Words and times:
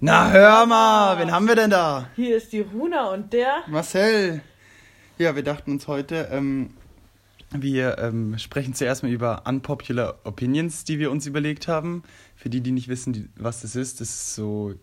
Na 0.00 0.30
hör 0.30 0.66
mal, 0.66 1.18
wen 1.18 1.32
haben 1.32 1.48
wir 1.48 1.54
denn 1.54 1.70
da? 1.70 2.08
Hier 2.16 2.36
ist 2.36 2.52
die 2.52 2.60
Runa 2.60 3.10
und 3.12 3.32
der. 3.32 3.62
Marcel. 3.66 4.42
Ja, 5.18 5.34
wir 5.34 5.42
dachten 5.42 5.70
uns 5.72 5.88
heute, 5.88 6.28
ähm, 6.30 6.74
wir 7.50 7.96
ähm, 7.98 8.36
sprechen 8.38 8.74
zuerst 8.74 9.02
mal 9.02 9.10
über 9.10 9.44
unpopular 9.46 10.16
Opinions, 10.24 10.84
die 10.84 10.98
wir 10.98 11.10
uns 11.10 11.26
überlegt 11.26 11.66
haben. 11.66 12.02
Für 12.34 12.50
die, 12.50 12.60
die 12.60 12.72
nicht 12.72 12.88
wissen, 12.88 13.14
die, 13.14 13.28
was 13.36 13.62
das 13.62 13.74
ist, 13.74 14.02
das 14.02 14.10
ist 14.10 14.34
so 14.34 14.74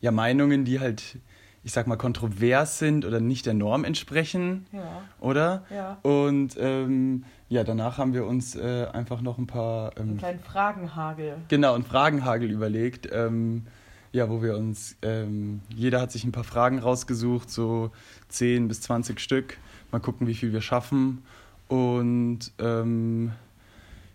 ja 0.00 0.10
Meinungen, 0.10 0.64
die 0.64 0.80
halt, 0.80 1.18
ich 1.62 1.70
sag 1.70 1.86
mal, 1.86 1.96
kontrovers 1.96 2.80
sind 2.80 3.04
oder 3.04 3.20
nicht 3.20 3.46
der 3.46 3.54
Norm 3.54 3.84
entsprechen, 3.84 4.66
Ja. 4.72 5.02
oder? 5.20 5.64
Ja. 5.70 5.98
Und 6.02 6.56
ähm, 6.58 7.24
ja, 7.48 7.62
danach 7.62 7.98
haben 7.98 8.14
wir 8.14 8.26
uns 8.26 8.56
äh, 8.56 8.86
einfach 8.92 9.20
noch 9.20 9.38
ein 9.38 9.46
paar 9.46 9.96
Einen 9.96 10.12
ähm, 10.12 10.18
kleinen 10.18 10.40
Fragenhagel. 10.40 11.36
Genau, 11.46 11.74
einen 11.74 11.84
Fragenhagel 11.84 12.50
überlegt. 12.50 13.08
Ähm, 13.12 13.66
ja, 14.12 14.28
wo 14.28 14.42
wir 14.42 14.56
uns, 14.56 14.96
ähm, 15.02 15.60
jeder 15.74 16.00
hat 16.00 16.10
sich 16.10 16.24
ein 16.24 16.32
paar 16.32 16.44
Fragen 16.44 16.78
rausgesucht, 16.80 17.50
so 17.50 17.92
10 18.28 18.68
bis 18.68 18.80
20 18.82 19.20
Stück. 19.20 19.56
Mal 19.92 20.00
gucken, 20.00 20.26
wie 20.26 20.34
viel 20.34 20.52
wir 20.52 20.60
schaffen. 20.62 21.22
Und 21.68 22.52
ähm, 22.58 23.32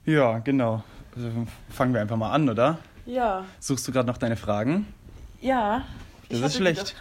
ja, 0.05 0.39
genau. 0.39 0.83
Also, 1.15 1.29
fangen 1.69 1.93
wir 1.93 2.01
einfach 2.01 2.17
mal 2.17 2.31
an, 2.31 2.49
oder? 2.49 2.79
Ja. 3.05 3.45
Suchst 3.59 3.87
du 3.87 3.91
gerade 3.91 4.07
noch 4.07 4.17
deine 4.17 4.35
Fragen? 4.35 4.85
Ja. 5.41 5.85
Das 6.29 6.39
ich 6.39 6.45
ist 6.45 6.55
schlecht. 6.55 6.95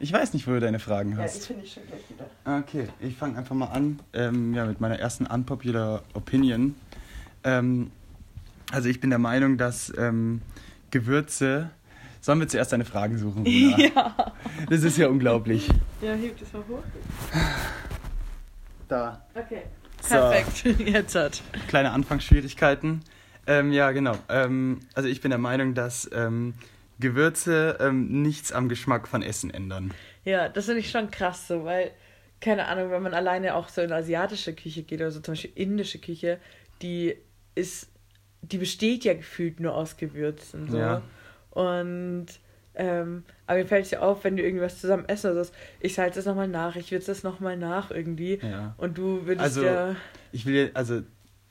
Ich 0.00 0.12
weiß 0.12 0.32
nicht, 0.32 0.46
wo 0.46 0.52
du 0.52 0.60
deine 0.60 0.78
Fragen 0.78 1.10
Ja, 1.10 1.16
die 1.18 1.22
hast. 1.22 1.46
finde 1.46 1.64
ich 1.64 1.72
schon 1.72 1.82
gleich 1.86 2.00
wieder. 2.08 2.58
Okay, 2.58 2.88
ich 3.00 3.14
fange 3.14 3.36
einfach 3.36 3.54
mal 3.54 3.66
an 3.66 4.00
ähm, 4.14 4.54
ja, 4.54 4.64
mit 4.64 4.80
meiner 4.80 4.98
ersten 4.98 5.26
unpopular 5.26 6.02
Opinion. 6.14 6.74
Ähm, 7.44 7.90
also 8.72 8.88
ich 8.88 9.00
bin 9.00 9.10
der 9.10 9.18
Meinung, 9.18 9.58
dass 9.58 9.92
ähm, 9.96 10.40
Gewürze... 10.90 11.70
Sollen 12.20 12.40
wir 12.40 12.48
zuerst 12.48 12.72
deine 12.72 12.84
Fragen 12.84 13.18
suchen, 13.18 13.46
Runa? 13.46 13.78
Ja. 13.94 14.34
Das 14.68 14.82
ist 14.82 14.98
ja 14.98 15.08
unglaublich. 15.08 15.68
Ja, 16.02 16.12
heb 16.12 16.38
das 16.38 16.52
mal 16.52 16.62
hoch. 16.68 16.82
Da. 18.88 19.24
Okay. 19.34 19.62
So. 20.02 20.16
Perfekt. 20.16 20.80
Jetzt 20.86 21.14
hat. 21.14 21.42
Kleine 21.68 21.92
Anfangsschwierigkeiten. 21.92 23.02
Ähm, 23.46 23.72
ja, 23.72 23.90
genau. 23.92 24.16
Ähm, 24.28 24.80
also 24.94 25.08
ich 25.08 25.20
bin 25.20 25.30
der 25.30 25.38
Meinung, 25.38 25.74
dass 25.74 26.10
ähm, 26.12 26.54
Gewürze 26.98 27.78
ähm, 27.80 28.22
nichts 28.22 28.52
am 28.52 28.68
Geschmack 28.68 29.08
von 29.08 29.22
Essen 29.22 29.50
ändern. 29.50 29.92
Ja, 30.24 30.48
das 30.48 30.66
finde 30.66 30.80
ich 30.80 30.90
schon 30.90 31.10
krass 31.10 31.48
so, 31.48 31.64
weil, 31.64 31.90
keine 32.40 32.66
Ahnung, 32.66 32.90
wenn 32.90 33.02
man 33.02 33.14
alleine 33.14 33.54
auch 33.54 33.68
so 33.68 33.80
in 33.80 33.92
asiatische 33.92 34.54
Küche 34.54 34.82
geht 34.82 35.00
oder 35.00 35.10
so 35.10 35.20
zum 35.20 35.32
Beispiel 35.32 35.52
indische 35.54 35.98
Küche, 35.98 36.38
die 36.82 37.16
ist, 37.54 37.88
die 38.42 38.58
besteht 38.58 39.04
ja 39.04 39.14
gefühlt 39.14 39.60
nur 39.60 39.74
aus 39.74 39.96
Gewürzen. 39.96 40.70
So. 40.70 40.78
Ja. 40.78 41.02
Und 41.50 42.26
ähm, 42.74 43.24
aber 43.46 43.58
mir 43.58 43.66
fällt 43.66 43.86
es 43.86 43.90
ja 43.90 44.00
auf, 44.00 44.24
wenn 44.24 44.36
du 44.36 44.42
irgendwas 44.42 44.80
zusammen 44.80 45.04
essen 45.08 45.32
oder 45.32 45.44
so, 45.44 45.52
ich 45.80 45.94
salze 45.94 46.20
das 46.20 46.26
nochmal 46.26 46.48
nach, 46.48 46.76
ich 46.76 46.92
würze 46.92 47.08
das 47.08 47.24
nochmal 47.24 47.56
nach 47.56 47.90
irgendwie. 47.90 48.38
Ja. 48.40 48.74
Und 48.78 48.96
du 48.96 49.26
würdest 49.26 49.40
Also, 49.40 49.64
ja. 49.64 49.96
Ich 50.32 50.46
will, 50.46 50.70
also 50.74 51.02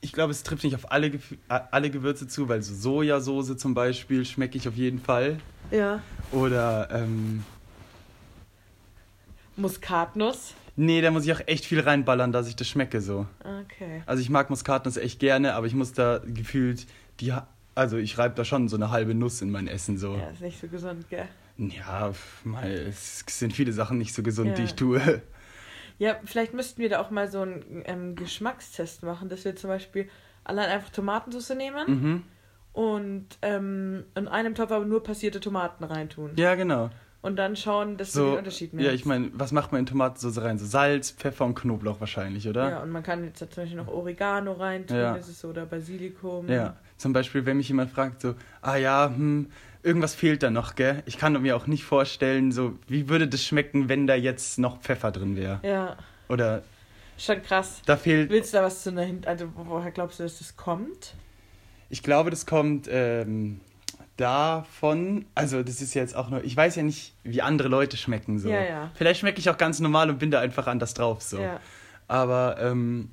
ich 0.02 0.14
glaube, 0.14 0.32
es 0.32 0.44
trifft 0.44 0.64
nicht 0.64 0.76
auf 0.76 0.92
alle, 0.92 1.08
äh, 1.08 1.20
alle 1.50 1.90
Gewürze 1.90 2.28
zu, 2.28 2.48
weil 2.48 2.62
so 2.62 2.74
Sojasauce 2.74 3.58
zum 3.58 3.74
Beispiel 3.74 4.24
schmecke 4.26 4.58
ich 4.58 4.68
auf 4.68 4.76
jeden 4.76 5.00
Fall. 5.00 5.38
Ja. 5.72 6.02
Oder, 6.32 6.88
ähm, 6.92 7.44
Muskatnuss. 9.58 10.54
nee, 10.78 11.02
da 11.02 11.12
muss 11.12 11.26
ich 11.26 11.34
auch 11.34 11.42
echt 11.46 11.66
viel 11.66 11.82
reinballern, 11.82 12.32
dass 12.32 12.48
ich 12.48 12.56
das 12.56 12.70
schmecke 12.70 13.02
so. 13.02 13.28
Okay. 13.40 14.04
Also 14.06 14.22
ich 14.22 14.30
mag 14.30 14.50
Muskatnuss 14.50 14.96
echt 14.96 15.20
gerne, 15.20 15.54
aber 15.54 15.68
ich 15.68 15.76
muss 15.76 15.92
da 15.92 16.22
gefühlt, 16.26 16.88
die, 17.20 17.34
also 17.80 17.98
ich 17.98 18.18
reibe 18.18 18.36
da 18.36 18.46
schon 18.46 18.68
so 18.68 18.76
eine 18.76 18.92
halbe 18.92 19.16
Nuss 19.16 19.42
in 19.42 19.50
mein 19.52 19.68
Essen 19.68 19.98
so. 19.98 20.16
Ja, 20.16 20.30
ist 20.30 20.42
nicht 20.42 20.60
so 20.60 20.68
gesund, 20.68 21.10
gell? 21.10 21.28
Ja, 21.58 22.12
mal, 22.44 22.70
es 22.72 23.24
sind 23.28 23.54
viele 23.54 23.74
Sachen 23.74 23.98
nicht 23.98 24.14
so 24.14 24.24
gesund, 24.24 24.58
die 24.58 24.62
Ja. 24.62 24.66
ich 24.68 24.76
tue. 24.76 25.22
Ja, 25.98 26.16
vielleicht 26.24 26.54
müssten 26.54 26.82
wir 26.82 26.88
da 26.90 27.02
auch 27.02 27.10
mal 27.12 27.30
so 27.30 27.42
einen 27.42 27.84
ähm, 27.86 28.16
Geschmackstest 28.16 29.04
machen, 29.04 29.28
dass 29.28 29.44
wir 29.44 29.56
zum 29.58 29.70
Beispiel 29.70 30.10
allein 30.46 30.70
einfach 30.70 30.90
Tomatensauce 30.90 31.56
nehmen 31.58 31.88
Mhm. 31.88 32.24
und 32.74 33.28
ähm, 33.42 34.06
in 34.16 34.28
einem 34.30 34.56
Topf 34.56 34.72
aber 34.72 34.86
nur 34.86 35.04
passierte 35.04 35.40
Tomaten 35.42 35.84
reintun. 35.84 36.32
Ja, 36.38 36.56
genau. 36.56 36.90
Und 37.22 37.36
dann 37.36 37.58
schauen, 37.58 37.98
dass 37.98 38.14
du 38.14 38.20
So, 38.20 38.30
den 38.30 38.38
Unterschied 38.38 38.72
ja, 38.72 38.80
merkst. 38.80 38.96
ich 38.96 39.06
meine, 39.06 39.30
was 39.34 39.52
macht 39.52 39.74
man 39.74 39.80
in 39.80 39.86
Tomatensauce 39.88 40.42
rein? 40.42 40.58
So 40.58 40.66
Salz, 40.66 41.12
Pfeffer 41.12 41.44
und 41.44 41.56
Knoblauch 41.56 42.00
wahrscheinlich, 42.00 42.48
oder? 42.48 42.70
Ja, 42.70 42.80
und 42.82 42.92
man 42.92 43.04
kann 43.04 43.26
jetzt 43.26 43.40
zum 43.40 43.50
Beispiel 43.50 43.76
noch 43.76 43.90
Oregano 43.90 44.54
reintun, 44.54 44.96
Ja. 44.96 45.16
ist 45.16 45.38
so, 45.38 45.50
oder 45.50 45.66
Basilikum. 45.66 46.48
Ja, 46.48 46.78
zum 47.00 47.14
Beispiel, 47.14 47.46
wenn 47.46 47.58
mich 47.58 47.70
jemand 47.70 47.92
fragt, 47.92 48.22
so, 48.22 48.36
ah 48.62 48.76
ja, 48.76 49.12
hm, 49.16 49.50
irgendwas 49.84 50.14
fehlt 50.14 50.44
da 50.44 50.50
noch, 50.52 50.76
gell? 50.76 51.02
Ich 51.06 51.18
kann 51.18 51.42
mir 51.42 51.56
auch 51.56 51.66
nicht 51.66 51.84
vorstellen, 51.86 52.52
so, 52.52 52.78
wie 52.88 53.10
würde 53.10 53.28
das 53.28 53.44
schmecken, 53.44 53.90
wenn 53.90 54.06
da 54.06 54.16
jetzt 54.16 54.60
noch 54.60 54.82
Pfeffer 54.82 55.12
drin 55.12 55.36
wäre? 55.36 55.60
Ja, 55.64 55.98
Oder 56.28 56.62
schon 57.18 57.42
krass. 57.42 57.82
da 57.86 57.98
fehlt, 57.98 58.30
Willst 58.30 58.54
du 58.54 58.58
da 58.58 58.64
was 58.64 58.84
zu 58.84 58.90
einer 58.92 59.04
Hint 59.04 59.28
also 59.28 59.50
woher 59.56 59.92
glaubst 59.92 60.20
du, 60.20 60.24
dass 60.24 60.40
das 60.40 60.56
kommt? 60.56 61.16
ich 61.90 62.04
glaube, 62.04 62.30
das 62.30 62.46
kommt 62.46 62.88
ähm, 62.92 63.62
davon, 64.18 65.26
also 65.34 65.64
das 65.64 65.82
ist 65.82 65.94
jetzt 65.96 66.16
auch 66.16 66.30
nur, 66.30 66.44
ich 66.44 66.56
weiß 66.56 66.76
ja 66.76 66.84
nicht, 66.84 67.14
wie 67.24 67.42
andere 67.42 67.68
Leute 67.70 67.98
schmecken, 67.98 68.38
so. 68.38 68.50
Ja, 68.50 68.62
ja. 68.62 68.92
Vielleicht 68.94 69.22
schmecke 69.22 69.40
ich 69.40 69.50
auch 69.50 69.58
ganz 69.58 69.80
normal 69.80 70.10
und 70.10 70.20
bin 70.20 70.30
da 70.32 70.40
einfach 70.40 70.68
anders 70.68 70.94
drauf, 70.94 71.22
so. 71.22 71.40
Ja. 71.40 71.60
Aber, 72.08 72.58
ähm, 72.60 73.10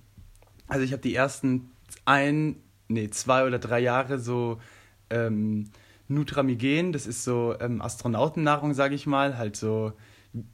also 0.68 0.84
ich 0.84 0.92
habe 0.92 1.00
die 1.02 1.14
ersten 1.14 1.70
ein, 2.04 2.56
nee, 2.88 3.10
zwei 3.10 3.46
oder 3.46 3.58
drei 3.58 3.80
Jahre 3.80 4.18
so 4.18 4.60
ähm, 5.10 5.70
Nutramigen, 6.08 6.92
das 6.92 7.06
ist 7.06 7.24
so 7.24 7.54
ähm, 7.60 7.82
Astronautennahrung, 7.82 8.74
sage 8.74 8.94
ich 8.94 9.06
mal, 9.06 9.38
halt 9.38 9.56
so 9.56 9.92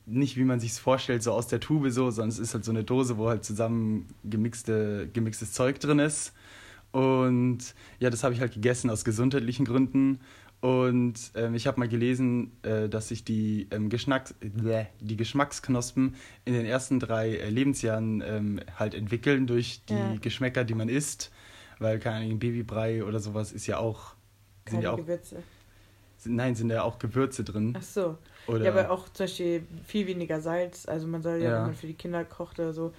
nicht 0.06 0.37
wie 0.37 0.44
man 0.44 0.60
sich 0.60 0.72
vorstellt, 0.75 1.22
so 1.22 1.32
aus 1.32 1.48
der 1.48 1.60
Tube 1.60 1.91
so, 1.91 2.10
sondern 2.10 2.28
es 2.31 2.38
ist 2.38 2.54
halt 2.54 2.65
so 2.65 2.71
eine 2.71 2.84
Dose, 2.84 3.19
wo 3.19 3.28
halt 3.28 3.44
zusammen 3.44 4.06
gemixte, 4.25 5.09
gemixtes 5.12 5.53
Zeug 5.53 5.81
drin 5.81 5.98
ist. 5.98 6.32
Und 6.92 7.75
ja, 7.98 8.10
das 8.10 8.22
habe 8.22 8.34
ich 8.34 8.41
halt 8.41 8.54
gegessen 8.54 8.91
aus 8.91 9.04
gesundheitlichen 9.04 9.65
Gründen. 9.65 10.21
Und 10.60 11.32
ähm, 11.34 11.54
ich 11.54 11.66
habe 11.66 11.81
mal 11.81 11.88
gelesen, 11.88 12.53
äh, 12.62 12.88
dass 12.88 13.09
sich 13.09 13.25
die, 13.25 13.66
ähm, 13.72 13.88
Geschmacks 13.88 14.34
bläh, 14.41 14.87
die 15.00 15.16
Geschmacksknospen 15.16 16.15
in 16.44 16.54
den 16.54 16.66
ersten 16.66 17.00
drei 17.00 17.31
äh, 17.31 17.50
Lebensjahren 17.50 18.22
ähm, 18.25 18.60
halt 18.78 18.94
entwickeln 18.94 19.48
durch 19.48 19.82
die 19.88 19.94
Ja. 19.94 20.15
Geschmäcker, 20.21 20.62
die 20.62 20.75
man 20.75 20.88
isst. 20.88 21.32
Weil, 21.82 21.98
keine 21.98 22.25
Ahnung, 22.25 22.38
Babybrei 22.38 23.04
oder 23.04 23.19
sowas 23.20 23.53
ist 23.53 23.66
ja 23.66 23.78
auch. 23.78 24.15
Sind 24.69 24.75
Keine 24.76 24.82
ja 24.84 24.91
auch 24.93 24.97
Gewürze. 24.97 25.43
sind, 26.16 26.37
nein, 26.37 26.54
sind 26.54 26.70
ja 26.70 26.82
auch 26.82 26.98
Gewürze 26.98 27.43
drin. 27.44 27.75
Ach 27.76 27.82
so. 27.82 28.16
Oder, 28.47 28.65
Ja, 28.65 28.70
aber 28.72 28.91
auch 28.91 29.09
zum 29.09 29.25
Beispiel 29.25 29.66
viel 29.84 30.06
weniger 30.06 30.41
Salz. 30.41 30.87
Also 30.87 31.06
man 31.09 31.22
soll 31.22 31.38
ja, 31.38 31.50
Ja. 31.50 31.56
wenn 31.59 31.62
man 31.66 31.75
für 31.75 31.87
die 31.88 31.94
Kinder 31.94 32.25
kocht 32.25 32.60
oder 32.60 32.72
so, 32.72 32.92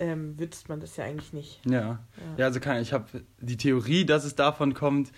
ähm, 0.00 0.36
würzt 0.38 0.68
man 0.68 0.80
das 0.80 0.96
ja 0.96 1.04
eigentlich 1.04 1.32
nicht. 1.32 1.60
Ja. 1.66 1.80
Ja. 1.80 1.98
Ja, 2.36 2.46
also 2.46 2.58
keine, 2.60 2.80
ich 2.80 2.92
habe 2.92 3.06
die 3.40 3.56
Theorie, 3.56 4.04
dass 4.04 4.24
es 4.24 4.34
davon 4.34 4.74
kommt. 4.74 5.12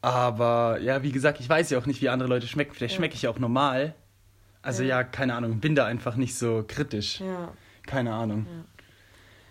Aber 0.00 0.78
ja, 0.80 1.02
wie 1.02 1.12
gesagt, 1.12 1.40
ich 1.40 1.48
weiß 1.48 1.70
ja 1.70 1.78
auch 1.78 1.86
nicht, 1.86 2.00
wie 2.00 2.08
andere 2.08 2.28
Leute 2.28 2.46
schmecken. 2.46 2.72
Vielleicht 2.74 2.94
Ja. 2.94 2.98
schmecke 2.98 3.14
ich 3.14 3.22
ja 3.22 3.30
auch 3.30 3.38
normal. 3.38 3.94
Also 4.62 4.82
Ja. 4.82 5.00
ja. 5.00 5.04
keine 5.04 5.34
Ahnung, 5.34 5.60
bin 5.60 5.74
da 5.74 5.84
einfach 5.86 6.16
nicht 6.16 6.34
so 6.36 6.64
kritisch. 6.66 7.20
Ja, 7.20 7.52
Keine 7.86 8.12
Ahnung. 8.14 8.46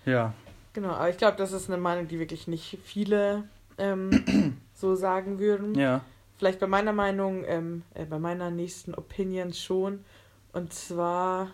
Ja. 0.05 0.33
Genau. 0.75 0.91
Aber 0.91 1.09
ich 1.09 1.17
glaube, 1.17 1.37
das 1.37 1.51
ist 1.51 1.67
eine 1.69 1.81
Meinung, 1.81 2.07
die 2.07 2.19
wirklich 2.19 2.47
nicht 2.47 2.77
viele 2.83 3.45
ähm, 3.79 4.57
so 4.75 4.93
sagen 4.95 5.39
würden. 5.39 5.73
Ja. 5.73 6.01
Vielleicht 6.37 6.59
bei 6.59 6.67
meiner 6.67 6.93
Meinung, 6.93 7.43
ähm, 7.47 7.81
äh, 7.95 8.05
bei 8.05 8.19
meiner 8.19 8.51
nächsten 8.51 8.93
Opinion 8.93 9.53
schon. 9.53 10.05
Und 10.53 10.71
zwar, 10.73 11.49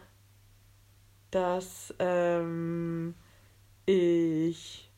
dass 1.32 1.94
ähm, 2.00 3.16
ich 3.86 4.90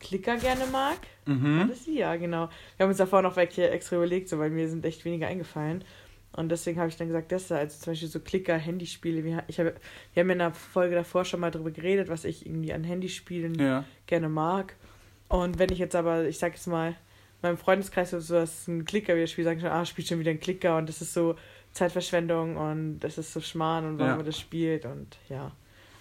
Klicker 0.00 0.36
gerne 0.36 0.66
mag. 0.66 0.98
War 1.26 1.34
Mhm. 1.34 1.68
das 1.68 1.84
die? 1.84 1.98
Ja, 1.98 2.16
genau. 2.16 2.48
Wir 2.76 2.84
haben 2.84 2.90
uns 2.90 2.98
davor 2.98 3.22
noch 3.22 3.36
welche 3.36 3.70
extra 3.70 3.96
überlegt, 3.96 4.28
so, 4.28 4.38
weil 4.38 4.50
mir 4.50 4.68
sind 4.68 4.84
echt 4.84 5.04
weniger 5.04 5.28
eingefallen. 5.28 5.84
Und 6.34 6.48
deswegen 6.48 6.78
habe 6.78 6.88
ich 6.88 6.96
dann 6.96 7.08
gesagt, 7.08 7.30
das 7.30 7.48
da, 7.48 7.56
also 7.56 7.78
zum 7.78 7.92
Beispiel 7.92 8.08
so 8.08 8.20
Klicker-Handyspiele. 8.20 9.22
Wir, 9.24 9.44
ich 9.48 9.58
habe, 9.60 9.74
wir 10.14 10.22
haben 10.22 10.30
in 10.30 10.38
der 10.38 10.52
Folge 10.52 10.94
davor 10.94 11.24
schon 11.24 11.40
mal 11.40 11.50
drüber 11.50 11.70
geredet, 11.70 12.08
was 12.08 12.24
ich 12.24 12.46
irgendwie 12.46 12.72
an 12.72 12.84
Handyspielen 12.84 13.54
Ja. 13.58 13.84
gerne 14.06 14.28
mag. 14.28 14.74
Und 15.28 15.58
wenn 15.58 15.70
ich 15.70 15.78
jetzt 15.78 15.94
aber, 15.94 16.24
ich 16.26 16.38
sag 16.38 16.54
jetzt 16.54 16.66
mal, 16.66 16.94
meinem 17.42 17.56
Freundeskreis 17.58 18.12
oder 18.14 18.22
sowas 18.22 18.68
ein 18.68 18.84
Klicker 18.84 19.14
wieder 19.16 19.26
spielt, 19.26 19.46
sagen 19.46 19.60
schon, 19.60 19.70
ah, 19.70 19.84
spielt 19.84 20.08
schon 20.08 20.20
wieder 20.20 20.30
ein 20.30 20.40
Klicker 20.40 20.76
und 20.78 20.88
das 20.88 21.02
ist 21.02 21.12
so 21.12 21.34
Zeitverschwendung 21.72 22.56
und 22.56 23.00
das 23.00 23.18
ist 23.18 23.32
so 23.32 23.40
Schmarrn 23.40 23.84
und 23.86 23.98
warum 23.98 24.10
Ja. 24.12 24.16
man 24.16 24.26
das 24.26 24.38
spielt 24.38 24.84
und 24.84 25.18
ja. 25.28 25.52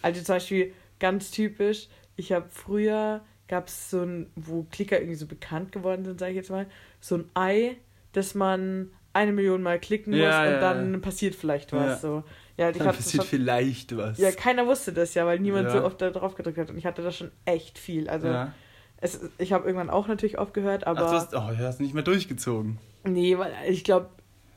Also 0.02 0.22
zum 0.22 0.36
Beispiel 0.36 0.74
ganz 1.00 1.32
typisch, 1.32 1.88
ich 2.16 2.32
habe 2.32 2.48
früher, 2.50 3.22
gab 3.48 3.68
es 3.68 3.90
so 3.90 4.02
ein, 4.04 4.28
wo 4.36 4.64
Klicker 4.70 4.98
irgendwie 4.98 5.16
so 5.16 5.26
bekannt 5.26 5.72
geworden 5.72 6.06
sind, 6.06 6.20
sage 6.20 6.32
ich 6.32 6.38
jetzt 6.38 6.52
mal, 6.52 6.68
so 7.00 7.16
ein 7.16 7.26
Ei, 7.34 7.78
das 8.14 8.36
man 8.36 8.92
eine 9.14 9.32
Million 9.34 9.62
Mal 9.62 9.80
klicken 9.80 10.12
muss 10.12 10.22
Ja, 10.22 10.42
und 10.44 10.52
ja, 10.52 10.60
dann 10.60 10.94
ja. 10.94 11.00
passiert 11.00 11.36
vielleicht 11.36 11.74
was. 11.74 11.86
Ja. 11.86 11.98
So. 11.98 12.24
Ja, 12.58 12.70
ich 12.70 12.78
Dann 12.78 12.88
hatte 12.88 12.98
passiert 12.98 13.24
schon- 13.24 13.30
vielleicht 13.30 13.98
was. 13.98 14.18
ja, 14.18 14.32
keiner 14.32 14.68
wusste 14.68 14.94
das 14.94 15.14
ja, 15.14 15.26
weil 15.26 15.40
niemand 15.40 15.66
Ja. 15.68 15.72
so 15.80 15.84
oft 15.86 16.02
da 16.02 16.10
drauf 16.12 16.36
gedrückt 16.36 16.58
hat. 16.58 16.70
Und 16.70 16.78
ich 16.78 16.86
hatte 16.86 17.02
das 17.02 17.16
schon 17.18 17.32
echt 17.46 17.80
viel. 17.80 18.08
Also 18.10 18.28
ja. 18.28 18.54
es, 18.98 19.20
ich 19.38 19.52
habe 19.54 19.66
irgendwann 19.66 19.90
auch 19.90 20.08
natürlich 20.08 20.38
aufgehört, 20.38 20.86
aber 20.86 21.02
Ach, 21.06 21.10
du 21.10 21.16
hast, 21.18 21.34
oh, 21.36 21.50
du 21.58 21.66
hast 21.66 21.80
nicht 21.82 21.94
mehr 21.94 22.04
durchgezogen. 22.04 22.78
nee, 23.04 23.38
weil 23.38 23.52
ich 23.68 23.84
glaube, 23.84 24.10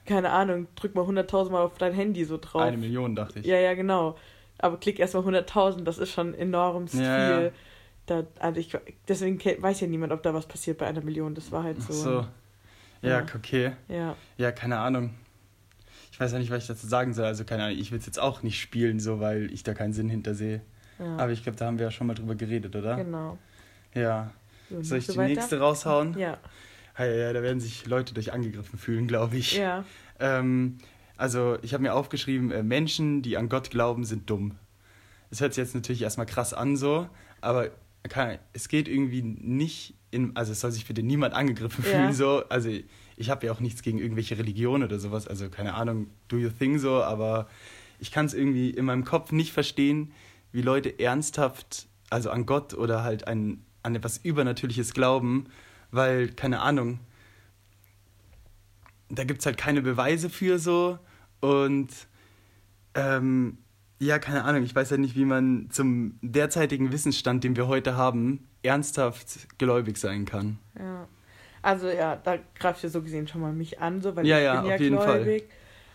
keine 0.07 0.31
Ahnung, 0.31 0.67
drück 0.77 0.95
mal 0.95 1.05
100.000 1.07 1.51
Mal 1.51 1.63
auf 1.63 1.79
dein 1.79 1.95
Handy 1.95 2.25
so 2.25 2.37
drauf. 2.39 2.61
Eine 2.63 2.77
Million, 2.77 3.15
dachte 3.17 3.39
ich. 3.41 3.47
Ja, 3.47 3.57
ja, 3.57 3.73
genau. 3.75 4.17
Aber 4.59 4.77
klick 4.77 4.99
erstmal 4.99 5.23
100.000, 5.25 5.85
das 5.85 5.99
ist 5.99 6.13
schon 6.13 6.35
enorm 6.35 6.89
viel. 6.89 7.53
Da, 8.07 8.25
also 8.39 8.61
ich, 8.61 8.77
deswegen 9.09 9.39
weiß 9.63 9.81
ja 9.81 9.87
niemand, 9.87 10.13
ob 10.13 10.23
da 10.23 10.35
was 10.35 10.45
passiert 10.47 10.77
bei 10.77 10.87
einer 10.87 11.01
Million. 11.01 11.35
Das 11.35 11.51
war 11.53 11.63
halt 11.63 11.79
Ach 11.81 11.91
so. 11.91 12.27
Ja, 13.05 13.21
Ja. 13.21 13.27
okay. 13.35 13.73
Ja, 13.89 14.17
Ja, 14.37 14.53
keine 14.53 14.79
Ahnung. 14.79 15.15
Ich 16.13 16.21
weiß 16.21 16.33
ja 16.33 16.39
nicht, 16.39 16.51
was 16.51 16.63
ich 16.63 16.69
dazu 16.69 16.87
sagen 16.87 17.13
soll. 17.13 17.25
Also, 17.27 17.45
keine 17.45 17.65
Ahnung, 17.65 17.79
ich 17.79 17.91
will 17.91 17.99
es 17.99 18.07
jetzt 18.07 18.21
auch 18.21 18.43
nicht 18.43 18.61
spielen, 18.61 19.01
so, 19.01 19.19
weil 19.21 19.53
ich 19.53 19.63
da 19.65 19.75
keinen 19.75 19.93
Sinn 19.93 20.09
hinter 20.09 20.35
sehe. 20.35 20.61
ja. 20.99 21.17
Aber 21.17 21.33
ich 21.33 21.43
glaube, 21.43 21.59
da 21.59 21.67
haben 21.67 21.79
wir 21.79 21.87
ja 21.87 21.91
schon 21.91 22.07
mal 22.07 22.15
drüber 22.15 22.35
geredet, 22.37 22.75
oder? 22.77 22.97
genau. 22.97 23.37
Ja. 23.95 24.33
So, 24.71 24.83
Soll 24.83 24.99
ich 24.99 25.07
die 25.07 25.17
weiter? 25.17 25.35
nächste 25.35 25.59
raushauen? 25.61 26.17
Ja, 26.19 26.39
Ja, 26.99 27.05
ja, 27.07 27.33
da 27.33 27.43
werden 27.43 27.61
sich 27.61 27.87
Leute 27.87 28.15
durch 28.15 28.33
angegriffen 28.33 28.79
fühlen, 28.79 29.07
glaube 29.09 29.37
ich. 29.37 29.57
ja, 29.57 29.85
Ähm, 30.21 30.79
also, 31.17 31.59
ich 31.63 31.75
habe 31.75 31.83
mir 31.83 31.95
aufgeschrieben, 31.95 32.51
äh, 32.53 32.63
Menschen, 32.63 33.23
die 33.23 33.37
an 33.37 33.49
Gott 33.49 33.71
glauben, 33.71 34.05
sind 34.05 34.31
dumm. 34.31 34.57
Das 35.31 35.41
hört 35.41 35.53
sich 35.55 35.63
jetzt 35.63 35.75
natürlich 35.75 36.03
erstmal 36.03 36.27
krass 36.27 36.55
an, 36.55 36.77
so, 36.77 37.09
aber 37.41 37.71
kann, 38.09 38.39
es 38.53 38.69
geht 38.69 38.87
irgendwie 38.89 39.23
nicht 39.23 39.95
in, 40.15 40.35
also 40.37 40.53
es 40.53 40.61
soll 40.61 40.71
sich 40.73 40.87
bitte 40.87 41.03
niemand 41.03 41.35
angegriffen 41.35 41.85
Ja. 41.85 41.91
fühlen, 41.91 42.13
so. 42.15 42.45
Also, 42.49 42.71
ich 43.17 43.31
habe 43.31 43.47
ja 43.47 43.53
auch 43.53 43.61
nichts 43.61 43.83
gegen 43.83 43.99
irgendwelche 43.99 44.39
Religionen 44.39 44.85
oder 44.85 44.99
sowas, 44.99 45.29
also 45.29 45.49
keine 45.49 45.75
Ahnung, 45.75 46.07
do 46.29 46.37
your 46.37 46.57
thing 46.57 46.79
so, 46.79 47.03
aber 47.03 47.49
ich 48.01 48.11
kann 48.11 48.27
es 48.27 48.35
irgendwie 48.35 48.71
in 48.71 48.85
meinem 48.87 49.05
Kopf 49.05 49.31
nicht 49.33 49.53
verstehen, 49.53 50.13
wie 50.53 50.63
Leute 50.63 50.99
ernsthaft, 50.99 51.87
also 52.11 52.31
an 52.31 52.47
Gott 52.47 52.75
oder 52.75 53.03
halt 53.03 53.27
an, 53.29 53.65
an 53.83 53.95
etwas 53.95 54.19
Übernatürliches 54.19 54.95
glauben, 54.95 55.47
weil, 55.91 56.29
keine 56.29 56.61
Ahnung, 56.61 57.01
da 59.09 59.25
gibt 59.25 59.41
es 59.41 59.47
halt 59.47 59.57
keine 59.59 59.83
Beweise 59.83 60.31
für 60.31 60.59
so 60.59 60.99
und 61.41 61.89
ähm, 62.95 63.59
ja, 63.99 64.19
keine 64.19 64.45
Ahnung, 64.45 64.63
ich 64.65 64.75
weiß 64.75 64.91
ja 64.91 64.97
nicht, 64.97 65.17
wie 65.17 65.25
man 65.25 65.69
zum 65.71 66.19
derzeitigen 66.23 66.93
Wissensstand, 66.93 67.45
den 67.45 67.57
wir 67.57 67.69
heute 67.69 67.97
haben, 67.97 68.47
ernsthaft 68.63 69.59
gläubig 69.59 69.97
sein 69.99 70.25
kann. 70.25 70.59
ja. 70.79 71.07
Also 71.63 71.89
ja, 71.89 72.17
da 72.17 72.37
greift 72.59 72.83
ja 72.83 72.91
so 72.91 73.01
gesehen 73.01 73.27
schon 73.27 73.41
mal 73.41 73.55
mich 73.55 73.81
an, 73.81 74.03
so, 74.03 74.15
weil 74.15 74.27
Ja, 74.27 74.37
ich 74.37 74.45
ja, 74.45 74.61
bin 74.61 74.69
ja 74.69 74.75
auf 74.75 74.81
jeden 74.83 74.99
Fall. 74.99 75.23
gläubig. 75.25 75.45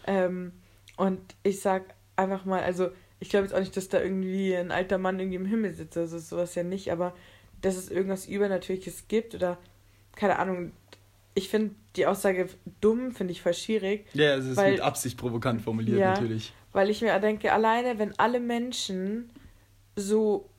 Ähm, 0.08 0.52
und 0.98 1.20
ich 1.44 1.62
sag 1.62 1.84
einfach 2.16 2.44
mal, 2.44 2.64
also 2.64 2.90
ich 3.20 3.30
glaube 3.30 3.46
jetzt 3.46 3.54
auch 3.54 3.60
nicht, 3.60 3.78
dass 3.78 3.88
da 3.88 4.02
irgendwie 4.02 4.56
ein 4.56 4.72
alter 4.72 4.98
Mann 4.98 5.20
irgendwie 5.20 5.36
im 5.36 5.46
Himmel 5.46 5.76
sitzt, 5.76 5.96
also 5.96 6.18
sowas 6.18 6.56
ja 6.56 6.64
nicht, 6.64 6.92
aber 6.92 7.14
dass 7.62 7.76
es 7.78 7.92
irgendwas 7.92 8.26
Übernatürliches 8.26 9.08
gibt 9.10 9.36
oder 9.36 9.60
keine 10.16 10.40
Ahnung. 10.40 10.72
Ich 11.36 11.50
finde 11.50 11.76
die 11.96 12.08
Aussage 12.08 12.50
dumm, 12.82 13.12
finde 13.12 13.34
ich 13.34 13.44
voll 13.44 13.54
schwierig, 13.54 14.08
Ja, 14.14 14.34
es 14.38 14.46
ist 14.46 14.58
Weil- 14.58 14.72
mit 14.72 14.82
Absicht 14.82 15.18
provokant 15.20 15.62
formuliert 15.62 16.00
Ja. 16.00 16.14
natürlich. 16.14 16.52
Weil 16.74 16.90
ich 16.90 17.02
mir 17.02 17.18
denke, 17.20 17.52
alleine 17.52 18.00
wenn 18.00 18.18
alle 18.20 18.40
Menschen 18.40 19.30
so 19.96 20.50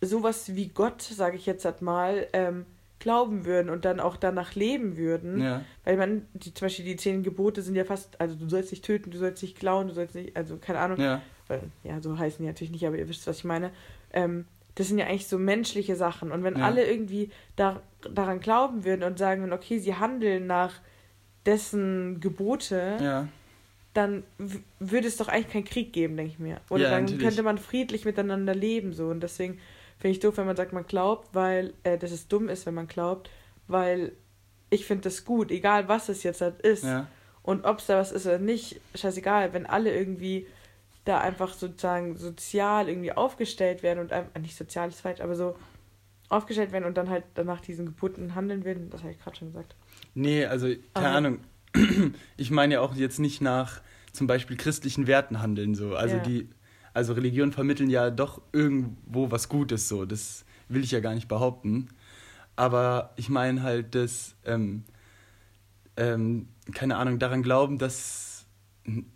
sowas 0.00 0.54
wie 0.54 0.68
Gott, 0.68 1.02
sage 1.02 1.36
ich 1.36 1.46
jetzt 1.46 1.64
halt 1.64 1.82
mal, 1.82 2.26
ähm, 2.32 2.66
glauben 3.00 3.44
würden 3.44 3.70
und 3.70 3.84
dann 3.84 4.00
auch 4.00 4.16
danach 4.16 4.54
leben 4.54 4.96
würden, 4.96 5.40
Ja, 5.40 5.64
weil 5.84 5.96
man, 5.96 6.26
die, 6.34 6.52
zum 6.54 6.66
Beispiel 6.66 6.84
die 6.84 6.96
zehn 6.96 7.22
Gebote 7.22 7.62
sind 7.62 7.76
ja 7.76 7.84
fast, 7.84 8.20
also 8.20 8.34
du 8.34 8.48
sollst 8.48 8.70
nicht 8.72 8.84
töten, 8.84 9.10
du 9.10 9.18
sollst 9.18 9.42
nicht 9.42 9.56
klauen, 9.58 9.88
du 9.88 9.94
sollst 9.94 10.14
nicht, 10.14 10.36
also 10.36 10.56
keine 10.56 10.80
Ahnung, 10.80 11.00
ja, 11.00 11.20
weil, 11.46 11.62
ja, 11.84 12.00
so 12.00 12.18
heißen 12.18 12.40
die 12.40 12.46
natürlich 12.48 12.72
nicht, 12.72 12.86
aber 12.86 12.96
ihr 12.96 13.08
wisst, 13.08 13.26
was 13.26 13.38
ich 13.38 13.44
meine. 13.44 13.70
Ähm, 14.12 14.46
das 14.74 14.88
sind 14.88 14.98
ja 14.98 15.06
eigentlich 15.06 15.26
so 15.26 15.38
menschliche 15.38 15.96
Sachen. 15.96 16.30
Und 16.30 16.44
wenn 16.44 16.56
Ja. 16.56 16.64
alle 16.64 16.86
irgendwie 16.88 17.30
da, 17.56 17.82
daran 18.14 18.38
glauben 18.40 18.84
würden 18.84 19.02
und 19.02 19.18
sagen 19.18 19.42
würden, 19.42 19.52
okay, 19.52 19.78
sie 19.78 19.94
handeln 19.96 20.46
nach 20.46 20.74
dessen 21.46 22.20
Gebote, 22.20 22.96
ja. 23.00 23.28
Dann 23.98 24.22
würde 24.78 25.08
es 25.08 25.16
doch 25.16 25.28
eigentlich 25.28 25.52
keinen 25.52 25.64
Krieg 25.64 25.92
geben, 25.92 26.16
denke 26.16 26.32
ich 26.32 26.38
mir. 26.38 26.60
Oder 26.70 26.84
Ja, 26.84 26.90
dann 26.90 27.02
natürlich. 27.04 27.24
könnte 27.24 27.42
man 27.42 27.58
friedlich 27.58 28.04
miteinander 28.04 28.54
leben 28.54 28.92
so. 28.92 29.08
Und 29.08 29.20
deswegen 29.20 29.58
finde 29.98 30.12
ich 30.12 30.20
doof, 30.20 30.36
wenn 30.36 30.46
man 30.46 30.56
sagt, 30.56 30.72
man 30.72 30.86
glaubt, 30.86 31.34
weil 31.34 31.74
äh, 31.82 31.98
dass 31.98 32.12
es 32.12 32.28
dumm 32.28 32.48
ist, 32.48 32.64
wenn 32.66 32.74
man 32.74 32.86
glaubt, 32.86 33.28
weil 33.66 34.12
ich 34.70 34.86
finde 34.86 35.02
das 35.04 35.24
gut, 35.24 35.50
egal 35.50 35.88
was 35.88 36.08
es 36.08 36.22
jetzt 36.22 36.40
halt 36.40 36.60
ist. 36.62 36.84
ja. 36.84 37.06
Und 37.42 37.64
ob 37.64 37.78
es 37.78 37.86
da 37.86 37.96
was 37.98 38.12
ist 38.12 38.26
oder 38.26 38.38
nicht, 38.38 38.78
scheißegal, 38.94 39.52
wenn 39.54 39.64
alle 39.66 39.94
irgendwie 39.94 40.46
da 41.06 41.18
einfach 41.20 41.54
sozusagen 41.54 42.14
sozial 42.16 42.88
irgendwie 42.90 43.12
aufgestellt 43.12 43.82
werden 43.82 44.00
und 44.00 44.12
einfach, 44.12 44.38
nicht 44.40 44.54
sozial 44.56 44.90
ist 44.90 45.00
falsch, 45.00 45.20
aber 45.22 45.34
so 45.34 45.56
aufgestellt 46.28 46.72
werden 46.72 46.84
und 46.84 46.98
dann 46.98 47.08
halt 47.08 47.24
danach 47.34 47.60
diesen 47.62 47.86
Geboten 47.86 48.34
handeln 48.34 48.64
würden, 48.66 48.90
das 48.90 49.00
habe 49.02 49.12
ich 49.12 49.18
gerade 49.18 49.36
schon 49.36 49.48
gesagt. 49.48 49.74
Nee, 50.14 50.44
also, 50.44 50.66
keine 50.94 51.06
Aber- 51.06 51.16
Ahnung. 51.16 51.38
Ich 52.36 52.50
meine 52.50 52.74
ja 52.74 52.80
auch 52.80 52.94
jetzt 52.94 53.18
nicht 53.18 53.40
nach 53.40 53.80
zum 54.12 54.26
Beispiel 54.26 54.56
christlichen 54.56 55.06
Werten 55.06 55.40
handeln 55.40 55.74
so. 55.74 55.94
Also 55.94 56.16
Ja. 56.16 56.22
die, 56.22 56.48
also 56.94 57.12
Religionen 57.12 57.52
vermitteln 57.52 57.90
ja 57.90 58.10
doch 58.10 58.40
irgendwo 58.52 59.30
was 59.30 59.48
Gutes 59.48 59.88
so. 59.88 60.04
Das 60.04 60.44
will 60.68 60.82
ich 60.82 60.90
ja 60.90 61.00
gar 61.00 61.14
nicht 61.14 61.28
behaupten. 61.28 61.88
Aber 62.56 63.12
ich 63.16 63.28
meine 63.28 63.62
halt, 63.62 63.94
dass, 63.94 64.34
ähm, 64.44 64.84
ähm, 65.96 66.48
keine 66.72 66.96
Ahnung, 66.96 67.18
daran 67.18 67.42
glauben, 67.42 67.78
dass, 67.78 68.46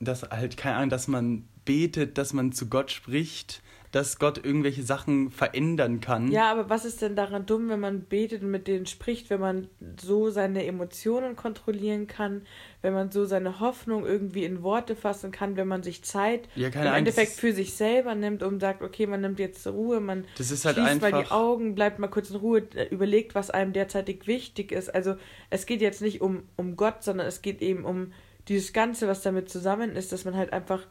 dass 0.00 0.22
halt, 0.22 0.56
keine 0.56 0.76
Ahnung, 0.76 0.90
dass 0.90 1.08
man 1.08 1.48
betet, 1.64 2.18
dass 2.18 2.32
man 2.32 2.52
zu 2.52 2.68
Gott 2.68 2.90
spricht, 2.90 3.61
dass 3.92 4.18
Gott 4.18 4.42
irgendwelche 4.42 4.82
Sachen 4.82 5.30
verändern 5.30 6.00
kann. 6.00 6.32
Ja, 6.32 6.50
aber 6.50 6.70
was 6.70 6.86
ist 6.86 7.02
denn 7.02 7.14
daran 7.14 7.44
dumm, 7.44 7.68
wenn 7.68 7.78
man 7.78 8.00
betet 8.00 8.42
und 8.42 8.50
mit 8.50 8.66
denen 8.66 8.86
spricht, 8.86 9.28
wenn 9.28 9.38
man 9.38 9.68
so 10.00 10.30
seine 10.30 10.64
Emotionen 10.66 11.36
kontrollieren 11.36 12.06
kann, 12.06 12.42
wenn 12.80 12.94
man 12.94 13.10
so 13.10 13.26
seine 13.26 13.60
Hoffnung 13.60 14.06
irgendwie 14.06 14.44
in 14.44 14.62
Worte 14.62 14.96
fassen 14.96 15.30
kann, 15.30 15.56
wenn 15.56 15.68
man 15.68 15.82
sich 15.82 16.02
Zeit 16.04 16.48
Ja, 16.56 16.68
im 16.68 16.72
das 16.72 16.96
Endeffekt 16.96 17.32
für 17.32 17.52
sich 17.52 17.74
selber 17.74 18.14
nimmt 18.14 18.42
und 18.42 18.60
sagt, 18.60 18.82
okay, 18.82 19.06
man 19.06 19.20
nimmt 19.20 19.38
jetzt 19.38 19.66
Ruhe, 19.66 20.00
man 20.00 20.24
Das 20.38 20.50
ist 20.50 20.64
halt 20.64 20.76
schließt 20.76 21.02
mal 21.02 21.12
die. 21.12 21.30
Augen, 21.30 21.74
bleibt 21.74 21.98
mal 21.98 22.08
kurz 22.08 22.30
in 22.30 22.36
Ruhe, 22.36 22.62
äh, 22.74 22.88
überlegt, 22.88 23.34
was 23.34 23.50
einem 23.50 23.74
derzeitig 23.74 24.26
wichtig 24.26 24.72
ist. 24.72 24.92
Also 24.94 25.16
es 25.50 25.66
geht 25.66 25.82
jetzt 25.82 26.00
nicht 26.00 26.22
um, 26.22 26.44
um 26.56 26.76
Gott, 26.76 27.02
sondern 27.02 27.26
es 27.26 27.42
geht 27.42 27.60
eben 27.60 27.84
um 27.84 28.12
dieses 28.48 28.72
Ganze, 28.72 29.06
was 29.06 29.20
damit 29.22 29.50
zusammen 29.50 29.94
ist, 29.94 30.12
dass 30.12 30.24
man 30.24 30.34
halt 30.34 30.52
einfach 30.52 30.86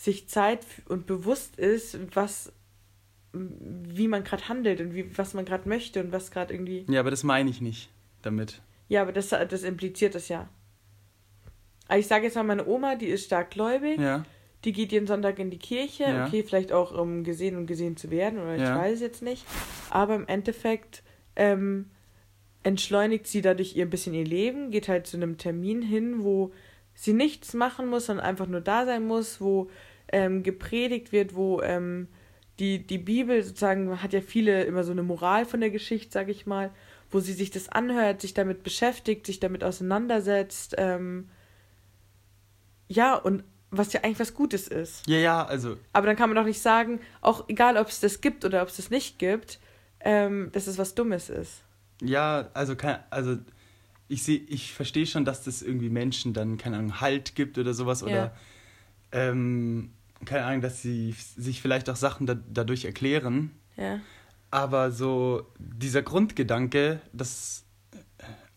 sich 0.00 0.28
Zeit 0.28 0.64
und 0.88 1.06
bewusst 1.06 1.58
ist, 1.58 1.98
was 2.14 2.52
wie 3.32 4.08
man 4.08 4.22
gerade 4.24 4.48
handelt 4.48 4.80
und 4.80 4.94
wie, 4.94 5.16
was 5.18 5.34
man 5.34 5.44
gerade 5.44 5.68
möchte 5.68 6.00
und 6.02 6.12
was 6.12 6.30
gerade 6.30 6.54
irgendwie. 6.54 6.86
Ja, 6.88 7.00
aber 7.00 7.10
das 7.10 7.24
meine 7.24 7.50
ich 7.50 7.60
nicht 7.60 7.90
damit. 8.22 8.62
Ja, 8.88 9.02
aber 9.02 9.12
das, 9.12 9.28
das 9.30 9.64
impliziert 9.64 10.14
das 10.14 10.28
ja. 10.28 10.48
Aber 11.88 11.98
ich 11.98 12.06
sage 12.06 12.24
jetzt 12.24 12.36
mal, 12.36 12.44
meine 12.44 12.66
Oma, 12.66 12.94
die 12.94 13.06
ist 13.06 13.24
stark 13.26 13.50
gläubig, 13.50 13.98
Ja, 13.98 14.24
die 14.64 14.72
geht 14.72 14.92
jeden 14.92 15.06
Sonntag 15.06 15.38
in 15.40 15.50
die 15.50 15.58
Kirche, 15.58 16.04
Ja. 16.04 16.26
okay, 16.26 16.42
vielleicht 16.42 16.72
auch 16.72 16.92
um 16.96 17.22
gesehen 17.24 17.56
und 17.56 17.66
gesehen 17.66 17.96
zu 17.96 18.10
werden, 18.10 18.38
oder 18.38 18.54
ich 18.54 18.62
Ja. 18.62 18.76
weiß 18.76 18.94
es 18.94 19.00
jetzt 19.00 19.22
nicht. 19.22 19.44
Aber 19.90 20.14
im 20.14 20.26
Endeffekt 20.26 21.02
ähm, 21.36 21.90
entschleunigt 22.62 23.26
sie 23.26 23.42
dadurch 23.42 23.76
ihr 23.76 23.84
ein 23.84 23.90
bisschen 23.90 24.14
ihr 24.14 24.24
Leben, 24.24 24.70
geht 24.70 24.88
halt 24.88 25.06
zu 25.06 25.16
einem 25.16 25.38
Termin 25.38 25.82
hin, 25.82 26.22
wo 26.24 26.52
sie 26.94 27.12
nichts 27.12 27.52
machen 27.54 27.88
muss, 27.88 28.06
sondern 28.06 28.24
einfach 28.26 28.46
nur 28.46 28.60
da 28.60 28.84
sein 28.86 29.06
muss, 29.06 29.40
wo 29.40 29.70
ähm, 30.12 30.42
gepredigt 30.42 31.12
wird, 31.12 31.34
wo 31.34 31.60
ähm, 31.62 32.08
die, 32.58 32.84
die 32.86 32.98
Bibel 32.98 33.42
sozusagen 33.42 34.02
hat 34.02 34.12
ja 34.12 34.20
viele 34.20 34.64
immer 34.64 34.84
so 34.84 34.92
eine 34.92 35.02
Moral 35.02 35.44
von 35.44 35.60
der 35.60 35.70
Geschichte, 35.70 36.10
sag 36.12 36.28
ich 36.28 36.46
mal, 36.46 36.70
wo 37.10 37.20
sie 37.20 37.32
sich 37.32 37.50
das 37.50 37.68
anhört, 37.68 38.20
sich 38.20 38.34
damit 38.34 38.62
beschäftigt, 38.62 39.26
sich 39.26 39.40
damit 39.40 39.62
auseinandersetzt. 39.64 40.74
Ähm, 40.78 41.28
ja, 42.88 43.14
und 43.14 43.44
was 43.70 43.92
ja 43.92 44.00
eigentlich 44.02 44.18
was 44.18 44.34
Gutes 44.34 44.66
ist. 44.66 45.06
ja, 45.06 45.18
ja, 45.18 45.44
also 45.44 45.76
Aber 45.92 46.06
dann 46.06 46.16
kann 46.16 46.30
man 46.30 46.36
doch 46.36 46.44
nicht 46.44 46.60
sagen, 46.60 47.00
auch 47.20 47.48
egal, 47.48 47.76
ob 47.76 47.88
es 47.88 48.00
das 48.00 48.20
gibt 48.20 48.44
oder 48.44 48.62
ob 48.62 48.68
es 48.68 48.76
das 48.76 48.90
nicht 48.90 49.18
gibt, 49.18 49.60
ähm, 50.00 50.48
dass 50.52 50.66
es 50.66 50.78
was 50.78 50.94
Dummes 50.94 51.28
ist. 51.28 51.62
Ja, 52.00 52.48
also 52.54 52.76
kein, 52.76 52.98
also 53.10 53.36
ich 54.08 54.22
sehe, 54.22 54.38
ich 54.38 54.72
verstehe 54.72 55.06
schon, 55.06 55.24
dass 55.24 55.44
das 55.44 55.60
irgendwie 55.60 55.90
Menschen 55.90 56.32
dann, 56.32 56.56
keine 56.56 56.78
Ahnung, 56.78 57.00
Halt 57.00 57.34
gibt 57.34 57.58
oder 57.58 57.74
sowas 57.74 58.02
oder 58.02 58.12
Ja. 58.12 58.32
ähm, 59.12 59.92
keine 60.24 60.44
Ahnung, 60.44 60.60
dass 60.60 60.82
sie 60.82 61.14
sich 61.36 61.60
vielleicht 61.62 61.88
auch 61.90 61.96
Sachen 61.96 62.26
da, 62.26 62.34
dadurch 62.34 62.84
erklären. 62.84 63.52
Ja. 63.76 64.00
Aber 64.50 64.90
so 64.90 65.46
dieser 65.58 66.02
Grundgedanke, 66.02 67.00
dass 67.12 67.64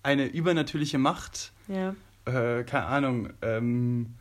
eine 0.04 0.26
übernatürliche 0.28 0.98
Macht, 0.98 1.52
Ja. 1.68 1.96
äh, 2.26 2.64
keine 2.64 2.86
Ahnung, 2.86 3.30
ähm, 3.42 4.16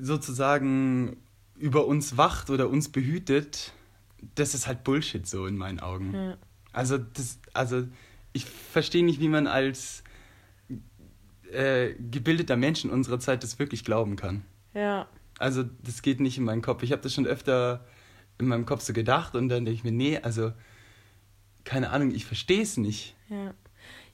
sozusagen 0.00 1.16
über 1.56 1.86
uns 1.86 2.16
wacht 2.16 2.50
oder 2.50 2.68
uns 2.68 2.88
behütet, 2.90 3.72
das 4.34 4.54
ist 4.54 4.66
halt 4.66 4.84
Bullshit 4.84 5.26
so 5.26 5.46
in 5.46 5.56
meinen 5.56 5.80
Augen. 5.80 6.14
Ja. 6.14 6.36
Also, 6.72 6.98
das, 6.98 7.38
also 7.52 7.86
ich 8.32 8.46
verstehe 8.46 9.04
nicht, 9.04 9.20
wie 9.20 9.28
man 9.28 9.46
als 9.46 10.02
äh, 11.52 11.92
gebildeter 11.94 12.56
Mensch 12.56 12.84
in 12.84 12.90
unserer 12.90 13.18
Zeit 13.20 13.42
das 13.42 13.58
wirklich 13.58 13.84
glauben 13.84 14.16
kann. 14.16 14.42
Ja. 14.74 15.06
Also, 15.38 15.64
das 15.82 16.02
geht 16.02 16.20
nicht 16.20 16.38
in 16.38 16.44
meinen 16.44 16.62
Kopf. 16.62 16.82
Ich 16.82 16.92
habe 16.92 17.02
das 17.02 17.14
schon 17.14 17.26
öfter 17.26 17.84
in 18.38 18.46
meinem 18.46 18.66
Kopf 18.66 18.82
so 18.82 18.92
gedacht 18.92 19.34
und 19.34 19.48
dann 19.48 19.64
denke 19.64 19.76
ich 19.76 19.84
mir, 19.84 19.92
nee, 19.92 20.18
also, 20.18 20.52
keine 21.64 21.90
Ahnung, 21.90 22.12
ich 22.14 22.26
verstehe 22.26 22.62
es 22.62 22.76
nicht. 22.76 23.14
Ja. 23.28 23.54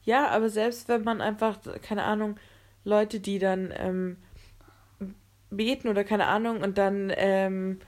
Ja, 0.05 0.29
aber 0.29 0.49
selbst 0.49 0.89
wenn 0.89 1.05
man 1.05 1.21
einfach, 1.21 1.59
keine 1.83 2.05
Ahnung, 2.05 2.37
Leute, 2.85 3.21
die 3.21 3.39
dann 3.39 3.75
ähm, 3.77 4.17
beten 5.51 5.89
oder 5.89 6.05
keine 6.05 6.27
Ahnung 6.27 6.63
und 6.63 6.79
dann 6.79 7.13
ähm, 7.15 7.79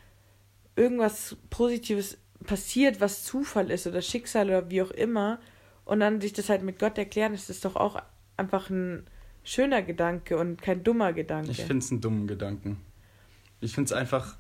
irgendwas 0.77 1.37
Positives 1.49 2.19
passiert, 2.45 3.01
was 3.01 3.25
Zufall 3.25 3.71
ist 3.71 3.87
oder 3.87 4.03
Schicksal 4.03 4.49
oder 4.49 4.71
wie 4.71 4.83
auch 4.83 4.91
immer 4.91 5.39
und 5.85 6.01
dann 6.01 6.21
sich 6.21 6.33
das 6.33 6.49
halt 6.49 6.63
mit 6.63 6.79
Gott 6.79 6.99
erklären, 6.99 7.35
ist 7.35 7.49
das 7.49 7.61
doch 7.61 7.77
auch 7.77 8.03
einfach 8.37 8.71
ein 8.71 9.07
schöner 9.43 9.83
Gedanke 9.83 10.39
und 10.39 10.61
kein 10.61 10.85
dummer 10.85 11.13
Gedanke. 11.13 11.51
Ich 11.51 11.65
finde 11.65 11.85
es 11.85 11.91
einen 11.91 12.01
dummen 12.01 12.27
Gedanken. 12.27 12.79
Ich 13.61 13.75
finde 13.75 13.87
es 13.87 13.93
einfach, 13.93 14.37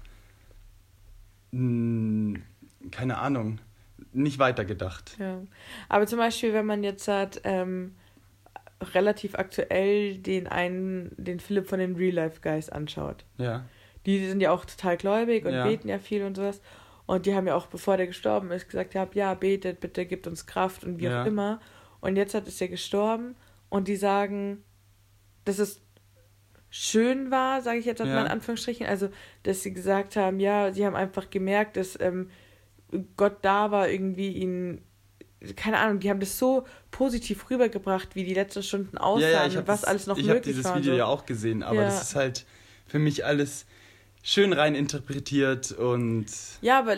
mh, 1.52 2.40
keine 2.90 3.18
Ahnung, 3.18 3.58
nicht 4.12 4.38
weitergedacht. 4.38 5.16
Ja. 5.18 5.40
Aber 5.88 6.06
zum 6.06 6.18
Beispiel, 6.18 6.52
wenn 6.52 6.66
man 6.66 6.82
jetzt 6.82 7.06
hat, 7.08 7.40
ähm, 7.44 7.94
relativ 8.94 9.34
aktuell 9.34 10.16
den 10.16 10.46
einen, 10.46 11.12
den 11.18 11.38
Philipp 11.38 11.68
von 11.68 11.78
den 11.78 11.96
Real 11.96 12.14
Life 12.14 12.40
Guys 12.40 12.70
anschaut. 12.70 13.24
Ja. 13.36 13.66
Die 14.06 14.26
sind 14.26 14.40
ja 14.40 14.50
auch 14.52 14.64
total 14.64 14.96
gläubig 14.96 15.44
und 15.44 15.52
Ja. 15.52 15.64
beten 15.66 15.88
ja 15.88 15.98
viel 15.98 16.24
und 16.24 16.34
sowas. 16.36 16.62
Und 17.04 17.26
die 17.26 17.34
haben 17.34 17.46
ja 17.46 17.54
auch, 17.54 17.66
bevor 17.66 17.96
der 17.98 18.06
gestorben 18.06 18.50
ist, 18.52 18.66
gesagt, 18.68 18.94
ja, 18.94 19.06
ja, 19.12 19.34
betet, 19.34 19.80
bitte 19.80 20.06
gibt 20.06 20.26
uns 20.26 20.46
Kraft 20.46 20.84
und 20.84 20.98
wie 20.98 21.04
Ja. 21.04 21.22
auch 21.22 21.26
immer. 21.26 21.60
Und 22.00 22.16
jetzt 22.16 22.34
hat 22.34 22.46
ist 22.48 22.60
er 22.62 22.68
gestorben 22.68 23.36
und 23.68 23.88
die 23.88 23.96
sagen, 23.96 24.64
dass 25.44 25.58
es 25.58 25.82
schön 26.70 27.30
war, 27.30 27.62
sage 27.62 27.78
ich 27.78 27.84
jetzt 27.84 27.98
mal 27.98 28.08
Ja. 28.08 28.20
in 28.22 28.28
Anführungsstrichen, 28.28 28.86
also 28.86 29.08
dass 29.42 29.62
sie 29.62 29.72
gesagt 29.74 30.16
haben, 30.16 30.38
ja, 30.40 30.72
sie 30.72 30.86
haben 30.86 30.94
einfach 30.96 31.28
gemerkt, 31.30 31.76
dass 31.76 31.98
ähm, 32.00 32.30
Gott 33.16 33.38
da 33.42 33.70
war, 33.70 33.88
irgendwie 33.88 34.28
ihnen, 34.32 34.84
keine 35.56 35.78
Ahnung, 35.78 36.00
die 36.00 36.10
haben 36.10 36.20
das 36.20 36.38
so 36.38 36.64
positiv 36.90 37.50
rübergebracht, 37.50 38.14
wie 38.14 38.24
die 38.24 38.34
letzten 38.34 38.62
Stunden 38.62 38.98
aussahen 38.98 39.22
ja, 39.32 39.40
ja, 39.42 39.46
ich 39.46 39.56
und 39.58 39.66
was 39.68 39.84
alles 39.84 40.06
noch 40.06 40.16
Ich 40.16 40.24
habe 40.24 40.34
möglich 40.34 40.54
dieses 40.54 40.64
war. 40.66 40.76
Video 40.76 40.92
so. 40.92 40.98
ja 40.98 41.06
auch 41.06 41.26
gesehen, 41.26 41.62
aber 41.62 41.82
Ja. 41.82 41.86
das 41.86 42.02
ist 42.02 42.14
halt 42.14 42.46
für 42.86 42.98
mich 42.98 43.24
alles 43.24 43.66
schön 44.22 44.52
rein 44.52 44.74
interpretiert 44.74 45.72
und 45.72 46.26
Ja, 46.60 46.78
aber 46.80 46.94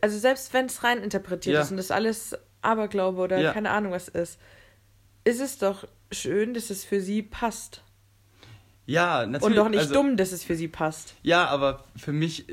also 0.00 0.18
selbst 0.18 0.52
wenn 0.54 0.66
es 0.66 0.84
rein 0.84 1.02
interpretiert 1.02 1.54
Ja. 1.56 1.62
ist 1.62 1.70
und 1.72 1.76
das 1.78 1.90
alles 1.90 2.36
Aberglaube 2.62 3.20
oder 3.22 3.52
keine 3.52 3.70
Ahnung 3.70 3.92
was 3.92 4.08
ist, 4.08 4.38
ist 5.24 5.40
es 5.40 5.58
doch 5.58 5.86
schön, 6.12 6.54
dass 6.54 6.70
es 6.70 6.84
für 6.84 7.00
sie 7.00 7.22
passt. 7.22 7.82
Ja, 8.90 9.26
natürlich. 9.26 9.42
Und 9.44 9.56
doch 9.56 9.68
nicht 9.68 9.80
also, 9.80 9.94
dumm, 9.94 10.16
dass 10.16 10.32
es 10.32 10.42
für 10.44 10.56
sie 10.56 10.68
passt. 10.68 11.14
Ja, 11.22 11.46
aber 11.46 11.84
für 11.96 12.12
mich, 12.12 12.46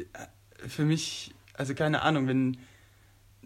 für 0.67 0.84
mich, 0.84 1.34
also 1.53 1.74
keine 1.74 2.01
Ahnung, 2.01 2.27
wenn 2.27 2.58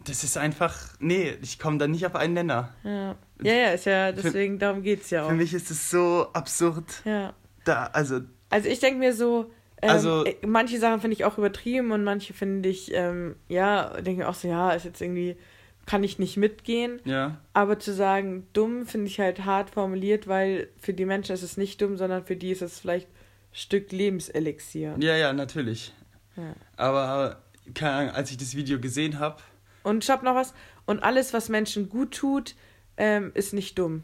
das 0.03 0.23
ist 0.23 0.37
einfach, 0.37 0.75
nee, 0.99 1.37
ich 1.41 1.59
komme 1.59 1.77
da 1.77 1.87
nicht 1.87 2.05
auf 2.05 2.15
einen 2.15 2.33
Nenner. 2.33 2.73
Ja, 2.83 3.15
ja, 3.43 3.53
ja 3.53 3.71
ist 3.71 3.85
ja, 3.85 4.11
deswegen, 4.11 4.59
darum 4.59 4.81
geht's 4.81 5.09
ja 5.09 5.23
auch. 5.23 5.29
Für 5.29 5.35
mich 5.35 5.53
ist 5.53 5.69
es 5.71 5.89
so 5.89 6.27
absurd. 6.33 7.01
ja. 7.05 7.33
Da, 7.63 7.85
also 7.93 8.21
Also 8.49 8.69
ich 8.69 8.79
denke 8.79 8.97
mir 8.97 9.13
so, 9.13 9.51
ähm, 9.83 9.89
Also- 9.91 10.25
äh, 10.25 10.35
manche 10.45 10.79
Sachen 10.79 10.99
finde 10.99 11.13
ich 11.13 11.25
auch 11.25 11.37
übertrieben 11.37 11.91
und 11.91 12.03
manche 12.03 12.33
finde 12.33 12.69
ich, 12.69 12.91
ähm, 12.93 13.35
ja, 13.47 14.01
denke 14.01 14.27
auch 14.27 14.33
so, 14.33 14.47
ja, 14.47 14.71
ist 14.71 14.85
jetzt 14.85 14.99
irgendwie, 14.99 15.37
kann 15.85 16.03
ich 16.03 16.19
nicht 16.19 16.37
mitgehen. 16.37 16.99
ja, 17.05 17.39
Aber 17.53 17.79
zu 17.79 17.93
sagen, 17.93 18.47
dumm 18.53 18.85
finde 18.85 19.07
ich 19.07 19.19
halt 19.19 19.45
hart 19.45 19.71
formuliert, 19.71 20.27
weil 20.27 20.69
für 20.79 20.93
die 20.93 21.05
Menschen 21.05 21.33
ist 21.33 21.43
es 21.43 21.57
nicht 21.57 21.81
dumm, 21.81 21.97
sondern 21.97 22.25
für 22.25 22.35
die 22.35 22.51
ist 22.51 22.61
es 22.61 22.79
vielleicht 22.79 23.07
ein 23.07 23.15
Stück 23.53 23.91
Lebenselixier. 23.91 24.95
ja, 24.99 25.15
ja, 25.17 25.33
natürlich. 25.33 25.93
Ja. 26.37 26.55
Aber 26.77 27.41
keine 27.73 27.91
Ahnung, 27.93 28.11
als 28.15 28.31
ich 28.31 28.37
das 28.37 28.55
Video 28.55 28.79
gesehen 28.79 29.19
habe, 29.19 29.41
Und 29.83 30.03
ich 30.03 30.09
hab 30.09 30.23
noch 30.23 30.35
was. 30.35 30.53
Und 30.85 31.03
alles, 31.03 31.33
was 31.33 31.49
Menschen 31.49 31.89
gut 31.89 32.13
tut, 32.13 32.55
ähm, 32.97 33.31
ist 33.33 33.53
nicht 33.53 33.77
dumm. 33.79 34.03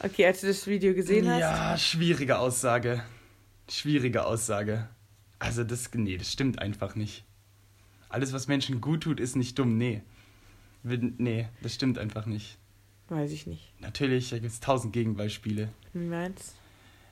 Okay, 0.00 0.26
als 0.26 0.40
du 0.40 0.46
das 0.48 0.66
Video 0.66 0.94
gesehen 0.94 1.28
hast. 1.30 1.40
ja, 1.40 1.76
schwierige 1.78 2.38
Aussage, 2.38 3.02
schwierige 3.68 4.24
Aussage. 4.26 4.88
Also 5.38 5.64
das, 5.64 5.90
nee, 5.94 6.16
das 6.16 6.32
stimmt 6.32 6.60
einfach 6.60 6.94
nicht. 6.94 7.24
Alles, 8.08 8.32
was 8.32 8.46
Menschen 8.48 8.80
gut 8.80 9.02
tut, 9.04 9.20
ist 9.20 9.36
nicht 9.36 9.58
dumm, 9.58 9.76
nee. 9.78 10.02
Nee, 10.84 11.48
das 11.62 11.74
stimmt 11.74 11.98
einfach 11.98 12.26
nicht. 12.26 12.58
Weiß 13.08 13.30
ich 13.32 13.46
nicht. 13.46 13.72
Natürlich, 13.80 14.30
da 14.30 14.38
gibt 14.38 14.52
es 14.52 14.60
tausend 14.60 14.92
Gegenbeispiele. 14.92 15.68
Wie 15.92 16.06
meinst 16.06 16.54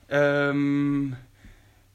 Ähm, 0.09 1.15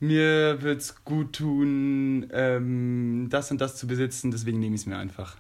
mir 0.00 0.62
wird's 0.62 1.04
gut 1.04 1.34
tun, 1.34 2.28
ähm, 2.32 3.26
das 3.30 3.50
und 3.50 3.60
das 3.60 3.76
zu 3.76 3.86
besitzen, 3.86 4.30
deswegen 4.30 4.58
nehme 4.60 4.74
ich 4.74 4.82
es 4.82 4.86
mir 4.86 4.96
einfach. 4.96 5.36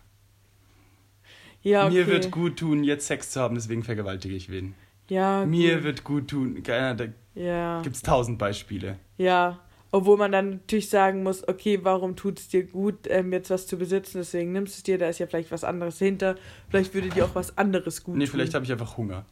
Ja, 1.62 1.86
okay. 1.86 1.94
Mir 1.94 2.06
wird 2.06 2.30
gut 2.30 2.58
tun, 2.58 2.84
jetzt 2.84 3.06
Sex 3.06 3.30
zu 3.30 3.40
haben, 3.40 3.54
deswegen 3.54 3.82
vergewaltige 3.82 4.34
ich 4.34 4.50
wen. 4.50 4.74
Ja, 5.08 5.44
Mir 5.46 5.76
gut. 5.76 5.84
wird 5.84 6.04
gut 6.04 6.28
tun, 6.28 6.62
Ahnung, 6.68 6.96
da 7.34 7.40
Ja. 7.40 7.82
gibt's 7.82 8.02
tausend 8.02 8.38
Beispiele. 8.38 8.98
Ja. 9.18 9.60
Obwohl 9.92 10.16
man 10.18 10.32
dann 10.32 10.50
natürlich 10.50 10.90
sagen 10.90 11.22
muss, 11.22 11.46
okay, 11.48 11.78
warum 11.82 12.16
tut 12.16 12.40
es 12.40 12.48
dir 12.48 12.64
gut, 12.64 13.06
ähm, 13.08 13.32
jetzt 13.32 13.50
was 13.50 13.66
zu 13.66 13.78
besitzen, 13.78 14.18
deswegen 14.18 14.52
nimmst 14.52 14.74
du 14.74 14.78
es 14.78 14.82
dir, 14.82 14.98
da 14.98 15.08
ist 15.08 15.18
ja 15.20 15.26
vielleicht 15.26 15.50
was 15.52 15.64
anderes 15.64 15.98
hinter. 15.98 16.34
Vielleicht 16.68 16.92
würde 16.92 17.08
dir 17.08 17.24
auch 17.24 17.34
was 17.34 17.56
anderes 17.56 18.02
gut 18.02 18.16
nee, 18.16 18.24
tun. 18.24 18.32
vielleicht 18.32 18.54
habe 18.54 18.64
ich 18.64 18.72
einfach 18.72 18.96
Hunger. 18.96 19.24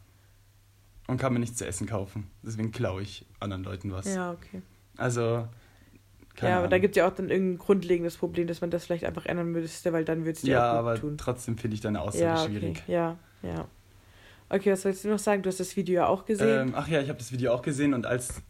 Und 1.06 1.18
kann 1.18 1.34
mir 1.34 1.38
nichts 1.40 1.58
zu 1.58 1.66
essen 1.66 1.86
kaufen. 1.86 2.30
Deswegen 2.42 2.72
klaue 2.72 3.02
ich 3.02 3.26
anderen 3.40 3.62
Leuten 3.64 3.92
was. 3.92 4.06
Ja, 4.14 4.32
okay. 4.32 4.62
Also, 4.96 5.46
keine 6.34 6.50
ja, 6.52 6.58
aber 6.58 6.68
da 6.68 6.76
Ahnung. 6.76 6.80
gibt 6.80 6.96
es 6.96 6.98
ja 6.98 7.08
auch 7.08 7.14
dann 7.14 7.28
irgendein 7.28 7.58
grundlegendes 7.58 8.16
Problem, 8.16 8.46
dass 8.46 8.62
man 8.62 8.70
das 8.70 8.86
vielleicht 8.86 9.04
einfach 9.04 9.26
ändern 9.26 9.48
müsste, 9.52 9.92
weil 9.92 10.06
dann 10.06 10.20
würde 10.20 10.30
es 10.32 10.40
dir 10.42 10.52
Ja, 10.52 10.70
auch 10.70 10.76
gut 10.76 10.78
aber 10.78 10.94
tun. 11.00 11.18
trotzdem 11.18 11.58
finde 11.58 11.74
ich 11.74 11.82
deine 11.82 12.00
Aussage 12.00 12.24
Ja, 12.24 12.42
okay. 12.42 12.52
schwierig. 12.52 12.82
Ja, 12.86 13.18
ja. 13.42 13.68
Okay, 14.48 14.72
was 14.72 14.84
wolltest 14.84 15.04
du 15.04 15.08
noch 15.08 15.18
sagen? 15.18 15.42
Du 15.42 15.48
hast 15.48 15.60
das 15.60 15.76
Video 15.76 15.96
ja 15.96 16.06
auch 16.06 16.24
gesehen. 16.24 16.68
Ähm, 16.68 16.74
ach 16.74 16.88
ja, 16.88 17.00
ich 17.02 17.08
habe 17.10 17.18
das 17.18 17.32
Video 17.32 17.52
auch 17.52 17.60
gesehen 17.62 17.92
und 17.92 18.06
als 18.06 18.40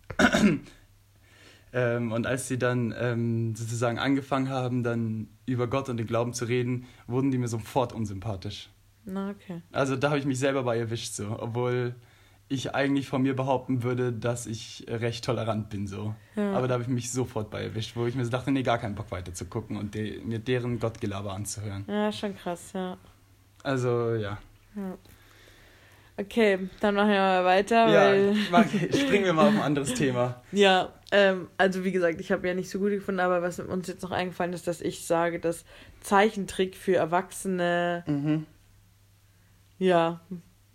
ähm, 1.74 2.12
und 2.12 2.26
als 2.26 2.46
sie 2.46 2.56
dann 2.56 2.94
ähm, 2.96 3.56
sozusagen 3.56 3.98
angefangen 3.98 4.48
haben, 4.48 4.84
dann 4.84 5.26
über 5.44 5.66
Gott 5.66 5.88
und 5.88 5.96
den 5.96 6.06
Glauben 6.06 6.32
zu 6.32 6.44
reden, 6.44 6.86
wurden 7.08 7.32
die 7.32 7.38
mir 7.38 7.48
sofort 7.48 7.92
unsympathisch. 7.92 8.70
Na, 9.04 9.30
okay. 9.30 9.60
Also 9.72 9.96
da 9.96 10.10
habe 10.10 10.18
ich 10.20 10.24
mich 10.24 10.38
selber 10.38 10.62
bei 10.62 10.78
erwischt 10.78 11.14
so, 11.14 11.36
obwohl 11.36 11.96
ich 12.48 12.76
eigentlich 12.76 13.08
von 13.08 13.22
mir 13.22 13.34
behaupten 13.34 13.82
würde, 13.82 14.12
dass 14.12 14.46
ich 14.46 14.86
recht 14.88 15.24
tolerant 15.24 15.68
bin 15.68 15.88
so. 15.88 16.14
Ja. 16.36 16.52
Aber 16.52 16.68
da 16.68 16.74
habe 16.74 16.84
ich 16.84 16.88
mich 16.88 17.10
sofort 17.10 17.50
bei 17.50 17.64
erwischt, 17.64 17.96
wo 17.96 18.06
ich 18.06 18.14
mir 18.14 18.24
so 18.24 18.30
dachte, 18.30 18.52
nee, 18.52 18.62
gar 18.62 18.78
keinen 18.78 18.94
Bock 18.94 19.10
weiter 19.10 19.34
zu 19.34 19.46
gucken 19.46 19.76
und 19.76 19.96
de 19.96 20.22
mir 20.22 20.38
deren 20.38 20.78
Gottgelaber 20.78 21.32
anzuhören. 21.32 21.84
Ja, 21.88 22.12
schon 22.12 22.36
krass, 22.36 22.72
ja. 22.72 22.96
Also 23.64 24.14
ja. 24.14 24.38
ja. 24.76 24.96
Okay, 26.16 26.58
dann 26.80 26.94
machen 26.94 27.08
wir 27.10 27.18
mal 27.18 27.44
weiter, 27.44 27.88
Ja, 27.88 28.52
weil. 28.52 28.68
springen 28.94 29.24
wir 29.24 29.32
mal 29.32 29.48
auf 29.48 29.54
ein 29.54 29.60
anderes 29.62 29.94
Thema. 29.94 30.42
Ja, 30.52 30.92
ähm, 31.10 31.48
also 31.58 31.84
wie 31.84 31.90
gesagt, 31.90 32.20
ich 32.20 32.30
habe 32.30 32.46
ja 32.46 32.54
nicht 32.54 32.70
so 32.70 32.78
gut 32.78 32.90
gefunden, 32.90 33.18
aber 33.20 33.42
was 33.42 33.58
uns 33.58 33.88
jetzt 33.88 34.02
noch 34.02 34.12
eingefallen 34.12 34.52
ist, 34.52 34.66
dass 34.68 34.80
ich 34.80 35.04
sage, 35.04 35.40
dass 35.40 35.64
Zeichentrick 36.00 36.76
für 36.76 36.94
Erwachsene, 36.96 38.04
Mhm. 38.06 38.46
ja, 39.78 40.20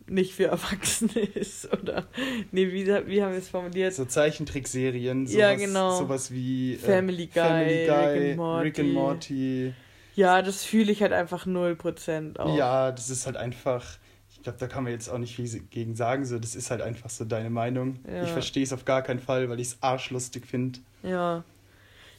nicht 0.08 0.34
für 0.34 0.46
Erwachsene 0.48 1.12
ist, 1.36 1.72
oder? 1.72 2.06
Nee, 2.52 2.72
wie, 2.74 2.86
wie 3.08 3.24
haben 3.24 3.32
wir 3.32 3.40
es 3.40 3.48
formuliert? 3.50 3.94
So 3.94 4.06
Zeichentrickserien, 4.06 5.26
sowas, 5.28 5.40
Ja, 5.40 5.56
genau. 5.56 5.98
sowas 5.98 6.32
wie 6.32 6.74
äh, 6.74 6.78
Family 6.78 7.28
Guy, 7.28 7.42
Family 7.44 7.86
Guy 7.86 7.96
Rick 7.96 8.28
and 8.30 8.38
Morty. 8.38 8.64
Rick 8.68 8.80
and 8.80 8.94
Morty. 8.94 9.74
Ja, 10.16 10.42
das 10.42 10.66
fühle 10.66 10.92
ich 10.92 11.02
halt 11.02 11.14
einfach 11.14 11.46
0% 11.46 12.40
auch. 12.40 12.58
Ja, 12.58 12.92
das 12.92 13.10
ist 13.10 13.26
halt 13.26 13.38
einfach, 13.38 13.86
glaube, 14.50 14.58
da 14.60 14.68
kann 14.68 14.84
man 14.84 14.94
jetzt 14.94 15.10
auch 15.10 15.18
nicht 15.18 15.36
viel 15.36 15.48
gegen 15.70 15.96
sagen, 15.96 16.26
so, 16.26 16.40
das 16.40 16.56
ist 16.56 16.72
halt 16.72 16.82
einfach 16.82 17.10
so 17.10 17.26
deine 17.26 17.50
Meinung. 17.50 18.00
Ja. 18.08 18.24
Ich 18.24 18.30
verstehe 18.30 18.64
es 18.64 18.74
auf 18.74 18.86
gar 18.86 19.02
keinen 19.02 19.20
Fall, 19.20 19.50
weil 19.50 19.60
ich 19.60 19.68
es 19.70 19.78
arschlustig 19.82 20.46
finde. 20.46 20.80
Ja. 21.04 21.44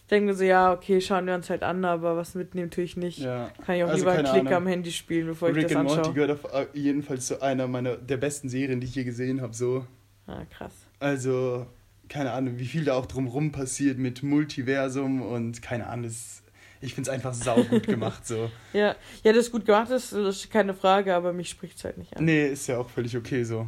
Ich 0.03 0.11
denke 0.11 0.27
mir 0.27 0.35
so, 0.35 0.43
ja, 0.43 0.73
okay, 0.73 1.01
schauen 1.01 1.27
wir 1.27 1.37
uns 1.37 1.51
halt 1.51 1.63
an, 1.63 1.85
aber 1.85 2.17
was 2.17 2.35
mitnehmen 2.35 2.71
tue 2.71 2.83
ich 2.83 2.97
nicht. 2.97 3.19
Ja. 3.19 3.51
Kann 3.65 3.77
ich 3.77 3.85
auch 3.85 3.89
Also 3.89 3.99
lieber 4.01 4.13
einen 4.13 4.25
Klick 4.25 4.41
Ahnung. 4.41 4.55
am 4.55 4.67
Handy 4.67 4.91
spielen, 4.91 5.27
bevor 5.29 5.51
ich 5.51 5.57
Rick 5.57 5.69
das 5.69 5.77
and 5.77 5.85
Morty 5.87 5.99
anschaue. 6.01 6.15
gehört 6.15 6.45
auf 6.45 6.69
jeden 6.75 7.03
Fall 7.05 7.21
zu 7.21 7.41
einer 7.41 7.69
meiner 7.69 7.97
der 7.97 8.17
besten 8.17 8.49
Serien, 8.49 8.81
die 8.81 8.87
ich 8.89 8.95
je 8.97 9.05
gesehen 9.05 9.41
habe. 9.41 9.55
So. 9.55 9.87
Ah, 10.27 10.43
krass. 10.51 10.73
Also, 10.99 11.67
keine 12.09 12.33
Ahnung, 12.33 12.59
wie 12.59 12.67
viel 12.67 12.85
da 12.85 12.95
auch 12.95 13.07
drumrum 13.07 13.53
passiert 13.53 13.99
mit 13.99 14.25
Multiversum 14.25 15.23
und 15.23 15.63
keine 15.63 15.87
Ahnung, 15.87 16.07
das, 16.07 16.43
ich 16.81 16.95
finde 16.95 17.11
es 17.11 17.15
einfach 17.15 17.35
saugut 17.35 17.87
gemacht. 17.87 18.27
So. 18.27 18.51
Ja, 18.73 18.95
ja, 19.23 19.33
das 19.33 19.51
gut 19.51 19.67
gemacht 19.67 19.91
ist, 19.91 20.13
das 20.13 20.37
ist 20.45 20.51
keine 20.51 20.75
Frage, 20.75 21.15
aber 21.15 21.33
mich 21.33 21.49
spricht 21.51 21.77
es 21.79 21.85
halt 21.85 21.99
nicht 21.99 22.17
an. 22.17 22.25
Nee, 22.25 22.49
ist 22.49 22.67
ja 22.67 22.79
auch 22.79 22.89
völlig 22.91 23.17
okay 23.17 23.45
so. 23.45 23.67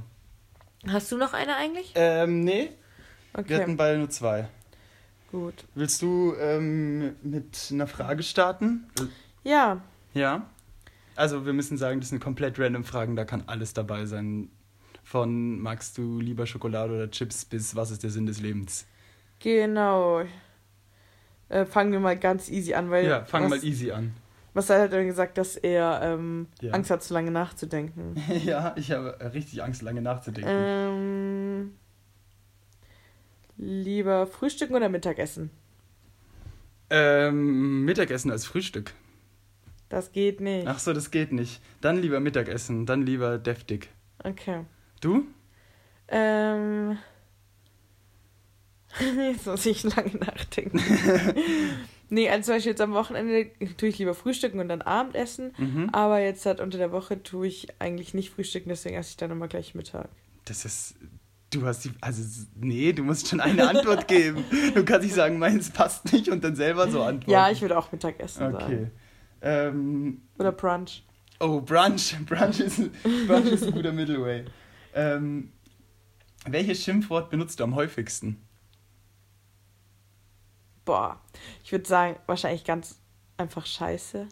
Hast 0.89 1.13
du 1.13 1.17
noch 1.17 1.33
eine 1.33 1.55
eigentlich? 1.57 1.93
Ähm, 1.95 2.41
nee, 2.45 2.71
wir 3.35 3.41
Okay, 3.41 3.57
hatten 3.61 3.77
beide 3.77 3.99
nur 3.99 4.11
zwei. 4.11 4.49
gut. 5.31 5.65
Willst 5.75 6.03
du 6.03 6.35
ähm, 6.41 7.17
mit 7.23 7.69
einer 7.71 7.87
Frage 7.87 8.23
starten? 8.23 8.85
Ja, 9.45 9.81
Ja. 10.15 10.47
Also 11.15 11.45
wir 11.45 11.53
müssen 11.53 11.77
sagen, 11.77 12.01
das 12.01 12.09
sind 12.09 12.21
komplett 12.21 12.59
random 12.59 12.85
Fragen, 12.85 13.17
da 13.17 13.27
kann 13.27 13.45
alles 13.47 13.75
dabei 13.75 14.07
sein. 14.07 14.49
Von 15.05 15.59
magst 15.61 15.99
du 15.99 16.21
lieber 16.21 16.47
Schokolade 16.47 16.95
oder 16.95 17.11
Chips 17.11 17.45
bis 17.45 17.77
was 17.77 17.91
ist 17.91 18.03
der 18.03 18.09
Sinn 18.11 18.25
des 18.25 18.41
Lebens? 18.41 18.87
genau. 19.39 20.23
Äh, 21.53 21.67
fangen 21.67 21.93
wir 21.93 22.01
mal 22.01 22.19
ganz 22.19 22.49
easy 22.51 22.73
an, 22.75 22.91
weil 22.91 23.07
ja, 23.07 23.25
fang 23.25 23.45
was, 23.45 23.51
mal 23.51 23.65
easy 23.65 23.91
an. 23.91 24.15
was 24.55 24.71
hat 24.71 24.79
er 24.79 24.89
denn 24.89 25.07
gesagt, 25.07 25.37
dass 25.37 25.57
er 25.57 26.01
ähm, 26.03 26.47
Ja. 26.61 26.73
Angst 26.73 26.91
hat, 26.91 27.03
zu 27.03 27.13
lange 27.13 27.31
nachzudenken? 27.31 28.15
ja, 28.45 28.75
ich 28.77 28.91
habe 28.91 29.19
richtig 29.35 29.63
Angst, 29.63 29.83
lange 29.83 30.01
nachzudenken. 30.01 30.51
ähm, 30.51 31.73
Lieber 33.59 34.27
frühstücken 34.27 34.75
oder 34.75 34.89
Mittagessen? 34.89 35.51
Ähm, 36.91 37.85
Mittagessen 37.85 38.31
als 38.31 38.45
Frühstück. 38.47 38.93
Das 39.89 40.13
geht 40.13 40.41
nicht. 40.41 40.67
Ach 40.67 40.79
so, 40.79 40.93
das 40.95 41.11
geht 41.11 41.33
nicht. 41.33 41.61
Dann 41.83 41.99
lieber 41.99 42.19
Mittagessen, 42.21 42.87
dann 42.87 43.03
lieber 43.03 43.39
deftig. 43.39 43.91
Okay. 44.25 44.65
Du? 45.03 45.27
Ähm. 46.09 46.99
Jetzt 49.17 49.47
muss 49.47 49.67
ich 49.67 49.83
lange 49.85 50.17
nachdenken. 50.19 50.81
nee, 52.11 52.29
also 52.29 52.47
zum 52.47 52.55
Beispiel 52.55 52.73
jetzt 52.73 52.81
am 52.81 52.93
Wochenende 52.93 53.51
tue 53.77 53.89
ich 53.89 53.99
lieber 53.99 54.15
frühstücken 54.15 54.61
und 54.61 54.69
dann 54.69 54.83
Abendessen. 54.83 55.53
Mhm. 55.57 55.89
Aber 55.93 56.21
jetzt 56.21 56.45
halt 56.47 56.61
unter 56.61 56.79
der 56.79 56.93
Woche 56.93 57.23
tue 57.23 57.47
ich 57.47 57.69
eigentlich 57.79 58.13
nicht 58.15 58.31
frühstücken, 58.31 58.69
deswegen 58.69 58.97
esse 58.97 59.11
ich 59.11 59.17
dann 59.17 59.31
immer 59.31 59.49
gleich 59.49 59.75
Mittag. 59.75 60.09
Das 60.45 60.65
ist. 60.65 60.95
Du 61.51 61.65
hast 61.67 61.85
die. 61.85 61.91
Also, 62.01 62.23
nee, 62.57 62.93
du 62.93 63.03
musst 63.03 63.29
schon 63.29 63.41
eine 63.41 63.69
Antwort 63.69 64.09
geben. 64.09 64.45
Du 64.75 64.85
kannst 64.85 65.05
nicht 65.05 65.15
sagen, 65.15 65.39
meins 65.39 65.71
passt 65.71 66.13
nicht 66.13 66.29
und 66.29 66.43
dann 66.45 66.57
selber 66.57 66.91
so 66.91 67.03
antworten. 67.03 67.31
Ja, 67.31 67.51
ich 67.51 67.61
würde 67.61 67.77
auch 67.79 67.93
Mittagessen 67.93 68.55
Okay. 68.55 68.59
sagen. 68.61 68.91
Ähm, 69.43 70.23
Oder 70.39 70.53
Brunch. 70.53 71.03
oh, 71.41 71.61
Brunch. 71.61 72.17
Brunch 72.27 72.61
ist, 72.61 72.81
Brunch 73.27 73.47
ist 73.53 73.65
ein 73.65 73.73
guter 73.73 73.93
Middleway. 73.93 74.45
Ähm, 74.95 75.53
welches 76.47 76.83
Schimpfwort 76.83 77.31
benutzt 77.31 77.61
du 77.61 77.65
am 77.65 77.75
häufigsten? 77.75 78.37
Boah, 80.85 81.21
ich 81.63 81.73
würde 81.73 81.87
sagen, 81.87 82.17
wahrscheinlich 82.27 82.65
ganz 82.65 82.99
einfach 83.37 83.67
Scheiße. 83.67 84.29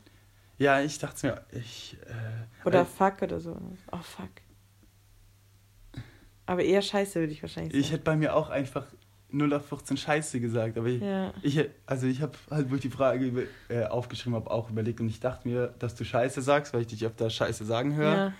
Ja, 0.59 0.81
ich 0.81 0.99
dachte 0.99 1.27
mir, 1.27 1.45
ich. 1.59 1.97
Äh, 2.07 2.67
Oder 2.67 2.83
äh, 2.83 2.85
Fuck 2.85 3.23
oder 3.23 3.41
so. 3.41 3.57
Oh, 3.93 3.99
fuck. 3.99 4.31
Aber 6.47 6.63
eher 6.63 6.83
Scheiße 6.83 7.21
würde 7.21 7.33
ich 7.33 7.43
wahrscheinlich 7.43 7.73
sagen. 7.73 7.81
ich 7.81 7.93
hätte 7.93 8.05
bei 8.05 8.17
mir 8.17 8.35
auch 8.35 8.51
einfach 8.51 8.85
0 9.31 9.55
auf 9.55 9.69
14 9.69 9.97
Scheiße 9.97 10.41
gesagt, 10.41 10.77
aber 10.77 10.89
ich. 10.89 11.01
ja. 11.01 11.33
Ich, 11.43 11.65
also 11.87 12.07
ich 12.07 12.21
habe 12.21 12.37
halt, 12.51 12.71
wo 12.71 12.75
ich 12.75 12.81
die 12.81 12.91
Frage 12.91 13.25
über, 13.25 13.43
äh, 13.69 13.85
aufgeschrieben 13.85 14.35
habe, 14.35 14.51
auch 14.51 14.69
überlegt 14.69 15.01
und 15.01 15.09
ich 15.09 15.21
dachte 15.21 15.49
mir, 15.49 15.69
dass 15.79 15.95
du 15.95 16.05
Scheiße 16.05 16.43
sagst, 16.43 16.75
weil 16.75 16.83
ich 16.83 16.89
dich 16.89 17.07
öfter 17.07 17.31
Scheiße 17.31 17.65
sagen 17.65 17.95
höre. 17.95 18.17
Ja. 18.17 18.33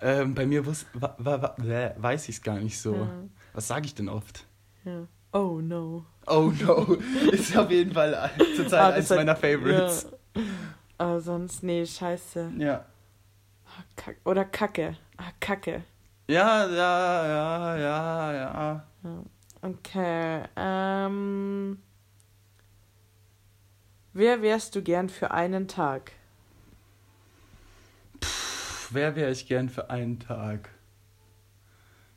Ähm, 0.00 0.34
bei 0.34 0.46
mir 0.46 0.64
wus, 0.64 0.86
wa, 0.92 1.14
wa, 1.18 1.54
wa, 1.56 1.94
weiß 1.96 2.28
ich 2.28 2.36
es 2.36 2.42
gar 2.42 2.58
nicht 2.58 2.78
so. 2.80 2.94
Ja. 2.94 3.24
Was 3.52 3.68
sage 3.68 3.86
ich 3.86 3.94
denn 3.94 4.08
oft? 4.08 4.46
ja. 4.84 5.06
Oh 5.34 5.60
no. 5.60 6.06
Oh 6.26 6.50
no, 6.62 6.94
ist 7.32 7.54
auf 7.56 7.70
jeden 7.70 7.92
Fall 7.92 8.14
äh, 8.38 8.54
zurzeit 8.56 8.80
Ah, 8.80 8.96
hat- 8.96 9.10
meiner 9.10 9.36
Favorites. 9.36 10.06
Ja. 10.34 10.42
Aber 10.96 11.20
sonst, 11.20 11.62
nee, 11.62 11.84
Scheiße. 11.84 12.52
Ja. 12.56 12.84
Ah, 13.66 13.82
Kack. 13.96 14.16
Oder 14.24 14.44
Kacke. 14.46 14.96
Ah, 15.16 15.32
Kacke. 15.40 15.82
Ja, 16.28 16.66
ja, 16.66 17.26
ja, 17.26 17.76
ja, 17.76 18.32
ja. 18.32 18.84
Okay. 19.60 20.44
Ähm. 20.56 21.78
Wer 24.12 24.40
wärst 24.40 24.76
du 24.76 24.82
gern 24.82 25.08
für 25.08 25.32
einen 25.32 25.66
Tag? 25.66 26.12
Pff, 28.22 28.88
wer 28.92 29.16
wäre 29.16 29.32
ich 29.32 29.46
gern 29.48 29.68
für 29.68 29.90
einen 29.90 30.20
Tag? 30.20 30.70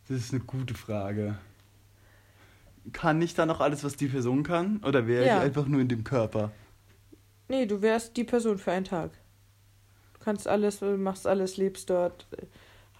Das 0.07 0.17
ist 0.17 0.31
eine 0.33 0.43
gute 0.43 0.75
Frage. 0.75 1.37
Kann 2.93 3.21
ich 3.21 3.33
da 3.35 3.45
noch 3.45 3.59
alles, 3.59 3.83
was 3.83 3.95
die 3.95 4.07
Person 4.07 4.43
kann? 4.43 4.77
Oder 4.85 5.07
wäre 5.07 5.25
Ja. 5.25 5.37
ich 5.37 5.43
einfach 5.43 5.67
nur 5.67 5.81
in 5.81 5.87
dem 5.87 6.03
Körper? 6.03 6.51
Nee, 7.49 7.65
du 7.65 7.81
wärst 7.81 8.17
die 8.17 8.23
Person 8.23 8.57
für 8.57 8.71
einen 8.71 8.85
Tag. 8.85 9.11
Du 10.13 10.19
kannst 10.19 10.47
alles, 10.47 10.79
du 10.79 10.97
machst 10.97 11.25
alles, 11.27 11.57
lebst 11.57 11.89
dort, 11.89 12.27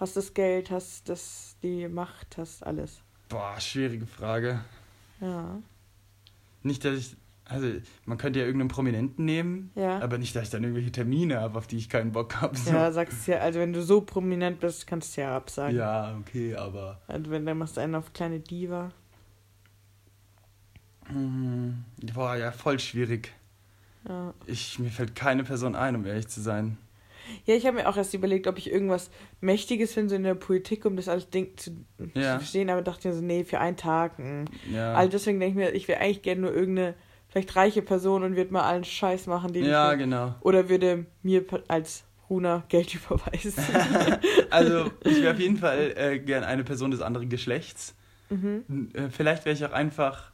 hast 0.00 0.16
das 0.16 0.32
Geld, 0.34 0.70
hast 0.70 1.08
das, 1.08 1.56
die 1.62 1.86
Macht, 1.88 2.38
hast 2.38 2.64
alles. 2.64 3.02
Boah, 3.28 3.60
schwierige 3.60 4.06
Frage. 4.06 4.60
Ja. 5.20 5.58
Nicht, 6.62 6.84
dass 6.84 6.94
ich. 6.98 7.16
Also, 7.50 7.66
man 8.04 8.18
könnte 8.18 8.40
ja 8.40 8.44
irgendeinen 8.44 8.68
Prominenten 8.68 9.24
nehmen, 9.24 9.70
Ja. 9.74 10.00
aber 10.00 10.18
nicht, 10.18 10.36
dass 10.36 10.44
ich 10.44 10.50
dann 10.50 10.62
irgendwelche 10.64 10.92
Termine 10.92 11.40
habe, 11.40 11.56
auf 11.56 11.66
die 11.66 11.78
ich 11.78 11.88
keinen 11.88 12.12
Bock 12.12 12.42
habe. 12.42 12.54
So. 12.58 12.70
Ja, 12.72 12.92
sagst 12.92 13.26
ja, 13.26 13.38
also 13.38 13.58
wenn 13.58 13.72
du 13.72 13.82
so 13.82 14.02
prominent 14.02 14.60
bist, 14.60 14.86
kannst 14.86 15.16
du 15.16 15.22
ja 15.22 15.34
absagen. 15.34 15.74
ja, 15.74 16.14
okay, 16.20 16.54
aber. 16.56 17.00
Also 17.06 17.30
wenn 17.30 17.46
dann 17.46 17.56
machst 17.56 17.78
du 17.78 17.80
einen 17.80 17.94
auf 17.94 18.12
kleine 18.12 18.40
Diva. 18.40 18.90
Hm, 21.08 21.84
boah, 22.14 22.36
ja, 22.36 22.52
voll 22.52 22.78
schwierig. 22.78 23.32
Ja. 24.08 24.32
Ich, 24.46 24.78
mir 24.78 24.90
fällt 24.90 25.14
keine 25.14 25.44
Person 25.44 25.74
ein, 25.74 25.96
um 25.96 26.06
ehrlich 26.06 26.28
zu 26.28 26.40
sein. 26.40 26.78
Ja, 27.44 27.54
ich 27.54 27.66
habe 27.66 27.76
mir 27.76 27.88
auch 27.88 27.96
erst 27.96 28.14
überlegt, 28.14 28.46
ob 28.46 28.56
ich 28.56 28.70
irgendwas 28.70 29.10
Mächtiges 29.42 29.92
finde 29.92 30.10
so 30.10 30.16
in 30.16 30.22
der 30.22 30.34
Politik, 30.34 30.86
um 30.86 30.96
das 30.96 31.08
alles 31.08 31.28
Ding 31.28 31.56
zu, 31.56 31.72
Ja. 32.14 32.34
zu 32.34 32.38
verstehen, 32.38 32.70
aber 32.70 32.80
dachte 32.80 33.08
mir 33.08 33.14
so, 33.14 33.20
nee, 33.20 33.44
für 33.44 33.60
einen 33.60 33.76
Tag. 33.76 34.18
mh. 34.18 34.46
Ja, 34.72 34.94
Also 34.94 35.10
deswegen 35.10 35.38
denke 35.40 35.50
ich 35.60 35.66
mir, 35.66 35.74
ich 35.74 35.88
wäre 35.88 36.00
eigentlich 36.00 36.22
gerne 36.22 36.40
nur 36.42 36.54
irgendeine, 36.54 36.94
vielleicht 37.28 37.54
reiche 37.54 37.82
Person 37.82 38.22
und 38.22 38.34
würde 38.36 38.52
mal 38.52 38.62
allen 38.62 38.84
Scheiß 38.84 39.26
machen, 39.26 39.52
den 39.52 39.66
ja 39.66 39.92
ich 39.92 39.98
genau. 39.98 40.36
Oder 40.40 40.70
würde 40.70 41.04
mir 41.22 41.44
als 41.68 42.04
Runa 42.30 42.64
Geld 42.70 42.94
überweisen. 42.94 43.62
Also, 44.50 44.90
ich 45.04 45.20
wäre 45.20 45.34
auf 45.34 45.40
jeden 45.40 45.58
Fall 45.58 45.92
äh, 45.96 46.18
gern 46.18 46.42
eine 46.44 46.64
Person 46.64 46.90
des 46.90 47.02
anderen 47.02 47.28
Geschlechts. 47.28 47.94
mhm. 48.30 48.88
Äh, 48.94 49.10
Vielleicht 49.10 49.44
wäre 49.44 49.54
ich 49.54 49.62
auch 49.66 49.72
einfach 49.72 50.32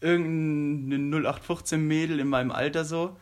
irgendeine 0.00 1.28
0815-Mädel 1.28 2.18
in 2.20 2.28
meinem 2.28 2.50
Alter 2.50 2.84
so, 2.84 3.16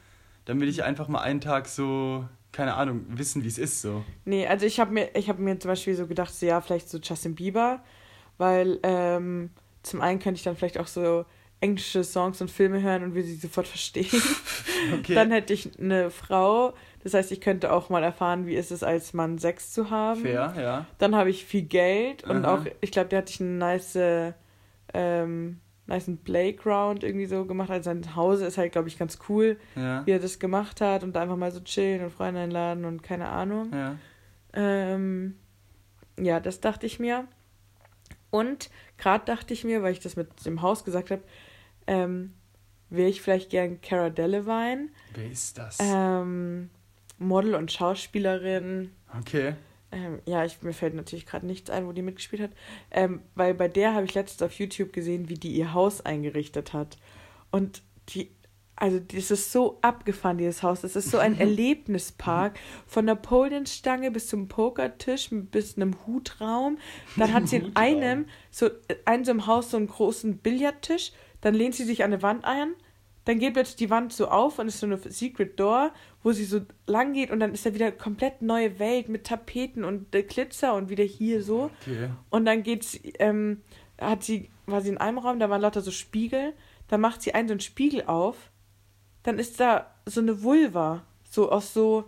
damit 0.45 0.69
ich 0.69 0.85
einfach 0.85 1.09
mal 1.09 1.21
einen 1.21 1.41
Tag 1.41 1.69
so, 1.69 2.27
keine 2.53 2.75
Ahnung, 2.75 3.05
wissen, 3.09 3.45
wie 3.45 3.49
es 3.49 3.59
ist 3.59 3.81
so. 3.81 4.05
Nee, 4.25 4.47
also 4.47 4.67
ich 4.67 4.81
habe 4.81 4.93
mir, 4.93 5.11
ich 5.15 5.29
habe 5.29 5.43
mir 5.43 5.59
zum 5.59 5.71
Beispiel 5.71 5.95
so 5.95 6.07
gedacht, 6.07 6.35
so, 6.35 6.47
ja, 6.47 6.61
vielleicht 6.61 6.89
so 6.89 6.99
Justin 6.99 7.35
Bieber, 7.35 7.83
weil 8.39 8.79
ähm, 8.83 9.51
zum 9.83 10.01
einen 10.01 10.19
könnte 10.19 10.39
ich 10.39 10.45
dann 10.45 10.57
vielleicht 10.57 10.79
auch 10.79 10.87
so 10.87 11.25
englische 11.61 12.05
Songs 12.05 12.41
und 12.41 12.51
Filme 12.51 12.83
hören 12.83 13.03
und 13.03 13.15
würde 13.15 13.27
sie 13.27 13.37
sofort 13.37 13.67
verstehen. 13.67 14.11
Okay. 14.93 15.15
Dann 15.15 15.31
hätte 15.31 15.55
ich 15.55 15.79
eine 15.79 16.11
Frau, 16.11 16.75
das 17.03 17.15
heißt, 17.15 17.33
ich 17.33 17.41
könnte 17.41 17.73
auch 17.73 17.89
mal 17.89 18.03
erfahren, 18.03 18.47
wie 18.47 18.55
ist 18.55 18.71
es 18.71 18.83
als 18.83 19.15
Mann 19.15 19.39
Sex 19.39 19.73
zu 19.73 19.89
haben. 19.89 20.21
Fair, 20.21 20.53
ja. 20.59 20.87
Dann 20.99 21.15
habe 21.15 21.31
ich 21.31 21.47
viel 21.47 21.63
Geld 21.63 22.23
und 22.25 22.45
Aha. 22.45 22.55
auch, 22.55 22.67
ich 22.83 22.91
glaube, 22.91 23.09
der 23.09 23.21
hatte 23.21 23.33
ich 23.33 23.41
einen 23.41 23.57
nice, 23.57 23.99
ähm, 24.93 25.61
nice 25.87 26.11
Playground 26.25 27.05
irgendwie 27.05 27.27
so 27.27 27.45
gemacht. 27.45 27.71
Also 27.71 27.85
sein 27.91 28.17
Hause 28.17 28.47
ist 28.47 28.57
halt, 28.59 28.73
glaube 28.73 28.89
ich, 28.89 28.99
ganz 28.99 29.19
cool, 29.29 29.59
Ja. 29.77 30.07
wie 30.07 30.13
er 30.13 30.19
das 30.19 30.39
gemacht 30.39 30.81
hat 30.81 31.03
und 31.05 31.15
da 31.15 31.23
einfach 31.23 31.37
mal 31.37 31.51
so 31.53 31.61
chillen 31.61 32.03
und 32.05 32.11
Freunde 32.11 32.41
einladen 32.41 32.85
und 32.85 33.03
keine 33.03 33.29
Ahnung. 33.29 33.71
Ja. 33.73 33.97
Ähm, 34.55 35.37
ja, 36.19 36.41
das 36.41 36.61
dachte 36.61 36.87
ich 36.87 36.99
mir. 37.01 37.27
Und 38.31 38.71
gerade 38.99 39.25
dachte 39.25 39.53
ich 39.55 39.65
mir, 39.65 39.83
weil 39.83 39.93
ich 39.93 40.01
das 40.01 40.17
mit 40.17 40.45
dem 40.47 40.63
Haus 40.63 40.85
gesagt 40.85 41.11
habe, 41.11 41.23
ähm, 41.87 42.33
wäre 42.91 43.09
ich 43.09 43.21
vielleicht 43.21 43.51
gern 43.51 43.81
Cara 43.81 44.11
Delevingne, 44.11 44.89
Wer 45.15 45.31
ist 45.31 45.59
das? 45.59 45.79
ähm, 45.81 46.71
Model 47.19 47.55
und 47.55 47.71
Schauspielerin. 47.73 48.91
Okay. 49.21 49.55
Ähm, 49.95 50.21
ja, 50.27 50.45
ich, 50.45 50.61
mir 50.63 50.73
fällt 50.73 50.95
natürlich 50.95 51.25
gerade 51.25 51.47
nichts 51.47 51.71
ein, 51.71 51.87
wo 51.87 51.93
die 51.93 52.03
mitgespielt 52.03 52.43
hat. 52.43 52.51
Ähm, 52.91 53.23
weil 53.35 53.55
bei 53.55 53.69
der 53.69 53.95
habe 53.95 54.05
ich 54.05 54.15
letztens 54.15 54.43
auf 54.43 54.59
YouTube 54.59 54.93
gesehen, 54.93 55.29
wie 55.29 55.35
die 55.35 55.53
ihr 55.53 55.73
Haus 55.73 56.01
eingerichtet 56.01 56.73
hat. 56.73 56.99
Und 57.53 57.83
die, 58.09 58.31
also 58.75 58.99
das 58.99 59.31
ist 59.31 59.53
so 59.53 59.79
abgefahren, 59.83 60.39
dieses 60.39 60.65
Haus. 60.65 60.81
Das 60.81 60.97
ist 60.97 61.11
so 61.11 61.19
ein 61.19 61.39
Erlebnispark. 61.39 62.59
Von 62.89 63.07
der 63.07 63.15
Polienstange 63.15 64.11
bis 64.11 64.27
zum 64.27 64.49
Pokertisch, 64.49 65.29
bis 65.31 65.77
einem 65.77 65.97
Hutraum. 66.07 66.79
Dann 67.17 67.33
hat 67.33 67.49
sie 67.49 67.57
in 67.57 67.77
einem, 67.77 68.27
so, 68.51 68.69
in 69.11 69.25
so 69.25 69.31
einem 69.31 69.47
Haus 69.47 69.71
so 69.71 69.77
einen 69.77 69.87
großen 69.87 70.39
Billardtisch. 70.39 71.13
Dann 71.41 71.55
lehnt 71.55 71.77
sie 71.77 71.85
sich 71.85 72.03
an 72.03 72.13
eine 72.13 72.23
Wand 72.23 72.45
ein. 72.45 72.75
Dann 73.25 73.39
geht 73.39 73.55
plötzlich 73.55 73.77
die 73.77 73.91
Wand 73.91 74.13
so 74.13 74.29
auf 74.29 74.59
und 74.59 74.69
ist 74.69 74.81
so 74.81 74.87
eine 74.87 74.99
Secret 74.99 75.59
Door, 75.59 75.93
wo 76.23 76.33
sie 76.33 76.45
so 76.45 76.61
lang 76.87 77.15
geht 77.15 77.31
und 77.31 77.41
dann 77.41 77.55
ist 77.55 77.65
da 77.65 77.75
wieder 77.75 77.91
komplett 77.91 78.43
neue 78.43 78.79
Welt 78.79 79.09
mit 79.09 79.25
Tapeten 79.25 79.85
und 79.85 80.15
äh, 80.15 80.23
Glitzer 80.23 80.75
und 80.75 80.91
wieder 80.91 81.05
hier 81.05 81.43
so. 81.43 81.71
Okay. 81.83 82.11
Und 82.31 82.45
dann 82.45 82.63
geht's, 82.63 82.99
ähm, 83.19 83.63
hat 83.99 84.23
sie, 84.23 84.51
war 84.67 84.83
sie 84.83 84.91
in 84.91 84.99
einem 84.99 85.19
Raum, 85.19 85.39
da 85.39 85.49
waren 85.49 85.63
lauter 85.63 85.81
so 85.81 85.91
Spiegel, 85.91 86.53
dann 86.89 87.01
macht 87.01 87.23
sie 87.23 87.35
einen 87.35 87.49
so 87.49 87.53
einen 87.53 87.61
Spiegel 87.61 88.05
auf, 88.05 88.37
dann 89.23 89.39
ist 89.39 89.59
da 89.59 89.95
so 90.05 90.21
eine 90.21 90.43
Vulva, 90.43 91.03
so 91.31 91.51
aus 91.51 91.73
so, 91.73 92.05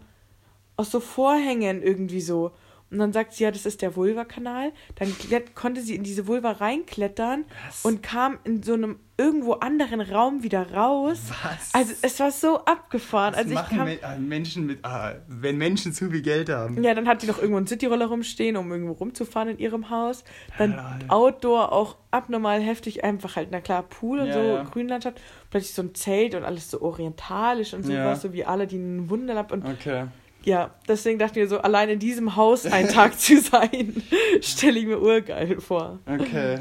aus 0.77 0.91
so 0.91 1.01
Vorhängen 1.01 1.83
irgendwie 1.83 2.21
so. 2.21 2.53
Und 2.91 2.99
dann 2.99 3.13
sagt 3.13 3.33
sie, 3.33 3.43
ja, 3.43 3.51
das 3.51 3.67
ist 3.67 3.83
der 3.83 3.97
Vulva-Kanal. 3.97 4.71
Dann 4.95 5.13
konnte 5.57 5.81
sie 5.81 5.97
in 5.97 6.05
diese 6.05 6.29
Vulva 6.29 6.53
reinklettern 6.53 7.45
Was? 7.67 7.85
und 7.85 8.01
kam 8.03 8.39
in 8.45 8.63
so 8.63 8.75
einem 8.75 9.01
irgendwo 9.19 9.55
anderen 9.55 10.01
Raum 10.01 10.43
wieder 10.45 10.73
raus. 10.73 11.19
Was? 11.43 11.75
Also 11.75 11.95
es 12.03 12.21
war 12.21 12.31
so 12.31 12.65
abgefahren. 12.65 13.33
Was 13.33 13.39
also 13.39 13.51
ich 13.51 13.57
machen 13.57 13.79
kam, 13.79 13.89
ah, 14.03 14.17
Menschen 14.19 14.67
mit. 14.67 14.85
Ah, 14.85 15.15
wenn 15.27 15.57
Menschen 15.59 15.93
zu 15.93 16.11
viel 16.11 16.23
Geld 16.23 16.49
haben. 16.49 16.81
ja, 16.83 16.95
dann 16.95 17.09
hat 17.09 17.23
sie 17.23 17.27
noch 17.27 17.39
irgendwo 17.39 17.57
einen 17.57 17.67
Cityroller 17.67 18.07
rumstehen, 18.07 18.57
um 18.57 18.71
irgendwo 18.71 18.93
rumzufahren 18.93 19.49
in 19.49 19.59
ihrem 19.59 19.91
Haus. 19.91 20.23
Dann 20.59 20.77
Lol. 20.77 20.85
Outdoor 21.09 21.73
auch 21.73 21.97
abnormal 22.13 22.61
heftig, 22.61 23.03
einfach 23.03 23.35
halt, 23.37 23.49
na 23.51 23.61
klar, 23.61 23.83
Pool 23.83 24.21
und 24.21 24.29
Ja, 24.29 24.35
so, 24.35 24.41
ja. 24.41 24.63
Grünlandschaft. 24.63 25.21
Plötzlich 25.51 25.75
so 25.75 25.83
ein 25.83 25.95
Zelt 25.95 26.35
und 26.37 26.45
alles 26.45 26.71
so 26.71 26.83
orientalisch 26.83 27.75
und 27.75 27.83
sowas, 27.85 27.97
Ja. 27.97 28.17
so 28.17 28.33
wie 28.33 28.45
alle, 28.45 28.67
die 28.69 28.77
ein 28.77 29.11
Wunderland. 29.11 29.51
Und 29.51 29.65
Okay. 29.67 30.05
Ja, 30.47 30.71
deswegen 30.87 31.19
dachte 31.19 31.41
ich 31.41 31.45
mir 31.45 31.49
so, 31.49 31.59
allein 31.59 31.89
in 31.89 31.99
diesem 31.99 32.37
Haus 32.37 32.67
einen 32.67 32.89
Tag 32.89 33.19
zu 33.19 33.41
sein, 33.41 34.01
stelle 34.41 34.79
ich 34.79 34.87
mir 34.87 35.03
urgeil 35.03 35.61
vor. 35.61 35.99
Okay. 36.07 36.61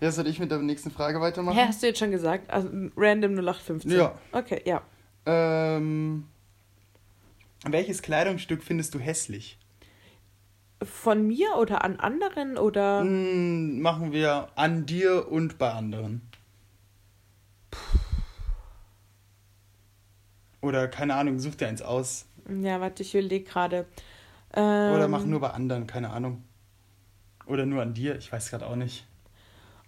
Ja, 0.00 0.12
soll 0.12 0.28
ich 0.28 0.38
mit 0.38 0.52
der 0.52 0.58
nächsten 0.58 0.92
Frage 0.92 1.20
weitermachen? 1.20 1.58
Hä, 1.58 1.64
hast 1.66 1.82
du 1.82 1.88
jetzt 1.88 1.98
schon 1.98 2.12
gesagt? 2.12 2.48
Also 2.48 2.68
random 2.96 3.32
0815. 3.32 3.90
Ja. 3.90 4.16
Okay, 4.30 4.62
ja. 4.64 4.82
Ähm, 5.26 6.28
welches 7.64 8.02
Kleidungsstück 8.02 8.62
findest 8.62 8.94
du 8.94 9.00
hässlich? 9.00 9.58
Von 10.80 11.26
mir 11.26 11.56
oder 11.56 11.84
an 11.84 11.98
anderen 11.98 12.56
oder. 12.56 13.00
Hm, 13.00 13.80
machen 13.80 14.12
wir 14.12 14.48
an 14.54 14.86
dir 14.86 15.28
und 15.28 15.58
bei 15.58 15.72
anderen. 15.72 16.22
Oder 20.60 20.86
keine 20.86 21.16
Ahnung, 21.16 21.40
such 21.40 21.56
dir 21.56 21.66
eins 21.66 21.82
aus. 21.82 22.26
Ja, 22.48 22.80
warte, 22.80 23.02
ich 23.02 23.14
überlege 23.14 23.44
gerade. 23.44 23.86
Ähm, 24.54 24.92
Oder 24.92 25.08
mach 25.08 25.24
nur 25.24 25.40
bei 25.40 25.50
anderen, 25.50 25.86
keine 25.86 26.10
Ahnung. 26.10 26.44
Oder 27.46 27.66
nur 27.66 27.82
an 27.82 27.94
dir, 27.94 28.16
ich 28.16 28.32
weiß 28.32 28.50
gerade 28.50 28.66
auch 28.66 28.76
nicht. 28.76 29.06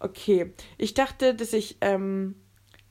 Okay, 0.01 0.53
ich 0.77 0.95
dachte, 0.95 1.35
dass 1.35 1.53
ich 1.53 1.77
ähm, 1.81 2.35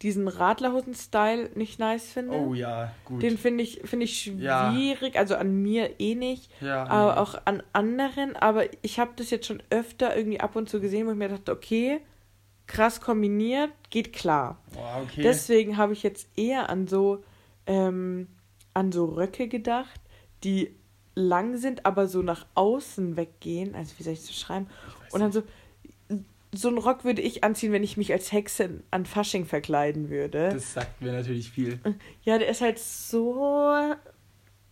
diesen 0.02 0.28
Radlerhosen-Style 0.28 1.52
nicht 1.56 1.80
nice 1.80 2.12
finde. 2.12 2.36
Oh 2.36 2.54
ja, 2.54 2.92
gut. 3.06 3.22
Den 3.24 3.38
finde 3.38 3.64
ich, 3.64 3.82
find 3.86 4.04
ich 4.04 4.26
Ja. 4.26 4.72
schwierig, 4.72 5.18
also 5.18 5.36
an 5.36 5.62
mir 5.62 6.00
eh 6.00 6.16
nicht, 6.16 6.52
ja, 6.62 6.84
aber 6.86 7.14
nee. 7.14 7.20
auch 7.20 7.36
an 7.46 7.64
anderen. 7.72 8.36
Aber 8.36 8.66
ich 8.84 9.00
habe 9.00 9.12
das 9.16 9.30
jetzt 9.30 9.48
schon 9.48 9.62
öfter 9.70 10.16
irgendwie 10.16 10.40
ab 10.40 10.56
und 10.56 10.70
zu 10.70 10.80
gesehen, 10.80 11.08
wo 11.08 11.12
ich 11.12 11.18
mir 11.18 11.30
dachte, 11.30 11.52
okay, 11.52 12.02
krass 12.68 13.02
kombiniert, 13.02 13.72
geht 13.90 14.14
klar. 14.14 14.60
Boah, 14.74 15.02
okay. 15.04 15.22
Deswegen 15.22 15.78
habe 15.78 15.94
ich 15.94 16.04
jetzt 16.04 16.28
eher 16.38 16.70
an 16.70 16.88
so, 16.88 17.24
ähm, 17.66 18.28
an 18.74 18.92
so 18.92 19.06
Röcke 19.06 19.48
gedacht, 19.48 20.00
die 20.44 20.76
lang 21.16 21.58
sind, 21.58 21.86
aber 21.86 22.08
so 22.08 22.22
nach 22.22 22.46
außen 22.56 23.16
weggehen. 23.18 23.76
Also 23.76 23.94
wie 23.98 24.04
soll 24.04 24.14
ich 24.14 24.20
das 24.20 24.30
beschreiben? 24.30 24.68
Ich 25.08 25.14
Und 25.14 25.20
dann 25.22 25.32
so, 25.32 25.44
so 26.54 26.68
einen 26.68 26.78
Rock 26.78 27.04
würde 27.04 27.22
ich 27.22 27.44
anziehen, 27.44 27.72
wenn 27.72 27.84
ich 27.84 27.98
mich 27.98 28.12
als 28.14 28.32
Hexe 28.32 28.82
an 28.92 29.06
Fasching 29.06 29.46
verkleiden 29.46 30.10
würde. 30.10 30.50
Das 30.54 30.74
sagt 30.74 31.02
mir 31.02 31.12
natürlich 31.12 31.50
viel. 31.52 31.80
ja, 32.24 32.38
der 32.38 32.48
ist 32.50 32.62
halt 32.62 32.80
so. 32.80 33.94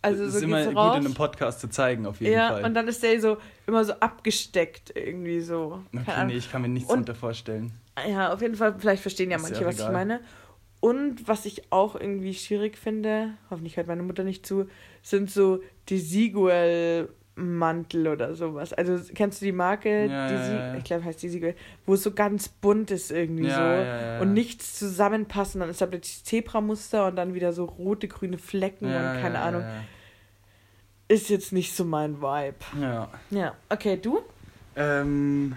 Also 0.04 0.24
das 0.24 0.32
so 0.32 0.38
ist 0.38 0.44
immer 0.44 0.56
geht's 0.56 0.68
gut 0.70 0.76
raus. 0.76 0.96
in 0.98 1.04
einem 1.06 1.14
Podcast 1.14 1.60
zu 1.60 1.68
zeigen, 1.70 2.06
auf 2.06 2.20
jeden 2.20 2.32
ja, 2.32 2.48
Fall. 2.48 2.64
und 2.64 2.74
dann 2.74 2.88
ist 2.88 3.04
der 3.04 3.20
so 3.20 3.36
immer 3.68 3.84
so 3.84 3.92
abgesteckt 3.94 4.92
irgendwie 4.96 5.40
so. 5.40 5.80
Okay, 5.94 6.24
nee, 6.26 6.34
ich 6.34 6.50
kann 6.50 6.62
mir 6.62 6.68
nichts 6.68 6.90
Und- 6.90 7.08
darunter 7.08 7.14
vorstellen. 7.14 7.72
Ja, 8.08 8.32
auf 8.32 8.40
jeden 8.40 8.56
Fall, 8.56 8.74
vielleicht 8.78 9.02
verstehen 9.02 9.30
ja 9.30 9.36
Ist 9.36 9.42
ja 9.44 9.48
manche, 9.50 9.64
auch 9.64 9.68
was 9.68 9.78
ich 9.78 9.92
meine. 9.92 10.20
Und 10.82 11.26
was 11.28 11.46
ich 11.46 11.70
auch 11.70 11.94
irgendwie 11.94 12.34
schwierig 12.34 12.76
finde, 12.76 13.34
hoffentlich 13.50 13.76
hört 13.76 13.86
meine 13.86 14.02
Mutter 14.02 14.24
nicht 14.24 14.44
zu, 14.44 14.66
sind 15.00 15.30
so 15.30 15.62
Desigual-Mantel 15.88 18.08
oder 18.08 18.34
sowas. 18.34 18.72
Also 18.72 18.98
kennst 19.14 19.40
du 19.40 19.44
die 19.44 19.52
Marke? 19.52 20.06
Ja, 20.06 20.26
Desi 20.26 20.50
ja, 20.50 20.72
ja. 20.72 20.74
Ich 20.74 20.82
glaube, 20.82 21.04
heißt 21.04 21.22
Desigual, 21.22 21.54
wo 21.86 21.94
es 21.94 22.02
so 22.02 22.10
ganz 22.10 22.48
bunt 22.48 22.90
ist 22.90 23.12
irgendwie 23.12 23.48
so. 23.48 23.60
Und 24.22 24.34
nichts 24.34 24.76
zusammenpassen. 24.76 25.60
Dann 25.60 25.70
ist 25.70 25.80
da 25.80 25.86
plötzlich 25.86 26.24
Zebramuster 26.24 27.06
und 27.06 27.14
dann 27.14 27.34
wieder 27.34 27.52
so 27.52 27.64
rote, 27.64 28.08
grüne 28.08 28.38
Flecken 28.38 28.86
und 28.86 29.22
keine 29.22 29.38
Ahnung. 29.38 29.62
Ist 31.06 31.30
jetzt 31.30 31.52
nicht 31.52 31.76
so 31.76 31.84
mein 31.84 32.20
Vibe. 32.20 32.56
ja. 32.80 33.08
Ja, 33.30 33.54
okay, 33.68 34.00
du? 34.02 34.20
Ähm, 34.74 35.54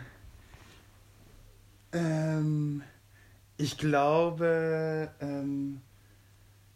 ähm, 1.94 2.84
ich 3.58 3.78
glaube, 3.78 5.10
ähm, 5.22 5.82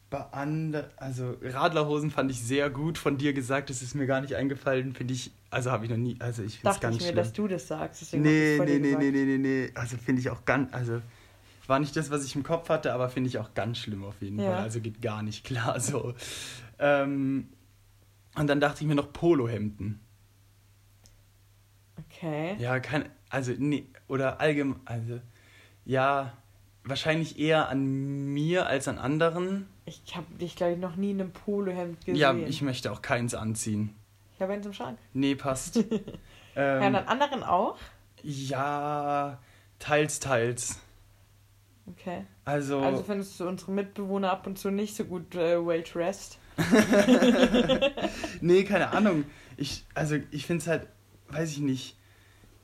bei 0.09 0.19
anderen, 0.31 0.85
also 0.97 1.35
Radlerhosen 1.41 2.09
fand 2.09 2.31
ich 2.31 2.41
sehr 2.41 2.69
gut 2.69 2.97
von 2.97 3.17
dir 3.17 3.33
gesagt, 3.33 3.69
das 3.69 3.81
ist 3.81 3.93
mir 3.95 4.07
gar 4.07 4.21
nicht 4.21 4.35
eingefallen, 4.35 4.93
finde 4.93 5.13
ich, 5.13 5.31
also 5.51 5.71
habe 5.71 5.85
ich 5.85 5.91
noch 5.91 5.97
nie, 5.97 6.17
also 6.19 6.41
ich 6.41 6.59
finde 6.59 6.75
es 6.75 6.79
ganz 6.81 6.95
ich 6.95 7.01
mir, 7.01 7.07
schlimm. 7.09 7.17
dass 7.17 7.33
du 7.33 7.47
das 7.47 7.67
sagst. 7.67 8.01
deswegen 8.01 8.23
Nee, 8.23 8.57
vor 8.57 8.65
nee, 8.65 8.79
nee, 8.79 8.95
nee, 8.95 9.11
nee, 9.11 9.25
nee, 9.25 9.37
nee, 9.37 9.71
also 9.75 9.97
finde 9.97 10.21
ich 10.21 10.29
auch 10.29 10.45
ganz, 10.45 10.73
also 10.73 11.01
war 11.67 11.79
nicht 11.79 11.95
das, 11.95 12.09
was 12.09 12.25
ich 12.25 12.35
im 12.35 12.41
Kopf 12.43 12.69
hatte, 12.69 12.93
aber 12.93 13.09
finde 13.09 13.29
ich 13.29 13.37
auch 13.37 13.53
ganz 13.53 13.77
schlimm 13.77 14.03
auf 14.03 14.21
jeden 14.21 14.39
Ja. 14.39 14.45
Fall, 14.45 14.55
also 14.63 14.81
geht 14.81 15.01
gar 15.01 15.21
nicht 15.21 15.45
klar 15.45 15.79
so. 15.79 16.15
Ähm, 16.79 17.49
und 18.35 18.47
dann 18.47 18.59
dachte 18.59 18.81
ich 18.81 18.87
mir 18.87 18.95
noch 18.95 19.13
Polohemden. 19.13 19.99
Okay. 21.97 22.55
Ja, 22.57 22.79
kein, 22.79 23.07
also, 23.29 23.53
nee, 23.57 23.87
oder 24.07 24.39
allgemein, 24.41 24.79
also, 24.85 25.19
ja, 25.85 26.33
wahrscheinlich 26.83 27.39
eher 27.39 27.69
an 27.69 27.85
mir 28.33 28.67
als 28.67 28.87
an 28.87 28.97
anderen. 28.97 29.67
Ich 29.85 30.15
habe 30.15 30.27
dich, 30.35 30.55
glaube 30.55 30.73
ich, 30.73 30.79
noch 30.79 30.95
nie 30.95 31.11
in 31.11 31.21
einem 31.21 31.31
Polohemd 31.31 32.05
gesehen. 32.05 32.15
Ja, 32.15 32.33
ich 32.33 32.61
möchte 32.61 32.91
auch 32.91 33.01
keins 33.01 33.33
anziehen. 33.33 33.95
Ich 34.35 34.41
habe 34.41 34.53
eins 34.53 34.65
im 34.65 34.73
Schrank. 34.73 34.97
Nee, 35.13 35.35
passt. 35.35 35.75
ja, 36.55 36.77
ähm, 36.79 36.87
und 36.87 36.95
an 36.95 37.07
anderen 37.07 37.43
auch? 37.43 37.77
ja, 38.23 39.39
teils, 39.79 40.19
teils. 40.19 40.79
Okay. 41.87 42.25
Also, 42.45 42.81
Also 42.81 43.03
findest 43.03 43.39
du 43.39 43.47
unsere 43.47 43.71
Mitbewohner 43.71 44.31
ab 44.31 44.45
und 44.45 44.57
zu 44.59 44.69
nicht 44.69 44.95
so 44.95 45.05
gut 45.05 45.35
äh, 45.35 45.65
well 45.65 45.81
dressed? 45.81 46.37
nee, 48.41 48.63
keine 48.63 48.91
Ahnung. 48.91 49.25
Ich, 49.57 49.85
also, 49.95 50.17
ich 50.31 50.45
finde 50.45 50.61
es 50.61 50.67
halt, 50.67 50.87
weiß 51.29 51.51
ich 51.51 51.59
nicht. 51.59 51.97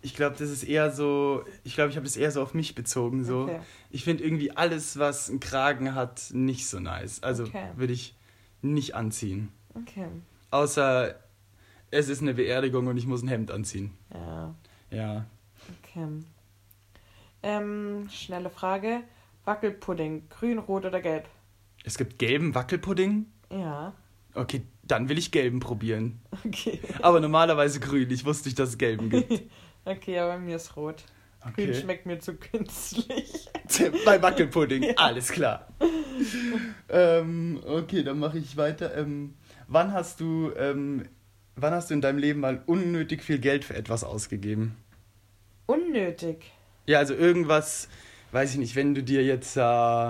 Ich 0.05 0.13
glaube, 0.13 0.35
das 0.37 0.51
ist 0.51 0.63
eher 0.63 0.91
so, 0.91 1.43
ich 1.63 1.73
glaube, 1.73 1.89
ich 1.89 1.95
habe 1.95 2.03
das 2.05 2.15
eher 2.15 2.29
so 2.29 2.41
auf 2.43 2.53
mich 2.53 2.75
bezogen. 2.75 3.25
So. 3.25 3.43
Okay. 3.45 3.59
Ich 3.89 4.03
finde 4.03 4.23
irgendwie 4.23 4.51
alles, 4.51 4.99
was 4.99 5.29
einen 5.31 5.39
Kragen 5.39 5.95
hat, 5.95 6.29
nicht 6.31 6.67
so 6.67 6.79
nice. 6.79 7.23
Also 7.23 7.43
Okay. 7.45 7.69
würde 7.75 7.93
ich 7.93 8.15
nicht 8.61 8.93
anziehen. 8.93 9.49
Okay. 9.73 10.05
Außer 10.51 11.15
es 11.89 12.07
ist 12.09 12.21
eine 12.21 12.35
Beerdigung 12.35 12.85
und 12.85 12.97
ich 12.97 13.07
muss 13.07 13.23
ein 13.23 13.27
Hemd 13.29 13.49
anziehen. 13.49 13.93
Ja, 14.13 14.53
Ja. 14.91 15.25
okay. 15.83 16.07
Ähm, 17.41 18.07
schnelle 18.11 18.49
Frage. 18.51 19.01
Wackelpudding, 19.45 20.29
grün, 20.29 20.59
rot 20.59 20.85
oder 20.85 21.01
gelb? 21.01 21.25
Es 21.83 21.97
gibt 21.97 22.19
gelben 22.19 22.53
Wackelpudding. 22.55 23.25
Ja. 23.51 23.93
Okay, 24.33 24.63
dann 24.83 25.07
will 25.09 25.17
ich 25.17 25.31
gelben 25.31 25.59
probieren. 25.59 26.19
Okay. 26.45 26.79
Aber 27.01 27.19
normalerweise 27.19 27.79
grün. 27.79 28.09
Ich 28.11 28.25
wusste 28.25 28.49
nicht, 28.49 28.59
dass 28.59 28.69
es 28.69 28.77
gelben 28.77 29.09
gibt. 29.09 29.31
Okay, 29.85 30.17
aber 30.19 30.33
bei 30.33 30.39
mir 30.39 30.55
ist 30.55 30.75
rot. 30.75 31.03
Grün 31.55 31.69
Okay. 31.69 31.73
schmeckt 31.75 32.05
mir 32.07 32.19
zu 32.19 32.33
künstlich. 32.35 33.47
Bei 34.05 34.19
Wackelpudding, 34.21 34.81
Ja. 34.83 34.93
alles 34.95 35.29
klar. 35.31 35.67
ähm, 36.89 37.61
okay, 37.67 38.03
dann 38.03 38.17
mache 38.19 38.39
ich 38.39 38.57
weiter. 38.57 38.95
Ähm, 38.97 39.35
wann 39.67 39.93
hast 39.93 40.19
du, 40.21 40.51
ähm, 40.57 41.07
wann 41.55 41.73
hast 41.73 41.91
du 41.91 41.93
in 41.93 42.01
deinem 42.01 42.17
Leben 42.17 42.39
mal 42.39 42.63
unnötig 42.65 43.21
viel 43.23 43.37
Geld 43.37 43.63
für 43.63 43.75
etwas 43.75 44.03
ausgegeben? 44.03 44.75
Unnötig. 45.67 46.51
Ja, 46.87 46.97
also 46.99 47.13
irgendwas, 47.13 47.89
weiß 48.31 48.53
ich 48.53 48.57
nicht, 48.57 48.75
wenn 48.75 48.95
du 48.95 49.03
dir 49.03 49.23
jetzt 49.23 49.55
äh, 49.57 50.09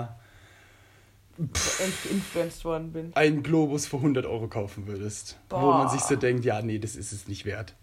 Inf 1.38 2.10
influenced 2.10 2.64
worden 2.64 2.92
bin. 2.92 3.12
einen 3.14 3.42
Globus 3.42 3.86
für 3.86 3.96
100 3.98 4.24
Euro 4.24 4.48
kaufen 4.48 4.86
würdest, 4.86 5.38
wo 5.50 5.56
Boah. 5.58 5.78
man 5.78 5.88
sich 5.90 6.00
so 6.00 6.16
denkt, 6.16 6.44
ja, 6.46 6.62
nee, 6.62 6.78
das 6.78 6.96
ist 6.96 7.12
es 7.12 7.28
nicht 7.28 7.44
wert. 7.44 7.74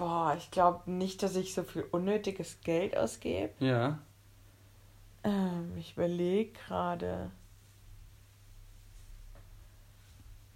Boah, 0.00 0.34
ich 0.38 0.50
glaube 0.50 0.90
nicht, 0.90 1.22
dass 1.22 1.36
ich 1.36 1.52
so 1.52 1.62
viel 1.62 1.84
unnötiges 1.90 2.56
Geld 2.64 2.96
ausgebe. 2.96 3.50
Ja. 3.58 3.98
Ähm, 5.22 5.72
ich 5.78 5.92
überlege 5.92 6.52
gerade. 6.52 7.30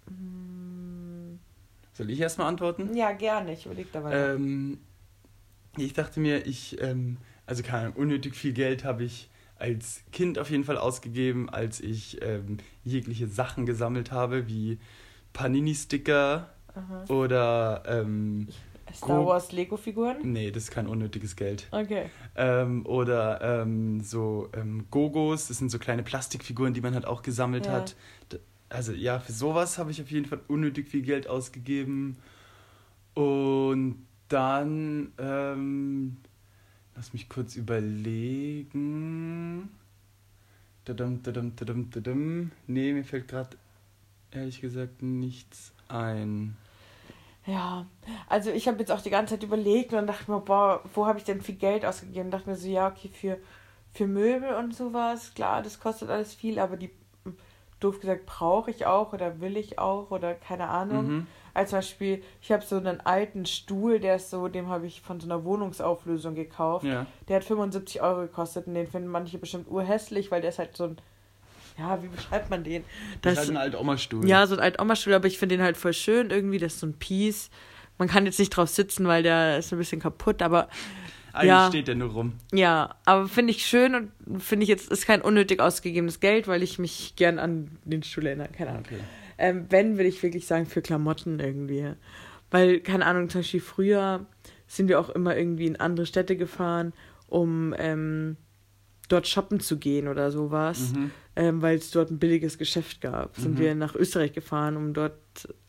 Hm, 0.07 1.37
Soll 1.93 2.09
ich 2.09 2.19
erstmal 2.19 2.47
antworten? 2.47 2.95
Ja, 2.95 3.11
gerne. 3.11 3.53
Ich 3.53 3.67
überlege 3.67 3.89
dabei. 3.93 4.15
Ähm, 4.15 4.79
ich 5.77 5.93
dachte 5.93 6.19
mir, 6.19 6.47
ich, 6.47 6.81
ähm, 6.81 7.17
also 7.45 7.61
keine 7.61 7.83
Ahnung, 7.83 7.97
unnötig 7.97 8.33
viel 8.33 8.53
Geld 8.53 8.83
habe 8.83 9.03
ich 9.03 9.29
als 9.59 10.01
Kind 10.11 10.39
auf 10.39 10.49
jeden 10.49 10.63
Fall 10.63 10.79
ausgegeben, 10.79 11.51
als 11.51 11.81
ich 11.81 12.19
ähm, 12.23 12.57
jegliche 12.83 13.27
Sachen 13.27 13.67
gesammelt 13.67 14.11
habe, 14.11 14.47
wie 14.47 14.79
Panini-Sticker 15.33 16.49
oder, 17.09 17.83
ähm, 17.85 18.47
Star 18.95 19.25
Wars 19.25 19.51
Lego-Figuren? 19.51 20.17
nee, 20.23 20.51
das 20.51 20.63
ist 20.63 20.71
kein 20.71 20.87
unnötiges 20.87 21.35
Geld. 21.35 21.67
Okay. 21.71 22.09
Ähm, 22.35 22.85
oder 22.85 23.41
ähm, 23.61 24.01
so 24.01 24.49
ähm, 24.53 24.85
Gogos, 24.91 25.47
das 25.47 25.57
sind 25.57 25.69
so 25.69 25.79
kleine 25.79 26.03
Plastikfiguren, 26.03 26.73
die 26.73 26.81
man 26.81 26.93
halt 26.93 27.05
auch 27.05 27.21
gesammelt 27.21 27.65
Ja. 27.67 27.73
hat. 27.73 27.95
Also 28.69 28.91
ja, 28.93 29.19
für 29.19 29.31
sowas 29.31 29.77
habe 29.77 29.91
ich 29.91 30.01
auf 30.01 30.09
jeden 30.11 30.25
Fall 30.25 30.41
unnötig 30.47 30.87
viel 30.89 31.01
Geld 31.03 31.27
ausgegeben. 31.27 32.17
Und 33.13 34.05
dann, 34.27 35.11
ähm, 35.17 36.17
lass 36.95 37.13
mich 37.13 37.29
kurz 37.29 37.55
überlegen. 38.75 39.69
Dadum, 40.85 41.21
dadum, 41.23 41.55
dadum, 41.55 41.89
dadum. 41.91 42.51
Nee, 42.67 42.93
mir 42.93 43.03
fällt 43.03 43.27
gerade 43.27 43.55
ehrlich 44.31 44.61
gesagt 44.61 45.01
nichts 45.01 45.73
ein. 45.87 46.57
Ja, 47.45 47.85
also 48.27 48.49
ich 48.49 48.67
habe 48.67 48.79
jetzt 48.79 48.91
auch 48.91 49.01
die 49.01 49.09
ganze 49.11 49.35
Zeit 49.35 49.43
überlegt 49.43 49.93
und 49.93 50.07
dachte 50.07 50.31
mir, 50.31 50.39
boah, 50.39 50.81
wo 50.93 51.05
habe 51.05 51.19
ich 51.19 51.25
denn 51.25 51.41
viel 51.41 51.55
Geld 51.55 51.85
ausgegeben? 51.85 52.31
dachte 52.31 52.49
mir 52.49 52.55
so, 52.55 52.67
ja, 52.67 52.87
okay, 52.87 53.09
für, 53.09 53.37
für 53.93 54.07
Möbel 54.07 54.55
und 54.55 54.75
sowas, 54.75 55.33
klar, 55.35 55.61
das 55.61 55.79
kostet 55.79 56.09
alles 56.09 56.33
viel, 56.33 56.57
aber 56.57 56.75
die, 56.75 56.89
doof 57.79 57.99
gesagt, 57.99 58.25
brauche 58.25 58.71
ich 58.71 58.85
auch 58.85 59.13
oder 59.13 59.39
will 59.41 59.57
ich 59.57 59.77
auch 59.79 60.11
oder 60.11 60.33
keine 60.33 60.69
Ahnung. 60.69 61.07
Mhm. 61.07 61.27
Als 61.53 61.69
zum 61.69 61.79
Beispiel, 61.79 62.23
ich 62.41 62.51
habe 62.51 62.65
so 62.65 62.75
einen 62.77 62.99
alten 62.99 63.45
Stuhl, 63.45 63.99
der 63.99 64.17
ist 64.17 64.29
so, 64.29 64.47
dem 64.47 64.67
habe 64.67 64.87
ich 64.87 65.01
von 65.01 65.19
so 65.19 65.27
einer 65.27 65.45
Wohnungsauflösung 65.45 66.35
gekauft. 66.35 66.85
Ja. 66.85 67.05
Der 67.27 67.37
hat 67.37 67.43
75 67.45 68.01
Euro 68.01 68.21
gekostet 68.21 68.67
und 68.67 68.73
den 68.73 68.87
finden 68.87 69.07
manche 69.07 69.37
bestimmt 69.37 69.69
urhässlich, 69.69 70.31
weil 70.31 70.41
der 70.41 70.49
ist 70.49 70.59
halt 70.59 70.75
so 70.75 70.85
ein, 70.85 70.97
ja, 71.77 72.01
wie 72.01 72.07
beschreibt 72.07 72.49
man 72.49 72.63
den? 72.63 72.83
Das 73.21 73.33
ist 73.33 73.39
halt 73.39 73.49
ein 73.51 73.57
alter 73.57 73.81
Oma-Stuhl. 73.81 74.27
ja, 74.27 74.45
so 74.47 74.55
ein 74.55 74.61
alt 74.61 74.79
Oma-Stuhl, 74.79 75.13
aber 75.13 75.27
ich 75.27 75.37
finde 75.37 75.57
den 75.57 75.63
halt 75.63 75.77
voll 75.77 75.93
schön 75.93 76.29
irgendwie, 76.29 76.57
das 76.57 76.75
ist 76.75 76.79
so 76.79 76.87
ein 76.87 76.93
Piece. 76.93 77.49
Man 77.97 78.07
kann 78.07 78.25
jetzt 78.25 78.39
nicht 78.39 78.49
drauf 78.49 78.69
sitzen, 78.69 79.07
weil 79.07 79.23
der 79.23 79.57
ist 79.57 79.71
ein 79.71 79.77
bisschen 79.77 80.01
kaputt, 80.01 80.41
aber 80.41 80.69
Eigentlich 81.35 81.47
ja. 81.49 81.67
steht 81.67 81.87
der 81.87 81.95
nur 81.95 82.11
rum. 82.11 82.33
ja, 82.53 82.95
aber 83.03 83.27
finde 83.27 83.51
ich 83.51 83.65
schön 83.65 83.95
und 83.95 84.41
finde 84.41 84.63
ich 84.63 84.69
jetzt, 84.69 84.89
ist 84.89 85.05
kein 85.05 85.21
unnötig 85.21 85.59
ausgegebenes 85.59 86.21
Geld, 86.21 86.47
weil 86.47 86.63
ich 86.63 86.79
mich 86.79 87.15
gern 87.17 87.39
an 87.39 87.77
den 87.83 88.03
Stuhl 88.03 88.25
erinnere, 88.27 88.49
keine 88.49 88.71
Ahnung. 88.71 88.83
Okay. 88.85 88.99
Ähm, 89.37 89.65
wenn, 89.69 89.97
würde 89.97 90.07
ich 90.07 90.23
wirklich 90.23 90.47
sagen, 90.47 90.65
für 90.65 90.81
Klamotten 90.81 91.39
irgendwie. 91.41 91.91
Weil, 92.51 92.79
keine 92.79 93.05
Ahnung, 93.05 93.29
zum 93.29 93.39
Beispiel 93.41 93.59
früher 93.59 94.25
sind 94.67 94.87
wir 94.87 94.99
auch 94.99 95.09
immer 95.09 95.35
irgendwie 95.35 95.67
in 95.67 95.75
andere 95.75 96.05
Städte 96.05 96.37
gefahren, 96.37 96.93
um 97.27 97.75
ähm, 97.77 98.37
dort 99.07 99.27
shoppen 99.27 99.59
zu 99.59 99.77
gehen 99.77 100.07
oder 100.07 100.31
sowas, 100.31 100.93
Mhm. 100.93 101.11
ähm, 101.35 101.61
weil 101.61 101.77
es 101.77 101.91
dort 101.91 102.11
ein 102.11 102.19
billiges 102.19 102.57
Geschäft 102.57 103.01
gab. 103.01 103.35
Sind 103.37 103.53
Mhm. 103.55 103.57
wir 103.59 103.75
nach 103.75 103.95
Österreich 103.95 104.33
gefahren, 104.33 104.77
um 104.77 104.93
dort 104.93 105.13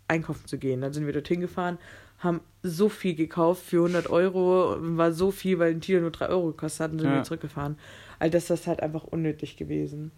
einkaufen 0.08 0.46
zu 0.46 0.58
gehen. 0.58 0.80
Dann 0.80 0.92
sind 0.92 1.06
wir 1.06 1.12
dorthin 1.12 1.40
gefahren, 1.40 1.78
haben 2.18 2.40
so 2.62 2.88
viel 2.88 3.14
gekauft 3.14 3.62
für 3.64 3.82
100 3.82 4.08
Euro, 4.08 4.76
war 4.80 5.12
so 5.12 5.30
viel, 5.30 5.58
weil 5.58 5.72
ein 5.72 5.80
Kilo 5.80 6.00
nur 6.00 6.10
3 6.12 6.28
Euro 6.28 6.46
gekostet 6.48 6.80
hat 6.84 6.92
und 6.92 7.00
sind 7.00 7.10
Ja. 7.10 7.16
wir 7.16 7.24
zurückgefahren. 7.24 7.76
All 8.18 8.30
das 8.30 8.48
ist 8.50 8.66
halt 8.66 8.80
einfach 8.80 9.04
unnötig 9.04 9.56
gewesen. 9.56 10.12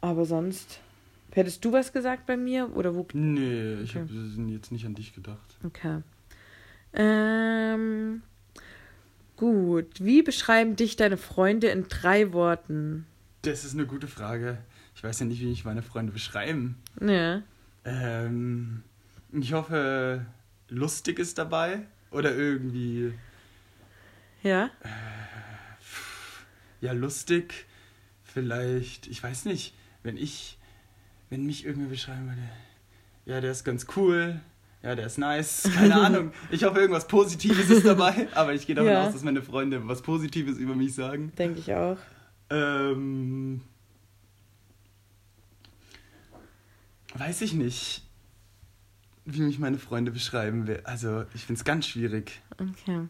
Aber 0.00 0.24
sonst, 0.24 0.80
hättest 1.30 1.64
du 1.64 1.72
was 1.72 1.92
gesagt 1.92 2.26
bei 2.26 2.36
mir? 2.36 2.74
Oder 2.74 2.94
wo 2.96 3.06
Nee, 3.12 3.74
ich 3.82 3.90
Okay. 3.96 4.00
habe 4.08 4.50
jetzt 4.50 4.72
nicht 4.72 4.84
an 4.84 4.94
dich 4.94 5.14
gedacht. 5.14 5.58
Okay. 5.64 5.98
Ähm, 6.94 8.22
gut. 9.42 10.04
Wie 10.04 10.22
beschreiben 10.22 10.76
dich 10.76 10.94
deine 10.94 11.16
Freunde 11.16 11.66
in 11.66 11.88
drei 11.88 12.32
Worten? 12.32 13.06
Das 13.42 13.64
ist 13.64 13.74
eine 13.74 13.86
gute 13.86 14.06
Frage. 14.06 14.58
Ich 14.94 15.02
weiß 15.02 15.18
ja 15.18 15.26
nicht, 15.26 15.40
wie 15.40 15.50
ich 15.50 15.64
meine 15.64 15.82
Freunde 15.82 16.12
beschreiben. 16.12 16.76
Ja. 17.00 17.42
Ähm, 17.84 18.84
ich 19.32 19.52
hoffe, 19.52 20.24
lustig 20.68 21.18
ist 21.18 21.38
dabei. 21.38 21.80
Oder 22.12 22.36
irgendwie, 22.36 23.12
Ja? 24.44 24.70
ja, 26.80 26.92
lustig. 26.92 27.66
Vielleicht, 28.22 29.08
ich 29.08 29.20
weiß 29.22 29.46
nicht, 29.46 29.74
wenn 30.04 30.16
ich, 30.16 30.56
wenn 31.30 31.44
mich 31.46 31.66
irgendwer 31.66 31.88
beschreiben 31.90 32.28
würde. 32.28 32.48
Ja, 33.26 33.40
der 33.40 33.50
ist 33.50 33.64
ganz 33.64 33.86
cool. 33.96 34.40
Ja, 34.82 34.94
der 34.96 35.06
ist 35.06 35.18
nice. 35.18 35.70
Keine 35.74 35.94
Ahnung. 36.00 36.32
Ich 36.50 36.64
hoffe, 36.64 36.78
irgendwas 36.80 37.06
Positives 37.06 37.70
ist 37.70 37.86
dabei. 37.86 38.26
Aber 38.34 38.52
ich 38.54 38.66
gehe 38.66 38.74
davon 38.74 38.90
Ja. 38.90 39.06
aus, 39.06 39.12
dass 39.12 39.22
meine 39.22 39.42
Freunde 39.42 39.86
was 39.86 40.02
Positives 40.02 40.58
über 40.58 40.74
mich 40.74 40.94
sagen. 40.94 41.32
Denke 41.38 41.60
ich 41.60 41.72
auch. 41.72 41.96
Ähm. 42.50 43.60
Weiß 47.14 47.42
ich 47.42 47.52
nicht, 47.52 48.02
wie 49.26 49.42
mich 49.42 49.58
meine 49.58 49.78
Freunde 49.78 50.10
beschreiben 50.10 50.66
will. 50.66 50.80
Also, 50.84 51.24
ich 51.34 51.44
finde 51.44 51.58
es 51.60 51.64
ganz 51.64 51.86
schwierig. 51.86 52.40
Okay. 52.58 53.08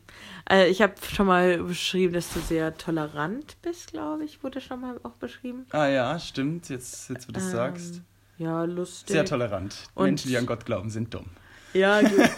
Äh, 0.51 0.69
ich 0.69 0.83
habe 0.83 0.95
schon 1.15 1.27
mal 1.27 1.63
beschrieben, 1.63 2.13
dass 2.13 2.33
du 2.33 2.41
sehr 2.41 2.77
tolerant 2.77 3.57
bist, 3.63 3.93
glaube 3.93 4.25
ich, 4.25 4.43
wurde 4.43 4.61
schon 4.61 4.81
mal 4.81 4.99
auch 5.05 5.13
beschrieben. 5.15 5.67
Ah 5.71 5.87
ja, 5.87 6.19
stimmt, 6.19 6.69
jetzt, 6.69 7.09
jetzt 7.11 7.29
wo 7.29 7.33
du 7.33 7.39
es 7.39 7.47
Ähm, 7.47 7.53
sagst. 7.53 8.01
Ja, 8.39 8.65
lustig. 8.65 9.13
Sehr 9.13 9.25
tolerant. 9.25 9.85
Und- 9.95 10.05
Menschen, 10.07 10.29
die 10.29 10.37
an 10.37 10.47
Gott 10.47 10.67
glauben, 10.67 10.91
sind 10.91 11.15
dumm. 11.15 11.27
Ja, 11.75 12.01
gut. 12.09 12.31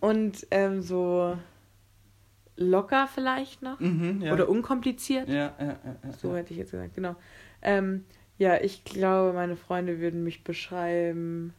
Und 0.00 0.46
ähm, 0.50 0.82
so 0.82 1.36
locker 2.56 3.06
vielleicht 3.06 3.62
noch. 3.62 3.80
Mhm, 3.80 4.22
ja. 4.22 4.32
Oder 4.32 4.48
unkompliziert. 4.48 5.28
ja, 5.28 5.54
ja, 5.58 5.66
ja, 5.66 5.76
ja. 6.04 6.12
So 6.12 6.34
hätte 6.36 6.52
ich 6.52 6.58
jetzt 6.58 6.70
gesagt, 6.72 6.94
genau. 6.94 7.16
Ähm, 7.62 8.04
ja, 8.38 8.56
ich 8.60 8.84
glaube, 8.84 9.32
meine 9.32 9.56
Freunde 9.56 10.00
würden 10.00 10.24
mich 10.24 10.44
beschreiben 10.44 11.54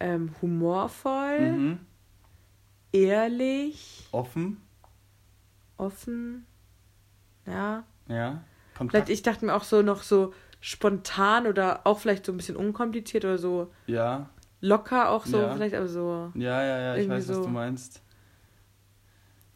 ähm, 0.00 0.34
humorvoll, 0.40 1.50
Mhm. 1.52 1.78
ehrlich, 2.92 4.08
Offen, 4.12 4.60
offen. 5.76 6.46
Ja. 7.46 7.84
ja. 8.08 8.42
Vielleicht, 8.74 8.76
Kontakt. 8.76 9.08
ich 9.08 9.22
dachte 9.22 9.44
mir 9.44 9.54
auch 9.54 9.64
so 9.64 9.82
noch 9.82 10.02
so 10.02 10.32
spontan 10.60 11.46
oder 11.46 11.86
auch 11.86 11.98
vielleicht 11.98 12.26
so 12.26 12.32
ein 12.32 12.36
bisschen 12.36 12.56
unkompliziert 12.56 13.24
oder 13.24 13.38
so 13.38 13.72
Ja, 13.86 14.28
locker 14.60 15.10
auch 15.10 15.26
so, 15.26 15.38
Ja. 15.40 15.54
vielleicht 15.54 15.74
aber 15.74 15.88
so. 15.88 16.32
ja, 16.34 16.62
ja, 16.64 16.78
ja, 16.80 16.96
ich 16.96 17.08
weiß, 17.08 17.28
was 17.28 17.36
so. 17.36 17.42
du 17.44 17.48
meinst. 17.50 18.02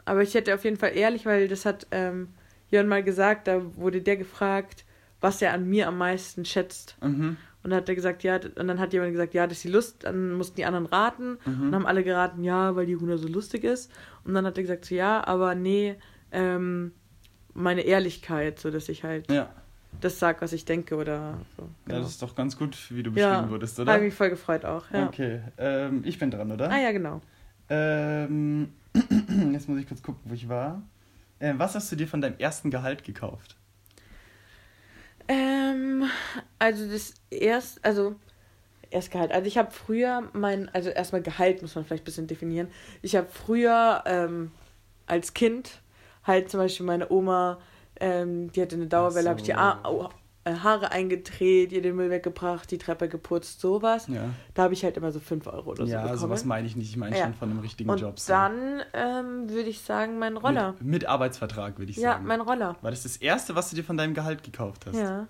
Aber 0.05 0.23
ich 0.23 0.35
hätte 0.35 0.55
auf 0.55 0.65
jeden 0.65 0.77
Fall 0.77 0.97
ehrlich, 0.97 1.27
weil 1.27 1.49
das 1.49 1.65
hat 1.65 1.87
ähm, 1.91 2.29
Jörn 2.71 2.89
mal 2.89 3.03
gesagt, 3.05 3.47
da 3.47 3.61
wurde 3.77 4.03
der 4.03 4.17
gefragt, 4.17 4.85
was 5.21 5.41
er 5.43 5.53
an 5.53 5.69
mir 5.69 5.87
am 5.89 5.99
meisten 5.99 6.45
schätzt. 6.45 6.97
Mhm. 7.03 7.37
Und 7.63 7.71
dann 7.71 7.75
hat 7.79 7.89
er 7.89 7.95
gesagt, 7.95 8.25
ja, 8.25 8.37
und 8.37 8.67
dann 8.67 8.81
hat 8.81 8.93
jemand 8.93 9.13
gesagt, 9.13 9.35
ja, 9.35 9.47
das 9.47 9.59
ist 9.59 9.65
die 9.65 9.69
Lust, 9.69 10.03
dann 10.03 10.33
mussten 10.33 10.57
die 10.57 10.65
anderen 10.65 10.87
raten. 10.87 11.39
Und 11.45 11.69
Mhm. 11.71 11.75
haben 11.75 11.87
alle 11.87 12.03
geraten, 12.03 12.43
ja, 12.43 12.75
weil 12.75 12.87
die 12.87 12.97
Huna 12.97 13.17
so 13.19 13.29
lustig 13.29 13.63
ist. 13.63 13.93
Und 14.25 14.35
dann 14.35 14.45
hat 14.45 14.57
er 14.57 14.63
gesagt, 14.65 14.85
so, 14.87 14.95
ja, 14.97 15.25
aber 15.25 15.55
nee, 15.55 15.95
ähm, 16.33 16.93
meine 17.55 17.83
Ehrlichkeit, 17.83 18.59
so 18.59 18.71
dass 18.73 18.89
ich 18.89 19.05
halt 19.05 19.31
Ja. 19.31 19.51
Das 20.01 20.19
sag, 20.19 20.43
was 20.43 20.53
ich 20.53 20.65
denke 20.65 20.97
oder 20.97 21.39
so. 21.57 21.63
ja, 21.63 21.69
Genau. 21.87 21.99
das 22.01 22.11
ist 22.11 22.23
doch 22.23 22.35
ganz 22.35 22.57
gut, 22.57 22.77
wie 22.91 23.03
du 23.03 23.11
beschrieben 23.13 23.35
ja, 23.35 23.51
wurdest, 23.51 23.79
habe 23.79 23.91
oder? 23.91 23.99
ich 23.99 24.05
mich 24.05 24.15
voll 24.15 24.31
gefreut 24.31 24.65
auch, 24.65 24.85
ja. 24.93 25.07
Okay, 25.09 25.41
ähm, 25.59 26.03
ich 26.05 26.19
bin 26.19 26.31
dran, 26.31 26.51
oder? 26.51 26.71
Ah 26.71 26.79
ja, 26.79 26.93
genau. 26.93 27.21
Ähm, 27.69 28.73
jetzt 29.53 29.69
muss 29.69 29.79
ich 29.79 29.87
kurz 29.87 30.03
gucken, 30.03 30.21
wo 30.25 30.35
ich 30.35 30.49
war. 30.49 30.83
Ähm, 31.41 31.59
was 31.59 31.75
hast 31.75 31.91
du 31.93 31.97
dir 31.97 32.09
von 32.09 32.21
deinem 32.21 32.39
ersten 32.39 32.71
Gehalt 32.71 33.05
gekauft? 33.05 33.57
Ähm, 35.29 36.05
also 36.59 36.89
das 36.91 37.15
erst, 37.31 37.85
also 37.85 38.17
Erstgehalt. 38.93 39.33
Also 39.33 39.47
ich 39.47 39.57
habe 39.57 39.71
früher 39.71 40.29
mein, 40.35 40.69
also 40.69 40.91
erstmal 40.91 41.23
Gehalt 41.23 41.63
muss 41.63 41.75
man 41.75 41.85
vielleicht 41.85 42.03
ein 42.03 42.05
bisschen 42.05 42.27
definieren. 42.27 42.69
Ich 43.01 43.17
habe 43.17 43.27
früher 43.31 44.03
ähm, 44.07 44.53
als 45.07 45.33
Kind 45.35 45.81
halt 46.25 46.51
zum 46.51 46.61
Beispiel 46.61 46.85
meine 46.87 47.11
Oma, 47.11 47.59
ähm, 48.01 48.51
die 48.53 48.63
hatte 48.63 48.77
eine 48.77 48.87
Dauerwelle, 48.87 49.29
Ach 49.29 49.31
habe 49.31 49.41
ich 49.41 49.47
die 49.47 49.53
so. 49.53 50.11
Äh, 50.45 50.55
Haare 50.57 50.91
eingedreht, 50.91 51.71
ihr 51.71 51.83
den 51.83 51.95
Müll 51.95 52.11
weggebracht, 52.11 52.69
die 52.73 52.79
Treppe 52.79 53.09
geputzt, 53.09 53.61
sowas. 53.61 54.09
Ja, 54.09 54.31
Da 54.55 54.65
habe 54.65 54.75
ich 54.75 54.83
halt 54.83 54.97
immer 54.97 55.13
so 55.13 55.21
5 55.21 55.47
Euro 55.47 55.71
oder 55.71 55.87
so 55.87 55.93
ja 55.93 56.03
bekommen. 56.03 56.19
sowas 56.19 56.45
meine 56.45 56.67
ich 56.67 56.75
nicht. 56.75 56.91
Ich 56.91 56.97
meine 56.97 57.17
Ja. 57.17 57.25
schon 57.27 57.35
von 57.35 57.49
einem 57.51 57.61
richtigen 57.61 57.89
Und 57.89 58.01
Job. 58.01 58.19
so. 58.19 58.33
dann 58.33 58.83
ähm, 58.93 59.49
würde 59.49 59.69
ich 59.69 59.83
sagen, 59.83 60.19
mein 60.19 60.37
Roller. 60.37 60.73
Mit, 60.81 60.83
mit 60.83 61.07
Arbeitsvertrag, 61.07 61.79
würde 61.79 61.93
ich 61.93 61.97
ja, 61.99 62.15
sagen. 62.15 62.27
mein 62.27 62.41
Roller. 62.41 62.77
War 62.83 62.91
das 62.91 63.05
das 63.05 63.19
erste, 63.19 63.55
was 63.55 63.71
du 63.71 63.77
dir 63.77 63.85
von 63.85 63.97
deinem 63.97 64.15
Gehalt 64.15 64.43
gekauft 64.43 64.85
hast? 64.87 64.97
Ja. 64.97 65.29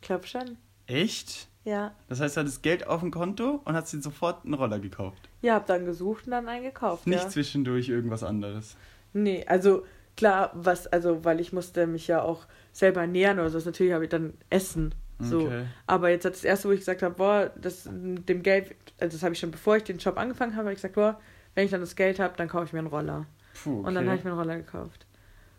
Ich 0.00 0.06
glaube 0.06 0.26
schon. 0.26 0.56
Echt? 0.86 1.48
Ja. 1.64 1.92
Das 2.08 2.20
heißt, 2.20 2.36
du 2.36 2.40
hattest 2.40 2.62
Geld 2.62 2.86
auf 2.86 3.00
dem 3.00 3.10
Konto 3.10 3.60
und 3.64 3.74
hast 3.74 3.92
dir 3.92 4.00
sofort 4.00 4.44
einen 4.44 4.54
Roller 4.54 4.78
gekauft. 4.80 5.28
Ja, 5.42 5.54
hab 5.54 5.66
dann 5.66 5.84
gesucht 5.84 6.24
und 6.24 6.32
dann 6.32 6.48
einen 6.48 6.64
gekauft. 6.64 7.06
Nicht 7.06 7.22
ja. 7.22 7.28
zwischendurch 7.28 7.88
irgendwas 7.88 8.22
anderes. 8.24 8.76
Nee, 9.12 9.44
also 9.46 9.84
klar, 10.16 10.50
was, 10.54 10.86
also, 10.86 11.24
weil 11.24 11.40
ich 11.40 11.52
musste 11.52 11.86
mich 11.86 12.06
ja 12.06 12.22
auch 12.22 12.46
selber 12.72 13.02
ernähren 13.02 13.38
oder 13.38 13.50
so, 13.50 13.58
das 13.58 13.66
natürlich 13.66 13.92
habe 13.92 14.04
ich 14.04 14.10
dann 14.10 14.34
Essen. 14.50 14.94
So. 15.18 15.42
Okay. 15.42 15.66
Aber 15.86 16.10
jetzt 16.10 16.24
hat 16.24 16.34
das 16.34 16.44
erste, 16.44 16.68
wo 16.68 16.72
ich 16.72 16.80
gesagt 16.80 17.02
habe, 17.02 17.14
boah, 17.14 17.50
das 17.60 17.88
dem 17.88 18.42
Geld, 18.42 18.74
also 18.98 19.16
das 19.16 19.22
habe 19.22 19.34
ich 19.34 19.38
schon 19.38 19.52
bevor 19.52 19.76
ich 19.76 19.84
den 19.84 19.98
Job 19.98 20.18
angefangen 20.18 20.52
habe, 20.52 20.64
habe 20.64 20.72
ich 20.72 20.78
gesagt, 20.78 20.94
boah, 20.94 21.20
wenn 21.54 21.64
ich 21.64 21.70
dann 21.70 21.80
das 21.80 21.96
Geld 21.96 22.18
habe, 22.18 22.34
dann 22.36 22.48
kaufe 22.48 22.66
ich 22.66 22.72
mir 22.72 22.80
einen 22.80 22.88
Roller. 22.88 23.26
Puh, 23.62 23.80
okay. 23.80 23.88
Und 23.88 23.94
dann 23.94 24.06
habe 24.06 24.16
ich 24.16 24.24
mir 24.24 24.30
einen 24.30 24.40
Roller 24.40 24.56
gekauft. 24.56 25.06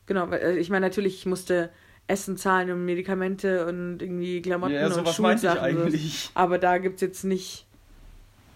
Genau, 0.06 0.30
weil 0.30 0.42
also 0.42 0.60
ich 0.60 0.70
meine, 0.70 0.86
natürlich, 0.86 1.16
ich 1.20 1.26
musste 1.26 1.70
Essen 2.08 2.36
zahlen 2.36 2.72
und 2.72 2.84
Medikamente 2.84 3.66
und 3.66 4.02
irgendwie 4.02 4.42
Klamotten 4.42 4.74
ja, 4.74 4.88
und 4.88 5.08
Schulsachen. 5.08 5.58
So. 5.58 5.64
eigentlich. 5.84 6.32
Aber 6.34 6.58
da 6.58 6.78
gibt 6.78 6.96
es 6.96 7.02
jetzt 7.02 7.24
nicht 7.24 7.66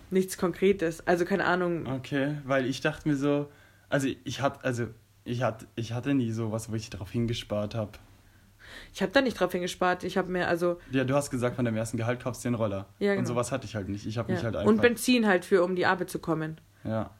nichts 0.10 0.38
Konkretes. 0.38 1.05
Also 1.07 1.25
keine 1.25 1.45
Ahnung. 1.45 1.88
Okay, 1.88 2.38
weil 2.45 2.65
ich 2.65 2.81
dachte 2.81 3.07
mir 3.07 3.15
so, 3.15 3.49
also 3.89 4.07
ich 4.23 4.41
hatte, 4.41 4.63
also 4.63 4.88
ich 5.27 5.43
hatte, 5.43 5.67
ich 5.75 5.91
hatte 5.93 6.13
nie 6.13 6.31
sowas, 6.31 6.71
wo 6.71 6.75
ich 6.75 6.89
darauf 6.89 7.11
hingespart 7.11 7.75
habe. 7.75 7.91
Ich 8.93 9.01
habe 9.01 9.11
da 9.11 9.21
nicht 9.21 9.39
drauf 9.39 9.51
hingespart. 9.51 10.03
Ich 10.03 10.17
habe 10.17 10.31
mir 10.31 10.47
also 10.47 10.79
Ja, 10.91 11.03
du 11.03 11.15
hast 11.15 11.29
gesagt, 11.29 11.55
von 11.55 11.65
deinem 11.65 11.77
ersten 11.77 11.97
Gehalt 11.97 12.21
kaufst 12.21 12.43
du 12.43 12.49
einen 12.49 12.55
Roller. 12.55 12.85
Ja, 12.99 13.11
Und 13.11 13.17
genau. 13.17 13.29
sowas 13.29 13.51
hatte 13.51 13.65
ich 13.65 13.75
halt 13.75 13.89
nicht. 13.89 14.05
Ich 14.05 14.17
habe 14.17 14.31
mich 14.31 14.41
ja. 14.41 14.45
halt 14.45 14.55
einfach. 14.55 14.69
und 14.69 14.81
Benzin 14.81 15.25
halt 15.27 15.45
für, 15.45 15.63
um 15.63 15.75
die 15.75 15.85
Arbeit 15.85 16.09
zu 16.09 16.19
kommen. 16.19 16.59
Ja. 16.83 17.11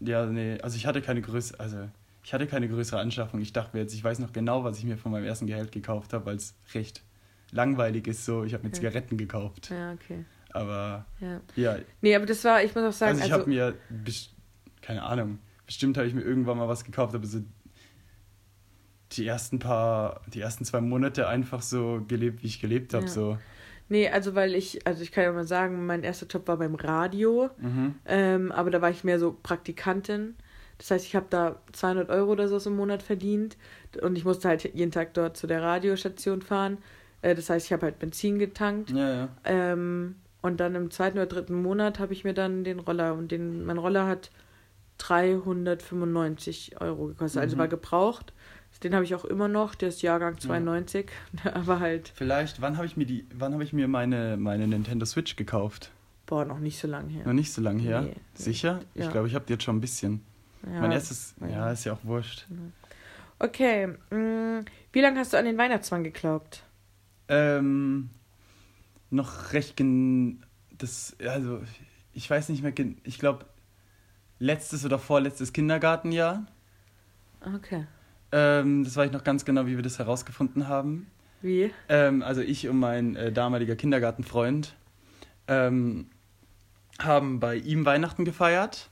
Ja, 0.00 0.26
nee, 0.26 0.58
also 0.60 0.76
ich 0.76 0.86
hatte 0.86 1.00
keine 1.00 1.22
größere, 1.22 1.60
also 1.60 1.88
ich 2.22 2.32
hatte 2.34 2.46
keine 2.46 2.68
größere 2.68 3.00
Anschaffung. 3.00 3.40
Ich 3.40 3.52
dachte 3.52 3.76
mir 3.76 3.82
jetzt, 3.82 3.94
ich 3.94 4.02
weiß 4.04 4.18
noch 4.18 4.32
genau, 4.32 4.64
was 4.64 4.78
ich 4.78 4.84
mir 4.84 4.96
von 4.96 5.12
meinem 5.12 5.24
ersten 5.24 5.46
Gehalt 5.46 5.72
gekauft 5.72 6.12
habe, 6.12 6.26
weil 6.26 6.36
es 6.36 6.54
recht 6.74 7.02
langweilig 7.52 8.06
ist 8.06 8.24
so. 8.24 8.44
Ich 8.44 8.52
habe 8.54 8.64
mir 8.64 8.68
Okay. 8.70 8.76
Zigaretten 8.78 9.16
gekauft. 9.16 9.70
Ja, 9.70 9.92
okay. 9.92 10.24
Aber 10.52 11.04
Ja. 11.20 11.40
ja, 11.56 11.76
Nee, 12.00 12.14
aber 12.14 12.26
das 12.26 12.44
war, 12.44 12.62
ich 12.62 12.74
muss 12.74 12.84
auch 12.84 12.92
sagen, 12.92 13.12
also 13.12 13.24
ich 13.26 13.32
also, 13.32 13.42
habe 13.42 13.50
mir, 13.50 13.74
keine 14.82 15.02
Ahnung, 15.02 15.38
bestimmt 15.66 15.96
habe 15.96 16.06
ich 16.06 16.14
mir 16.14 16.22
irgendwann 16.22 16.58
mal 16.58 16.68
was 16.68 16.84
gekauft, 16.84 17.14
aber 17.14 17.26
so 17.26 17.40
die 19.12 19.26
ersten 19.26 19.58
paar, 19.58 20.20
die 20.32 20.40
ersten 20.40 20.64
zwei 20.64 20.80
Monate 20.80 21.28
einfach 21.28 21.62
so 21.62 22.02
gelebt, 22.08 22.42
wie 22.42 22.48
ich 22.48 22.60
gelebt 22.60 22.94
habe. 22.94 23.06
Ja. 23.06 23.10
So. 23.10 23.38
Nee, 23.88 24.08
also 24.08 24.34
weil 24.34 24.54
ich, 24.54 24.86
also 24.86 25.02
ich 25.02 25.12
kann 25.12 25.24
ja 25.24 25.32
mal 25.32 25.46
sagen, 25.46 25.86
mein 25.86 26.02
erster 26.02 26.26
Job 26.26 26.48
war 26.48 26.56
beim 26.56 26.74
Radio, 26.74 27.50
Mhm. 27.58 27.94
ähm, 28.06 28.52
aber 28.52 28.70
da 28.70 28.80
war 28.80 28.90
ich 28.90 29.04
mehr 29.04 29.18
so 29.18 29.36
Praktikantin. 29.42 30.34
Das 30.78 30.90
heißt, 30.90 31.06
ich 31.06 31.14
habe 31.14 31.26
da 31.30 31.60
200 31.72 32.08
Euro 32.10 32.32
oder 32.32 32.48
so 32.48 32.68
im 32.68 32.76
Monat 32.76 33.02
verdient 33.02 33.56
und 34.02 34.16
ich 34.16 34.24
musste 34.24 34.48
halt 34.48 34.64
jeden 34.74 34.90
Tag 34.90 35.14
dort 35.14 35.36
zu 35.36 35.46
der 35.46 35.62
Radiostation 35.62 36.42
fahren. 36.42 36.78
Äh, 37.22 37.34
das 37.34 37.50
heißt, 37.50 37.66
ich 37.66 37.72
habe 37.72 37.82
halt 37.82 37.98
Benzin 38.00 38.38
getankt. 38.38 38.90
Ja, 38.90 39.14
ja. 39.14 39.28
Ähm, 39.44 40.16
und 40.42 40.58
dann 40.58 40.74
im 40.74 40.90
zweiten 40.90 41.18
oder 41.18 41.26
dritten 41.26 41.62
Monat 41.62 41.98
habe 42.00 42.12
ich 42.12 42.24
mir 42.24 42.34
dann 42.34 42.64
den 42.64 42.80
Roller 42.80 43.14
und 43.14 43.30
den, 43.30 43.64
mein 43.64 43.78
Roller 43.78 44.06
hat 44.06 44.30
395 44.98 46.80
Euro 46.80 47.06
gekostet, 47.08 47.40
also 47.42 47.56
Mhm. 47.56 47.60
war 47.60 47.68
gebraucht. 47.68 48.32
Den 48.82 48.92
habe 48.94 49.04
ich 49.04 49.14
auch 49.14 49.24
immer 49.24 49.46
noch, 49.48 49.74
der 49.76 49.88
ist 49.88 50.02
Jahrgang 50.02 50.38
92, 50.38 51.10
aber 51.44 51.78
halt, 51.80 52.12
Vielleicht, 52.14 52.60
wann 52.60 52.76
habe 52.76 52.86
ich 52.86 52.96
mir 52.96 53.06
die, 53.06 53.24
wann 53.32 53.52
habe 53.54 53.62
ich 53.64 53.72
mir 53.72 53.86
meine, 53.88 54.36
meine 54.36 54.66
Nintendo 54.66 55.06
Switch 55.06 55.36
gekauft? 55.36 55.90
boah, 56.26 56.44
noch 56.44 56.58
nicht 56.58 56.78
so 56.78 56.88
lange 56.88 57.10
her. 57.12 57.24
Noch 57.26 57.34
nicht 57.34 57.52
so 57.52 57.60
lange 57.62 57.80
her. 57.82 58.00
Nee. 58.02 58.14
Sicher? 58.34 58.80
Ich 58.94 59.04
Ja. 59.04 59.10
glaube, 59.10 59.28
ich 59.28 59.34
habe 59.34 59.44
die 59.46 59.52
jetzt 59.52 59.62
schon 59.62 59.76
ein 59.76 59.80
bisschen. 59.80 60.22
Ja. 60.66 60.80
Mein 60.80 60.92
erstes, 60.92 61.34
ja. 61.40 61.48
ja, 61.48 61.70
ist 61.72 61.84
ja 61.84 61.92
auch 61.92 62.02
wurscht. 62.02 62.46
Okay, 63.38 63.88
mh, 64.10 64.64
wie 64.92 65.00
lange 65.00 65.18
hast 65.20 65.32
du 65.34 65.36
an 65.38 65.44
den 65.44 65.56
Weihnachtsmann 65.58 66.02
geglaubt? 66.02 66.62
Ähm, 67.28 68.08
noch 69.10 69.52
recht 69.52 69.76
gen, 69.76 70.42
das, 70.76 71.14
also, 71.24 71.60
ich 72.12 72.28
weiß 72.28 72.48
nicht 72.48 72.62
mehr, 72.62 72.72
gen, 72.72 72.96
ich 73.04 73.18
glaube, 73.18 73.44
letztes 74.38 74.84
oder 74.84 74.98
vorletztes 74.98 75.52
Kindergartenjahr. 75.52 76.46
Okay. 77.54 77.86
Ähm, 78.32 78.84
das 78.84 78.96
weiß 78.96 79.06
ich 79.06 79.12
noch 79.12 79.24
ganz 79.24 79.44
genau, 79.44 79.66
wie 79.66 79.76
wir 79.76 79.82
das 79.82 79.98
herausgefunden 79.98 80.68
haben. 80.68 81.06
Wie? 81.42 81.70
Ähm, 81.88 82.22
also 82.22 82.40
ich 82.40 82.68
und 82.68 82.78
mein 82.78 83.16
äh, 83.16 83.30
damaliger 83.30 83.76
Kindergartenfreund 83.76 84.74
ähm, 85.46 86.06
haben 86.98 87.38
bei 87.38 87.56
ihm 87.56 87.84
Weihnachten 87.84 88.24
gefeiert. 88.24 88.88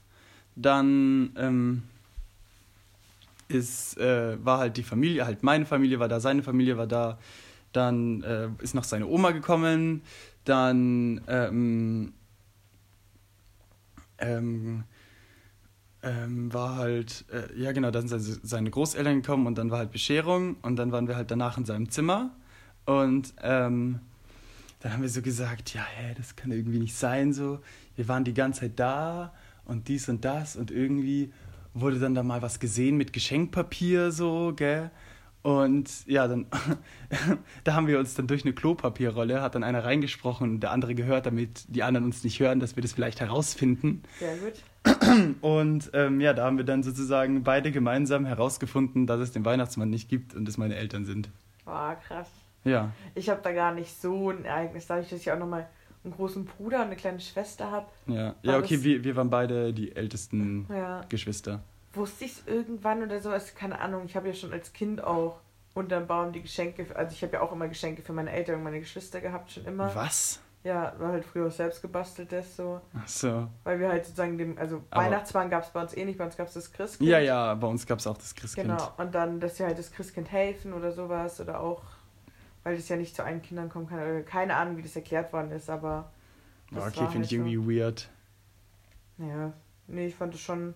Dann 0.55 1.31
ähm, 1.35 1.83
ist, 3.47 3.97
äh, 3.97 4.37
war 4.45 4.59
halt 4.59 4.77
die 4.77 4.83
Familie, 4.83 5.25
halt 5.25 5.43
meine 5.43 5.65
Familie 5.65 5.99
war 5.99 6.07
da, 6.07 6.19
seine 6.19 6.43
Familie 6.43 6.77
war 6.77 6.87
da. 6.87 7.17
Dann 7.71 8.21
äh, 8.21 8.49
ist 8.59 8.75
noch 8.75 8.83
seine 8.83 9.07
Oma 9.07 9.31
gekommen. 9.31 10.03
Dann 10.45 11.21
ähm, 11.27 12.13
ähm, 16.03 16.53
war 16.53 16.75
halt, 16.75 17.25
äh, 17.31 17.59
ja 17.59 17.71
genau, 17.71 17.89
dann 17.91 18.07
sind 18.07 18.21
seine- 18.21 18.39
seine 18.43 18.69
Großeltern 18.69 19.21
gekommen 19.21 19.47
und 19.47 19.57
dann 19.57 19.71
war 19.71 19.79
halt 19.79 19.91
Bescherung 19.91 20.57
und 20.61 20.75
dann 20.75 20.91
waren 20.91 21.07
wir 21.07 21.15
halt 21.15 21.31
danach 21.31 21.57
in 21.57 21.65
seinem 21.65 21.89
Zimmer 21.89 22.31
und 22.85 23.33
ähm, 23.41 23.99
dann 24.81 24.93
haben 24.93 25.01
wir 25.01 25.09
so 25.09 25.21
gesagt, 25.21 25.73
ja, 25.73 25.81
hä, 25.95 26.13
das 26.17 26.35
kann 26.35 26.51
irgendwie 26.51 26.79
nicht 26.79 26.95
sein 26.95 27.31
so. 27.31 27.59
Wir 27.95 28.07
waren 28.09 28.25
die 28.25 28.33
ganze 28.33 28.61
Zeit 28.61 28.73
da 28.77 29.33
und 29.65 29.87
dies 29.87 30.09
und 30.09 30.25
das 30.25 30.57
und 30.57 30.71
irgendwie 30.71 31.31
wurde 31.73 31.99
dann 31.99 32.13
da 32.15 32.21
mal 32.21 32.41
was 32.41 32.59
gesehen 32.59 32.97
mit 32.97 33.13
Geschenkpapier 33.13 34.11
so, 34.11 34.51
gell? 34.55 34.91
Und 35.41 35.89
ja, 36.07 36.27
dann 36.27 36.45
da 37.63 37.73
haben 37.73 37.87
wir 37.87 37.99
uns 37.99 38.13
dann 38.15 38.27
durch 38.27 38.43
eine 38.43 38.53
Klopapierrolle, 38.53 39.41
hat 39.41 39.55
dann 39.55 39.63
einer 39.63 39.83
reingesprochen 39.83 40.51
und 40.51 40.59
der 40.61 40.71
andere 40.71 40.95
gehört, 40.95 41.25
damit 41.25 41.65
die 41.67 41.83
anderen 41.83 42.05
uns 42.05 42.23
nicht 42.23 42.39
hören, 42.39 42.59
dass 42.59 42.75
wir 42.75 42.83
das 42.83 42.93
vielleicht 42.93 43.19
herausfinden. 43.21 44.03
Sehr 44.19 44.35
gut. 44.37 44.53
Und 45.41 45.91
ähm, 45.93 46.19
ja, 46.19 46.33
da 46.33 46.45
haben 46.45 46.57
wir 46.57 46.65
dann 46.65 46.83
sozusagen 46.83 47.43
beide 47.43 47.71
gemeinsam 47.71 48.25
herausgefunden, 48.25 49.07
dass 49.07 49.19
es 49.19 49.31
den 49.31 49.45
Weihnachtsmann 49.45 49.89
nicht 49.89 50.09
gibt 50.09 50.33
und 50.33 50.47
es 50.47 50.57
meine 50.57 50.75
Eltern 50.75 51.05
sind. 51.05 51.29
Boah, 51.65 51.97
krass. 52.07 52.29
Ja. 52.63 52.91
Ich 53.15 53.29
habe 53.29 53.41
da 53.41 53.51
gar 53.51 53.73
nicht 53.73 53.99
so 54.01 54.29
ein 54.29 54.45
Ereignis, 54.45 54.87
dadurch, 54.87 55.09
dass 55.09 55.19
ich 55.19 55.31
auch 55.31 55.39
nochmal 55.39 55.67
einen 56.03 56.13
großen 56.13 56.45
Bruder 56.45 56.77
und 56.79 56.87
eine 56.87 56.95
kleine 56.95 57.19
Schwester 57.19 57.71
habe. 57.71 57.87
Ja, 58.07 58.35
ja 58.41 58.53
War 58.53 58.59
okay, 58.59 58.83
wir, 58.83 59.03
wir 59.03 59.15
waren 59.15 59.29
beide 59.29 59.73
die 59.73 59.95
ältesten 59.95 60.65
Ja. 60.69 61.01
Geschwister. 61.09 61.61
Wusste 61.93 62.25
ich 62.25 62.31
es 62.31 62.47
irgendwann 62.47 63.03
oder 63.03 63.21
sowas? 63.21 63.55
Keine 63.55 63.79
Ahnung. 63.79 64.03
Ich 64.05 64.15
habe 64.15 64.27
ja 64.27 64.33
schon 64.33 64.51
als 64.51 64.73
Kind 64.73 65.03
auch 65.03 65.39
unterm 65.73 66.07
Baum 66.07 66.31
die 66.31 66.41
Geschenke, 66.41 66.85
also 66.95 67.13
ich 67.13 67.23
habe 67.23 67.33
ja 67.33 67.41
auch 67.41 67.51
immer 67.51 67.67
Geschenke 67.67 68.01
für 68.01 68.13
meine 68.13 68.31
Eltern 68.31 68.57
und 68.57 68.63
meine 68.63 68.79
Geschwister 68.79 69.21
gehabt, 69.21 69.51
schon 69.51 69.65
immer. 69.65 69.93
Was? 69.95 70.39
Ja, 70.63 70.93
war 70.97 71.11
halt 71.11 71.25
früher 71.25 71.47
auch 71.47 71.51
selbst 71.51 71.81
gebasteltes 71.81 72.55
so. 72.55 72.79
Ach 72.97 73.07
so. 73.07 73.47
Weil 73.65 73.79
wir 73.81 73.89
halt 73.89 74.05
sozusagen 74.05 74.37
dem, 74.37 74.57
also 74.57 74.81
Aber- 74.91 75.03
Weihnachtsmann 75.05 75.49
gab 75.49 75.63
es 75.63 75.69
bei 75.71 75.81
uns 75.81 75.95
eh 75.97 76.05
nicht, 76.05 76.17
bei 76.17 76.25
uns 76.25 76.37
gab 76.37 76.47
es 76.47 76.53
das 76.53 76.71
Christkind. 76.71 77.09
Ja, 77.09 77.19
ja, 77.19 77.53
bei 77.55 77.67
uns 77.67 77.85
gab 77.85 77.99
es 77.99 78.07
auch 78.07 78.17
das 78.17 78.33
Christkind. 78.33 78.69
Genau, 78.69 78.91
und 78.97 79.13
dann, 79.13 79.41
dass 79.41 79.57
sie 79.57 79.65
halt 79.65 79.77
das 79.77 79.91
Christkind 79.91 80.31
helfen 80.31 80.71
oder 80.71 80.93
sowas 80.93 81.41
oder 81.41 81.59
auch, 81.59 81.81
weil 82.63 82.77
das 82.77 82.87
ja 82.87 82.95
nicht 82.95 83.13
zu 83.13 83.25
allen 83.25 83.41
Kindern 83.41 83.67
kommen 83.67 83.87
kann. 83.87 83.99
Oder 83.99 84.21
keine 84.21 84.55
Ahnung, 84.55 84.77
wie 84.77 84.81
das 84.83 84.95
erklärt 84.95 85.33
worden 85.33 85.51
ist, 85.51 85.69
aber 85.69 86.11
das 86.71 86.83
okay, 86.87 87.07
finde 87.11 87.25
ich 87.25 87.31
halt 87.31 87.31
irgendwie 87.33 87.79
weird. 87.79 88.09
ja, 89.17 89.51
nee, 89.87 90.07
ich 90.07 90.15
fand 90.15 90.33
es 90.33 90.39
schon, 90.39 90.73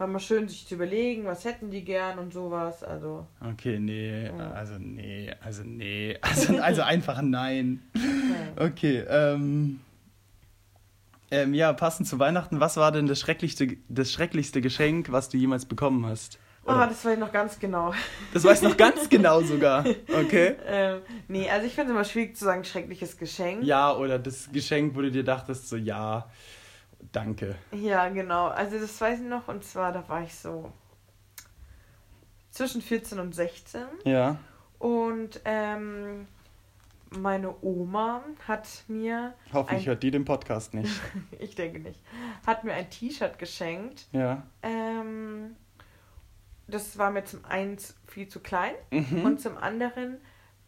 war 0.00 0.06
mal 0.06 0.18
schön, 0.18 0.48
sich 0.48 0.66
zu 0.66 0.74
überlegen, 0.76 1.26
was 1.26 1.44
hätten 1.44 1.70
die 1.70 1.84
gern 1.84 2.18
und 2.18 2.32
sowas, 2.32 2.82
also, 2.82 3.26
Okay, 3.52 3.78
nee, 3.78 4.26
Ja. 4.26 4.50
also 4.52 4.74
nee, 4.78 5.30
also 5.44 5.62
nee, 5.62 6.16
also, 6.22 6.56
also 6.58 6.82
einfach 6.82 7.18
ein 7.18 7.30
Nein. 7.30 7.82
ja. 7.94 8.64
Okay, 8.66 9.04
ähm, 9.08 9.80
ähm, 11.30 11.54
ja, 11.54 11.72
passend 11.74 12.08
zu 12.08 12.18
Weihnachten, 12.18 12.58
was 12.60 12.76
war 12.78 12.90
denn 12.92 13.06
das 13.06 13.20
schrecklichste, 13.20 13.76
das 13.88 14.10
schrecklichste 14.10 14.60
Geschenk, 14.60 15.12
was 15.12 15.28
du 15.28 15.36
jemals 15.36 15.66
bekommen 15.66 16.04
hast? 16.06 16.38
Ah, 16.66 16.74
Oder, 16.76 16.86
das 16.88 17.04
weiß 17.04 17.14
ich 17.14 17.18
noch 17.20 17.32
ganz 17.32 17.58
genau. 17.58 17.92
das 18.32 18.42
weißt 18.44 18.62
du 18.64 18.68
noch 18.68 18.76
ganz 18.76 19.08
genau 19.08 19.42
sogar, 19.42 19.84
okay? 20.08 20.56
ähm, 20.66 21.00
nee, 21.28 21.48
also 21.48 21.66
ich 21.66 21.74
finde 21.74 21.90
es 21.90 21.94
immer 21.94 22.04
schwierig 22.04 22.36
zu 22.36 22.44
sagen, 22.46 22.64
schreckliches 22.64 23.16
Geschenk. 23.16 23.64
Ja, 23.64 23.94
oder 23.94 24.18
das 24.18 24.50
Geschenk, 24.52 24.94
wo 24.96 25.02
du 25.02 25.10
dir 25.10 25.24
dachtest, 25.24 25.68
so 25.68 25.76
ja, 25.76 26.28
danke. 27.12 27.56
Ja, 27.72 28.08
genau. 28.08 28.48
Also 28.48 28.78
das 28.78 29.00
weiß 29.00 29.20
ich 29.20 29.26
noch. 29.26 29.48
Und 29.48 29.64
zwar, 29.64 29.92
da 29.92 30.08
war 30.08 30.22
ich 30.22 30.34
so 30.34 30.72
zwischen 32.50 32.82
14 32.82 33.18
und 33.18 33.34
16. 33.34 33.82
Ja. 34.04 34.38
Und 34.78 35.40
ähm, 35.44 36.26
meine 37.10 37.54
Oma 37.62 38.22
hat 38.46 38.68
mir, 38.88 39.34
Hoffentlich 39.52 39.86
hört 39.86 40.02
die 40.02 40.10
den 40.10 40.24
Podcast 40.24 40.74
nicht. 40.74 41.00
ich 41.38 41.54
denke 41.54 41.80
nicht, 41.80 42.00
hat 42.46 42.64
mir 42.64 42.72
ein 42.74 42.88
T-Shirt 42.88 43.38
geschenkt. 43.38 44.06
Ja. 44.12 44.44
Ähm, 44.62 45.56
das 46.66 46.98
war 46.98 47.10
mir 47.10 47.24
zum 47.24 47.44
einen 47.44 47.76
viel 48.06 48.28
zu 48.28 48.40
klein. 48.40 48.74
Mhm. 48.90 49.24
Und 49.24 49.40
zum 49.40 49.58
anderen 49.58 50.18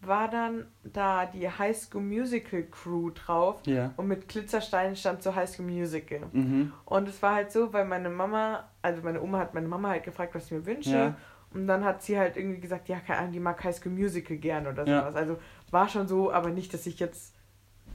war 0.06 0.28
dann 0.28 0.66
da 0.84 1.26
die 1.26 1.48
High 1.48 1.76
School 1.76 2.02
Musical 2.02 2.62
Crew 2.64 3.10
drauf. 3.10 3.60
ja. 3.66 3.92
Und 3.96 4.08
mit 4.08 4.28
Glitzersteinen 4.28 4.96
stand 4.96 5.22
so 5.22 5.34
High 5.34 5.48
School 5.48 5.66
Musical. 5.66 6.20
Mhm. 6.32 6.72
Und 6.84 7.08
es 7.08 7.22
war 7.22 7.34
halt 7.36 7.52
so, 7.52 7.72
weil 7.72 7.84
meine 7.84 8.10
Mama, 8.10 8.64
also 8.82 9.02
meine 9.02 9.20
Oma 9.22 9.38
hat 9.38 9.54
meine 9.54 9.68
Mama 9.68 9.90
halt 9.90 10.04
gefragt, 10.04 10.34
was 10.34 10.46
ich 10.46 10.52
mir 10.52 10.66
wünsche. 10.66 10.90
Ja. 10.90 11.14
Und 11.54 11.66
dann 11.66 11.84
hat 11.84 12.02
sie 12.02 12.18
halt 12.18 12.36
irgendwie 12.36 12.60
gesagt, 12.60 12.88
ja, 12.88 12.98
keine 13.00 13.18
Ahnung, 13.20 13.32
die 13.32 13.40
mag 13.40 13.62
High 13.62 13.76
School 13.76 13.92
Musical 13.92 14.36
gern 14.38 14.66
oder 14.66 14.86
Ja. 14.86 15.00
sowas. 15.02 15.14
Also 15.16 15.36
war 15.70 15.88
schon 15.88 16.08
so, 16.08 16.32
aber 16.32 16.48
nicht, 16.50 16.72
dass 16.74 16.86
ich 16.86 16.98
jetzt 16.98 17.34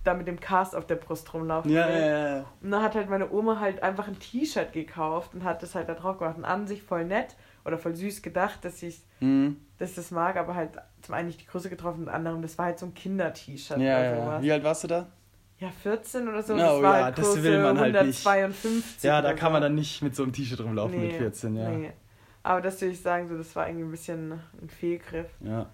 da 0.03 0.13
mit 0.13 0.27
dem 0.27 0.39
Cast 0.39 0.75
auf 0.75 0.85
der 0.87 0.95
Brust 0.95 1.33
rumlaufen 1.33 1.69
Ja, 1.71 1.87
will. 1.87 1.95
ja, 1.99 2.37
ja. 2.37 2.45
Und 2.61 2.71
dann 2.71 2.81
hat 2.83 2.95
halt 2.95 3.09
meine 3.09 3.29
Oma 3.31 3.59
halt 3.59 3.83
einfach 3.83 4.07
ein 4.07 4.19
T-Shirt 4.19 4.71
gekauft 4.71 5.33
und 5.33 5.43
hat 5.43 5.61
das 5.63 5.75
halt 5.75 5.89
da 5.89 5.95
drauf 5.95 6.19
gemacht. 6.19 6.37
Und 6.37 6.45
an 6.45 6.67
sich 6.67 6.83
voll 6.83 7.03
nett 7.03 7.35
oder 7.67 7.77
voll 7.77 7.93
süß 7.95 8.21
gedacht, 8.23 8.63
dass 8.65 8.81
ich, 8.81 9.01
Mhm. 9.19 9.57
dass 9.77 9.93
das 9.95 10.09
mag, 10.11 10.37
aber 10.37 10.55
halt 10.55 10.71
zum 11.01 11.13
einen 11.13 11.27
nicht 11.27 11.41
die 11.41 11.45
Größe 11.45 11.69
getroffen 11.69 11.99
und 11.99 12.05
zum 12.05 12.13
anderen, 12.15 12.41
das 12.41 12.57
war 12.57 12.65
halt 12.65 12.79
so 12.79 12.85
ein 12.87 12.93
Kinder-T-Shirt 12.93 13.77
Ja, 13.77 13.99
oder 13.99 14.15
ja. 14.15 14.41
Wie 14.41 14.51
alt 14.51 14.63
warst 14.63 14.83
du 14.85 14.87
da? 14.87 15.07
Ja, 15.59 15.69
14 15.69 16.27
oder 16.27 16.41
so. 16.43 16.53
Oh 16.53 16.57
das 16.57 16.81
war 16.81 16.97
ja, 16.99 17.03
halt 17.05 17.17
das 17.17 17.25
Größe 17.25 17.43
will 17.43 17.61
man 17.61 17.79
halt 17.79 17.93
nicht. 18.05 18.25
152 18.25 19.03
Ja, 19.03 19.21
da 19.21 19.33
kann 19.33 19.49
so. 19.49 19.53
man 19.53 19.61
dann 19.61 19.75
nicht 19.75 20.01
mit 20.01 20.15
so 20.15 20.23
einem 20.23 20.33
T-Shirt 20.33 20.59
rumlaufen 20.61 20.99
mit 21.01 21.13
14, 21.13 21.55
ja. 21.55 21.69
Nee. 21.69 21.91
Aber 22.43 22.61
das 22.61 22.79
würde 22.79 22.93
ich 22.93 23.01
sagen, 23.01 23.27
so, 23.27 23.37
das 23.37 23.55
war 23.55 23.67
irgendwie 23.67 23.85
ein 23.85 23.91
bisschen 23.91 24.31
ein 24.61 24.69
Fehlgriff. 24.69 25.27
Ja. 25.41 25.67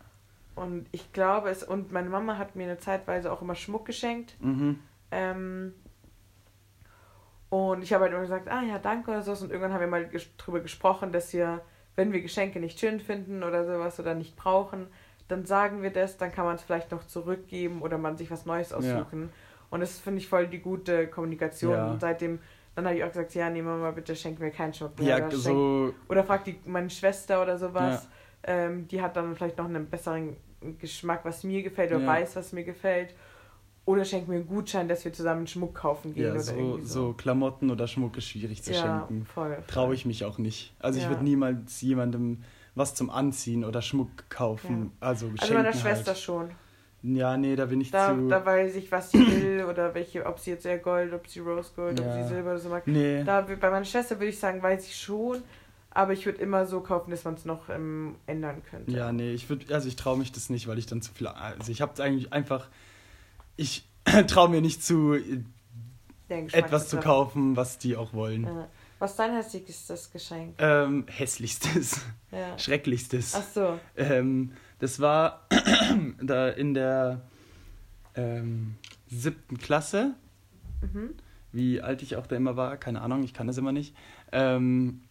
Und 0.56 0.88
ich 0.92 1.12
glaube 1.14 1.50
es, 1.50 1.64
und 1.64 1.92
meine 1.92 2.10
Mama 2.10 2.38
hat 2.38 2.56
mir 2.56 2.64
eine 2.64 2.78
Zeitweise 2.80 3.32
auch 3.32 3.42
immer 3.42 3.56
Schmuck 3.56 3.86
geschenkt. 3.86 4.36
Mhm. 4.40 4.80
Ähm, 5.12 5.74
und 7.50 7.84
ich 7.84 7.94
habe 7.94 8.06
halt 8.06 8.14
immer 8.14 8.22
gesagt, 8.24 8.48
ah 8.50 8.62
ja, 8.64 8.80
danke 8.80 9.12
oder 9.12 9.22
so. 9.22 9.32
Und 9.34 9.52
irgendwann 9.52 9.74
haben 9.74 9.82
wir 9.82 9.88
mal 9.88 10.08
ges 10.08 10.36
drüber 10.38 10.60
gesprochen, 10.60 11.12
dass 11.12 11.34
wir, 11.34 11.62
wenn 11.96 12.12
wir 12.12 12.22
Geschenke 12.22 12.60
nicht 12.60 12.80
schön 12.80 13.00
finden 13.00 13.44
oder 13.44 13.66
sowas 13.66 14.00
oder 14.00 14.16
nicht 14.16 14.36
brauchen, 14.36 14.88
dann 15.28 15.46
sagen 15.46 15.82
wir 15.82 15.90
das, 15.90 16.18
dann 16.18 16.32
kann 16.32 16.46
man 16.46 16.56
es 16.56 16.64
vielleicht 16.64 16.92
noch 16.92 17.06
zurückgeben 17.06 17.82
oder 17.82 17.98
man 17.98 18.18
sich 18.18 18.30
was 18.32 18.46
Neues 18.46 18.74
aussuchen. 18.74 19.30
Und 19.70 19.80
das 19.80 20.00
finde 20.00 20.20
ich 20.20 20.28
voll 20.28 20.48
die 20.48 20.60
gute 20.60 21.08
Kommunikation. 21.08 21.74
Ja. 21.74 21.92
Und 21.92 22.00
seitdem, 22.02 22.40
dann 22.76 22.86
habe 22.86 22.96
ich 22.98 23.04
auch 23.04 23.08
gesagt, 23.08 23.34
ja, 23.34 23.50
nee, 23.50 23.62
Mama, 23.62 23.92
bitte 23.92 24.16
schenk 24.16 24.40
mir 24.40 24.52
keinen 24.52 24.74
mehr. 24.98 25.18
Ja, 25.18 25.28
oder, 25.28 25.36
so. 25.36 25.94
oder 26.10 26.24
fragt 26.24 26.48
die 26.48 26.60
meine 26.66 26.90
Schwester 26.90 27.42
oder 27.42 27.58
sowas. 27.58 28.08
Ähm, 28.44 28.88
die 28.88 29.02
hat 29.02 29.16
dann 29.16 29.36
vielleicht 29.36 29.58
noch 29.58 29.66
einen 29.66 29.90
besseren 29.90 30.36
Geschmack, 30.80 31.22
was 31.24 31.44
mir 31.44 31.64
gefällt 31.64 31.92
oder 31.92 32.02
Ja. 32.02 32.08
weiß, 32.08 32.36
was 32.36 32.54
mir 32.54 32.64
gefällt. 32.64 33.16
Oder 33.86 34.06
schenkt 34.06 34.30
mir 34.30 34.36
einen 34.36 34.48
Gutschein, 34.48 34.88
dass 34.88 35.04
wir 35.04 35.12
zusammen 35.12 35.46
Schmuck 35.46 35.76
kaufen 35.76 36.14
gehen 36.14 36.26
Ja, 36.26 36.32
oder 36.32 36.40
so, 36.40 36.52
irgendwie 36.54 36.86
so 36.86 37.14
Klamotten 37.14 37.70
oder 37.70 37.88
Schmuck 37.88 38.16
ist 38.18 38.28
schwierig 38.30 38.64
zu 38.64 38.72
ja, 38.72 38.80
schenken. 38.82 39.26
voll. 39.26 39.56
voll. 39.56 39.64
Traue 39.68 39.94
ich 39.94 40.06
mich 40.06 40.24
auch 40.24 40.38
nicht. 40.38 40.74
Also 40.80 41.00
ich 41.00 41.04
Ja. 41.06 41.10
würde 41.12 41.24
niemals 41.24 41.82
jemandem 41.82 42.44
was 42.76 42.96
zum 42.96 43.10
Anziehen 43.10 43.66
oder 43.66 43.82
Schmuck 43.82 44.30
kaufen. 44.30 44.92
Also 45.02 45.28
Also 45.28 45.38
schenken 45.38 45.54
meiner 45.64 45.74
Schwester 45.74 46.12
halt. 46.14 46.18
schon. 46.20 46.52
Ja, 47.04 47.36
nee, 47.36 47.58
da 47.58 47.66
bin 47.66 47.82
ich 47.82 47.92
Da, 47.92 48.14
zu. 48.14 48.30
da 48.30 48.46
weiß 48.46 48.76
ich, 48.76 48.90
was 48.90 49.12
sie 49.12 49.20
will 49.20 49.66
oder 49.70 49.94
welche, 49.94 50.26
ob 50.26 50.40
sie 50.40 50.52
jetzt 50.52 50.66
eher 50.66 50.78
Gold, 50.78 51.12
ob 51.12 51.28
sie 51.28 51.40
Rose 51.42 51.72
Gold, 51.76 52.00
ob 52.00 52.06
Ja. 52.06 52.14
sie 52.14 52.24
Silber 52.24 52.52
oder 52.52 52.60
so 52.60 52.70
mag. 52.70 52.88
nee. 52.88 53.22
Da, 53.26 53.42
bei 53.42 53.70
meiner 53.70 53.84
Schwester 53.84 54.16
würde 54.18 54.28
ich 54.30 54.40
sagen, 54.40 54.64
weiß 54.64 54.86
ich 54.88 54.96
schon, 54.96 55.44
aber 55.92 56.14
ich 56.14 56.26
würde 56.26 56.42
immer 56.42 56.66
so 56.66 56.80
kaufen, 56.80 57.12
dass 57.12 57.26
man 57.26 57.34
es 57.34 57.44
noch 57.44 57.68
ähm, 57.68 58.16
ändern 58.26 58.62
könnte. 58.70 58.94
Ja, 58.94 59.12
nee, 59.12 59.34
ich 59.34 59.50
würde, 59.50 59.76
also 59.76 59.90
ich 59.90 59.98
traue 59.98 60.18
mich 60.18 60.32
das 60.32 60.50
nicht, 60.50 60.68
weil 60.68 60.78
ich 60.78 60.86
dann 60.86 61.02
zu 61.02 61.12
viel. 61.14 61.28
Also 61.28 61.72
ich 61.72 61.82
habe 61.82 62.02
eigentlich 62.02 62.32
einfach. 62.32 62.70
Ich 63.56 63.88
traue 64.28 64.50
mir 64.50 64.62
nicht 64.62 64.84
zu, 64.84 65.18
etwas 66.30 66.90
zu 66.90 66.98
kaufen, 66.98 67.56
was 67.56 67.78
die 67.78 67.96
auch 67.96 68.14
wollen. 68.14 68.44
Ja. 68.44 68.68
Was 69.00 69.12
ist 69.12 69.18
dein 69.20 69.34
hässlichstes 69.36 70.12
Geschenk? 70.12 70.56
Ähm, 70.60 71.06
hässlichstes, 71.10 72.00
Ja. 72.32 72.58
schrecklichstes. 72.58 73.36
Ach 73.36 73.44
so. 73.54 73.80
Ähm, 73.98 74.54
das 74.80 75.00
war 75.00 75.48
da 76.22 76.50
in 76.50 76.74
der 76.74 77.22
ähm, 78.16 78.76
siebten 79.08 79.58
Klasse, 79.58 80.16
Mhm. 80.82 81.12
wie 81.54 81.82
alt 81.82 82.02
ich 82.02 82.18
auch 82.18 82.28
da 82.28 82.36
immer 82.36 82.58
war, 82.58 82.76
keine 82.78 83.02
Ahnung, 83.02 83.24
ich 83.24 83.34
kann 83.34 83.48
das 83.48 83.58
immer 83.58 83.72
nicht. 83.72 83.96
Ähm, 84.34 85.02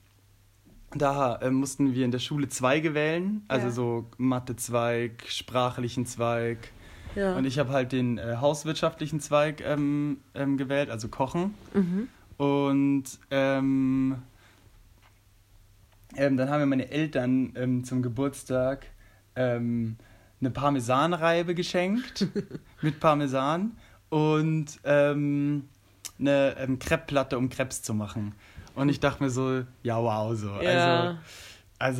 da 0.94 1.36
äh, 1.36 1.50
mussten 1.50 1.94
wir 1.94 2.04
in 2.04 2.10
der 2.10 2.18
Schule 2.18 2.48
Zweige 2.48 2.92
wählen, 2.94 3.42
also 3.48 3.66
Ja. 3.68 3.72
so 3.72 4.10
Mathe-Zweig, 4.18 5.24
sprachlichen 5.28 6.04
Zweig. 6.06 6.58
Ja. 7.14 7.36
Und 7.36 7.44
ich 7.44 7.58
habe 7.58 7.70
halt 7.70 7.92
den 7.92 8.18
äh, 8.18 8.36
hauswirtschaftlichen 8.40 9.20
Zweig 9.20 9.60
ähm, 9.60 10.18
ähm, 10.34 10.56
gewählt, 10.56 10.90
also 10.90 11.08
Kochen. 11.08 11.54
mhm. 11.74 12.08
Und 12.38 13.04
ähm, 13.30 14.16
ähm, 16.16 16.36
dann 16.36 16.50
haben 16.50 16.60
mir 16.60 16.66
meine 16.66 16.90
Eltern 16.90 17.52
ähm, 17.54 17.84
zum 17.84 18.02
Geburtstag 18.02 18.86
ähm, 19.36 19.96
eine 20.40 20.50
Parmesanreibe 20.50 21.54
geschenkt 21.54 22.26
mit 22.82 22.98
Parmesan 22.98 23.76
und 24.08 24.80
eine 24.84 25.62
ähm, 26.18 26.78
Crepe-Platte, 26.78 27.38
um 27.38 27.48
Crepes 27.48 27.82
zu 27.82 27.94
machen. 27.94 28.34
Und 28.74 28.88
ich 28.88 29.00
dachte 29.00 29.22
mir 29.22 29.30
so, 29.30 29.62
ja 29.82 30.02
wow, 30.02 30.36
so. 30.36 30.48
Ja. 30.60 31.00
also 31.00 31.18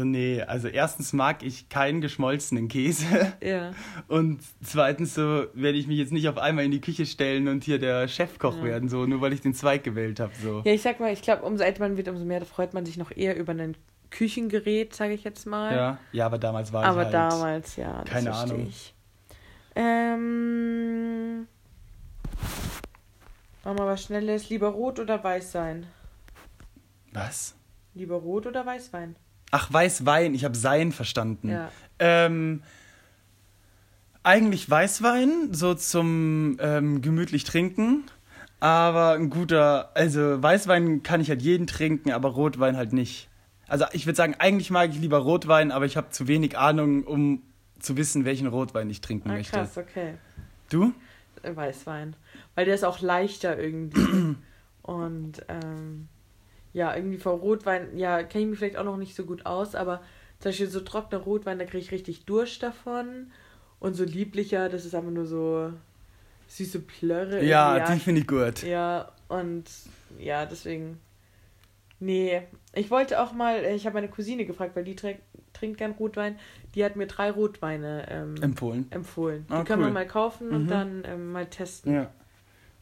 nee, 0.04 0.40
also 0.42 0.68
erstens 0.68 1.12
mag 1.12 1.42
ich 1.42 1.68
keinen 1.68 2.00
geschmolzenen 2.00 2.68
Käse 2.68 3.32
Ja. 3.42 3.72
und 4.08 4.40
zweitens 4.62 5.14
so 5.14 5.46
werde 5.54 5.78
ich 5.78 5.86
mich 5.86 5.98
jetzt 5.98 6.12
nicht 6.12 6.28
auf 6.28 6.38
einmal 6.38 6.64
in 6.64 6.70
die 6.70 6.80
Küche 6.80 7.04
stellen 7.06 7.48
und 7.48 7.64
hier 7.64 7.78
der 7.78 8.06
Chefkoch 8.08 8.56
Ja. 8.58 8.64
werden, 8.64 8.88
so 8.88 9.06
nur 9.06 9.20
weil 9.20 9.32
ich 9.32 9.40
den 9.40 9.54
Zweig 9.54 9.82
gewählt 9.84 10.20
habe. 10.20 10.32
So. 10.42 10.62
Ja, 10.64 10.72
ich 10.72 10.82
sag 10.82 11.00
mal, 11.00 11.12
ich 11.12 11.22
glaube, 11.22 11.42
umso 11.42 11.64
älter 11.64 11.80
man 11.80 11.96
wird, 11.96 12.08
umso 12.08 12.24
mehr 12.24 12.44
freut 12.44 12.74
man 12.74 12.86
sich 12.86 12.96
noch 12.96 13.10
eher 13.16 13.36
über 13.36 13.52
ein 13.52 13.76
Küchengerät, 14.10 14.94
sage 14.94 15.14
ich 15.14 15.24
jetzt 15.24 15.46
mal. 15.46 15.74
Ja, 15.74 15.98
ja, 16.12 16.26
aber 16.26 16.38
damals 16.38 16.72
war 16.72 16.84
Aber 16.84 17.00
ich 17.00 17.04
halt. 17.06 17.14
damals, 17.14 17.76
ja. 17.76 18.02
Das 18.02 18.10
keine 18.10 18.34
Ahnung. 18.34 18.66
Ich. 18.68 18.94
Ähm. 19.74 21.46
Machen 23.64 23.78
wir 23.78 23.86
was 23.86 24.02
Schnelles. 24.02 24.48
Lieber 24.50 24.68
rot 24.68 24.98
oder 24.98 25.22
weiß 25.22 25.52
sein? 25.52 25.86
Was? 27.12 27.54
Lieber 27.94 28.16
rot 28.16 28.46
oder 28.46 28.64
Weißwein? 28.64 29.16
Ach, 29.52 29.72
Weißwein, 29.72 30.34
ich 30.34 30.44
habe 30.44 30.56
Sein 30.56 30.90
verstanden. 30.90 31.50
Ja. 31.50 31.68
Ähm, 32.00 32.62
eigentlich 34.24 34.68
Weißwein, 34.68 35.52
so 35.52 35.74
zum 35.74 36.56
ähm, 36.60 37.00
gemütlich 37.02 37.44
trinken. 37.44 38.04
Aber 38.60 39.12
ein 39.12 39.28
guter, 39.28 39.90
also 39.94 40.40
Weißwein 40.42 41.02
kann 41.02 41.20
ich 41.20 41.28
halt 41.28 41.42
jeden 41.42 41.66
trinken, 41.66 42.12
aber 42.12 42.30
Rotwein 42.30 42.76
halt 42.76 42.92
nicht. 42.92 43.28
Also 43.66 43.84
ich 43.92 44.06
würde 44.06 44.16
sagen, 44.16 44.36
eigentlich 44.38 44.70
mag 44.70 44.90
ich 44.90 44.98
lieber 44.98 45.18
Rotwein, 45.18 45.72
aber 45.72 45.84
ich 45.84 45.96
habe 45.96 46.10
zu 46.10 46.28
wenig 46.28 46.56
Ahnung, 46.56 47.02
um 47.04 47.42
zu 47.80 47.96
wissen, 47.96 48.24
welchen 48.24 48.46
Rotwein 48.46 48.88
ich 48.88 49.00
trinken 49.00 49.30
Ah, 49.30 49.34
möchte. 49.34 49.52
krass, 49.58 49.76
okay. 49.76 50.14
Du? 50.70 50.92
Äh, 51.42 51.56
Weißwein. 51.56 52.14
Weil 52.54 52.64
der 52.66 52.74
ist 52.76 52.84
auch 52.84 53.00
leichter 53.00 53.58
irgendwie. 53.58 54.36
Und 54.82 55.44
ähm, 55.48 56.08
ja, 56.72 56.94
irgendwie 56.96 57.18
vor 57.18 57.34
Rotwein, 57.38 57.96
ja, 57.98 58.22
kenne 58.22 58.44
ich 58.44 58.50
mich 58.50 58.58
vielleicht 58.58 58.76
auch 58.76 58.84
noch 58.84 58.96
nicht 58.96 59.14
so 59.14 59.24
gut 59.24 59.46
aus, 59.46 59.74
aber 59.74 60.02
zum 60.38 60.50
Beispiel 60.50 60.68
so 60.68 60.80
trockener 60.80 61.20
Rotwein, 61.22 61.58
da 61.58 61.64
kriege 61.64 61.78
ich 61.84 61.92
richtig 61.92 62.24
Durst 62.24 62.62
davon. 62.62 63.30
Und 63.78 63.94
so 63.94 64.04
lieblicher, 64.04 64.68
das 64.68 64.84
ist 64.84 64.94
einfach 64.94 65.10
nur 65.10 65.26
so 65.26 65.72
süße 66.48 66.80
Plörre. 66.80 67.44
Ja, 67.44 67.92
die 67.92 68.00
finde 68.00 68.20
ich 68.20 68.26
gut. 68.26 68.62
Ja, 68.62 69.10
und 69.28 69.64
ja, 70.18 70.46
deswegen. 70.46 71.00
Nee, 72.00 72.42
ich 72.74 72.90
wollte 72.90 73.20
auch 73.20 73.32
mal, 73.32 73.64
ich 73.64 73.86
habe 73.86 73.94
meine 73.94 74.08
Cousine 74.08 74.44
gefragt, 74.44 74.74
weil 74.74 74.82
die 74.84 74.96
trinkt, 74.96 75.22
trinkt 75.52 75.78
gern 75.78 75.92
Rotwein. 75.92 76.36
Die 76.74 76.84
hat 76.84 76.96
mir 76.96 77.06
drei 77.06 77.30
Rotweine 77.30 78.06
ähm, 78.10 78.34
Empfohlen. 78.40 78.86
empfohlen. 78.90 79.46
Die 79.48 79.52
Ah, 79.54 79.62
können 79.64 79.82
wir 79.82 79.90
mal 79.90 80.06
kaufen 80.06 80.50
und 80.52 80.64
Mhm. 80.64 80.68
dann 80.68 81.02
ähm, 81.06 81.30
mal 81.32 81.46
testen. 81.46 81.94
Ja. 81.94 82.10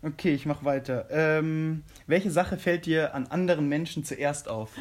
Okay, 0.02 0.34
ich 0.34 0.46
mach 0.46 0.64
weiter. 0.64 1.06
Ähm, 1.10 1.84
welche 2.06 2.30
Sache 2.30 2.56
fällt 2.56 2.86
dir 2.86 3.14
an 3.14 3.26
anderen 3.26 3.68
Menschen 3.68 4.04
zuerst 4.04 4.48
auf? 4.48 4.72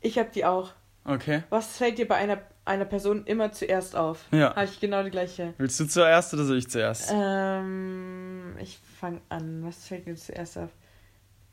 Ich 0.00 0.18
habe 0.18 0.30
die 0.34 0.44
auch. 0.44 0.72
Okay. 1.04 1.42
Was 1.50 1.76
fällt 1.76 1.98
dir 1.98 2.08
bei 2.08 2.14
einer, 2.14 2.38
einer 2.64 2.84
Person 2.84 3.26
immer 3.26 3.52
zuerst 3.52 3.96
auf? 3.96 4.24
Ja. 4.30 4.54
Habe 4.54 4.64
ich 4.64 4.80
genau 4.80 5.02
die 5.02 5.10
gleiche. 5.10 5.52
Willst 5.58 5.78
du 5.78 5.86
zuerst 5.86 6.32
oder 6.32 6.44
soll 6.44 6.58
ich 6.58 6.70
zuerst? 6.70 7.10
Ähm, 7.12 8.56
ich 8.60 8.78
fange 8.98 9.20
an. 9.28 9.64
Was 9.64 9.86
fällt 9.88 10.06
mir 10.06 10.14
zuerst 10.14 10.56
auf? 10.56 10.70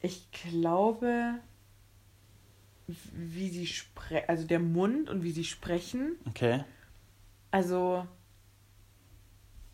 Ich 0.01 0.31
glaube, 0.31 1.33
wie 2.87 3.49
sie 3.49 3.67
sprechen, 3.67 4.29
also 4.29 4.47
der 4.47 4.59
Mund 4.59 5.09
und 5.09 5.23
wie 5.23 5.31
sie 5.31 5.43
sprechen. 5.43 6.15
Okay. 6.27 6.63
Also, 7.51 8.07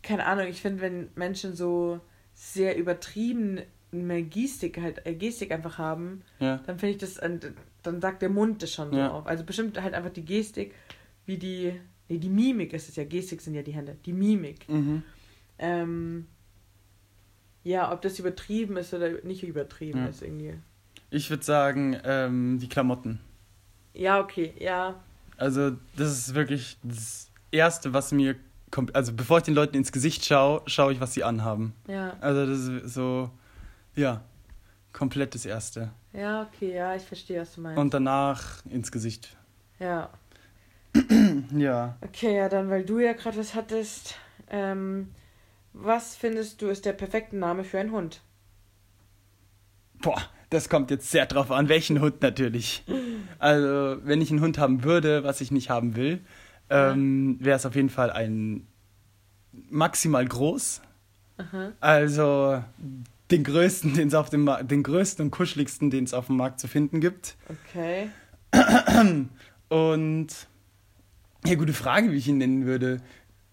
keine 0.02 0.26
Ahnung, 0.26 0.46
ich 0.46 0.62
finde, 0.62 0.80
wenn 0.80 1.10
Menschen 1.14 1.54
so 1.54 2.00
sehr 2.36 2.76
übertrieben 2.76 3.60
eine 3.92 4.22
Gestik 4.22 4.78
halt, 4.80 5.04
äh, 5.06 5.14
Gestik 5.14 5.50
einfach 5.52 5.78
haben, 5.78 6.22
Ja. 6.38 6.58
dann 6.66 6.78
finde 6.78 6.92
ich 6.94 6.98
das, 6.98 7.14
dann 7.82 8.00
sagt 8.00 8.20
der 8.20 8.28
Mund 8.28 8.62
das 8.62 8.72
schon 8.72 8.90
so 8.92 8.98
Ja. 8.98 9.10
auf. 9.10 9.26
Also 9.26 9.42
bestimmt 9.44 9.80
halt 9.80 9.94
einfach 9.94 10.10
die 10.12 10.24
Gestik, 10.24 10.74
wie 11.24 11.38
die, 11.38 11.72
nee, 12.08 12.18
die 12.18 12.28
Mimik 12.28 12.72
ist 12.74 12.88
es 12.90 12.96
ja, 12.96 13.04
Gestik 13.04 13.40
sind 13.40 13.54
ja 13.54 13.62
die 13.62 13.72
Hände, 13.72 13.96
die 14.04 14.12
Mimik. 14.12 14.68
Mhm. 14.68 15.02
Ähm, 15.58 16.26
ja, 17.64 17.90
ob 17.90 18.02
das 18.02 18.18
übertrieben 18.18 18.76
ist 18.76 18.92
oder 18.92 19.10
nicht 19.24 19.42
übertrieben 19.42 20.00
Ja. 20.00 20.06
ist 20.08 20.22
irgendwie. 20.22 20.54
Ich 21.10 21.30
würde 21.30 21.42
sagen, 21.44 21.96
ähm, 22.04 22.58
die 22.58 22.68
Klamotten. 22.68 23.18
Ja, 23.94 24.20
okay, 24.20 24.52
ja. 24.58 25.02
Also, 25.38 25.72
das 25.96 26.10
ist 26.18 26.34
wirklich 26.34 26.76
das 26.82 27.30
Erste, 27.50 27.94
was 27.94 28.12
mir. 28.12 28.36
Also, 28.92 29.12
bevor 29.12 29.38
ich 29.38 29.44
den 29.44 29.54
Leuten 29.54 29.76
ins 29.76 29.92
Gesicht 29.92 30.24
schaue, 30.24 30.62
schaue 30.66 30.92
ich, 30.92 31.00
was 31.00 31.14
sie 31.14 31.24
anhaben. 31.24 31.72
Ja, 31.88 32.16
Also, 32.20 32.46
das 32.46 32.58
ist 32.84 32.94
so, 32.94 33.30
ja, 33.94 34.22
komplett 34.92 35.34
das 35.34 35.46
Erste. 35.46 35.90
ja, 36.12 36.42
okay, 36.42 36.74
ja, 36.74 36.94
ich 36.96 37.02
verstehe, 37.02 37.40
was 37.40 37.54
du 37.54 37.60
meinst. 37.60 37.78
Und 37.78 37.94
danach 37.94 38.64
ins 38.66 38.90
Gesicht. 38.92 39.36
ja. 39.78 40.10
Ja. 41.54 41.96
Okay, 42.00 42.34
ja, 42.36 42.48
dann, 42.48 42.70
weil 42.70 42.84
du 42.84 42.98
ja 42.98 43.12
gerade 43.12 43.36
was 43.38 43.54
hattest. 43.54 44.14
Ähm, 44.48 45.10
was 45.74 46.16
findest 46.16 46.62
du 46.62 46.68
ist 46.68 46.86
der 46.86 46.94
perfekte 46.94 47.36
Name 47.36 47.64
für 47.64 47.78
einen 47.78 47.92
Hund? 47.92 48.22
Boah, 50.00 50.22
das 50.50 50.68
kommt 50.70 50.90
jetzt 50.90 51.10
sehr 51.10 51.26
drauf 51.26 51.50
an, 51.50 51.68
welchen 51.68 52.00
Hund 52.00 52.22
natürlich. 52.22 52.84
Also, 53.38 53.98
wenn 54.02 54.22
ich 54.22 54.30
einen 54.30 54.40
Hund 54.40 54.56
haben 54.56 54.82
würde, 54.82 55.22
was 55.22 55.42
ich 55.42 55.50
nicht 55.50 55.68
haben 55.68 55.94
will, 55.94 56.20
ähm, 56.70 57.38
wäre 57.40 57.56
es 57.56 57.66
auf 57.66 57.74
jeden 57.74 57.90
Fall 57.90 58.10
ein 58.10 58.66
maximal 59.70 60.24
groß. 60.24 60.82
Aha. 61.38 61.72
Also 61.80 62.62
den 63.30 63.44
größten, 63.44 63.94
den 63.94 64.08
es 64.08 64.14
auf 64.14 64.30
dem 64.30 64.44
Ma 64.44 64.62
den 64.62 64.82
größten 64.82 65.24
und 65.24 65.30
kuscheligsten, 65.30 65.90
den 65.90 66.04
es 66.04 66.14
auf 66.14 66.26
dem 66.26 66.36
Markt 66.36 66.60
zu 66.60 66.68
finden 66.68 67.00
gibt. 67.00 67.36
Okay. 67.48 68.08
Und 69.68 70.28
ja, 71.44 71.54
gute 71.54 71.72
Frage, 71.72 72.12
wie 72.12 72.16
ich 72.16 72.28
ihn 72.28 72.38
nennen 72.38 72.66
würde. 72.66 73.00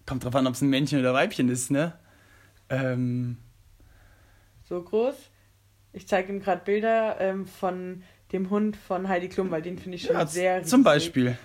Kommt 0.06 0.24
drauf 0.24 0.34
an, 0.36 0.46
ob 0.46 0.54
es 0.54 0.62
ein 0.62 0.68
Männchen 0.70 1.00
oder 1.00 1.14
Weibchen 1.14 1.48
ist, 1.48 1.70
ne? 1.70 1.94
Ähm, 2.68 3.38
So 4.68 4.82
groß. 4.82 5.14
Ich 5.92 6.08
zeige 6.08 6.32
ihm 6.32 6.40
gerade 6.40 6.62
Bilder 6.64 7.20
ähm, 7.20 7.46
von 7.46 8.02
dem 8.32 8.50
Hund 8.50 8.76
von 8.76 9.08
Heidi 9.08 9.28
Klum, 9.28 9.50
weil 9.50 9.62
den 9.62 9.78
finde 9.78 9.96
ich 9.96 10.02
schon 10.06 10.16
ja, 10.16 10.26
sehr 10.26 10.62
zum 10.64 10.80
riesig. 10.80 10.84
Beispiel. 10.84 11.38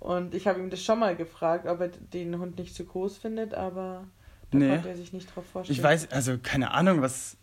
Und 0.00 0.34
ich 0.34 0.46
habe 0.46 0.58
ihm 0.58 0.70
das 0.70 0.82
schon 0.82 0.98
mal 0.98 1.14
gefragt, 1.14 1.66
ob 1.66 1.80
er 1.80 1.88
den 1.88 2.38
Hund 2.38 2.58
nicht 2.58 2.74
zu 2.74 2.84
groß 2.86 3.18
findet, 3.18 3.54
aber 3.54 4.06
da 4.50 4.58
Nee. 4.58 4.68
konnte 4.70 4.88
er 4.88 4.96
sich 4.96 5.12
nicht 5.12 5.34
drauf 5.34 5.44
vorstellen. 5.46 5.78
Ich 5.78 5.82
weiß, 5.82 6.10
also 6.10 6.38
keine 6.42 6.72
Ahnung, 6.72 7.02
was. 7.02 7.36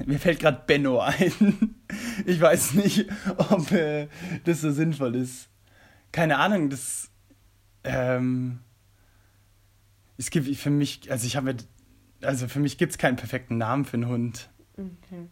Mir 0.06 0.18
fällt 0.18 0.40
gerade 0.40 0.62
Benno 0.66 1.00
ein. 1.00 1.76
Ich 2.24 2.40
weiß 2.40 2.74
nicht, 2.74 3.06
ob 3.36 3.72
äh, 3.72 4.06
das 4.44 4.60
so 4.60 4.70
sinnvoll 4.70 5.16
ist. 5.16 5.48
Keine 6.12 6.38
Ahnung, 6.38 6.70
das. 6.70 7.10
Ähm, 7.82 8.60
es 10.16 10.30
gibt 10.30 10.54
für 10.56 10.70
mich, 10.70 11.10
also 11.10 11.26
ich 11.26 11.36
habe. 11.36 11.56
Also 12.22 12.46
für 12.46 12.60
mich 12.60 12.78
gibt 12.78 12.92
es 12.92 12.98
keinen 12.98 13.16
perfekten 13.16 13.56
Namen 13.58 13.84
für 13.84 13.94
einen 13.94 14.06
Hund. 14.08 14.50
Okay. 14.76 15.26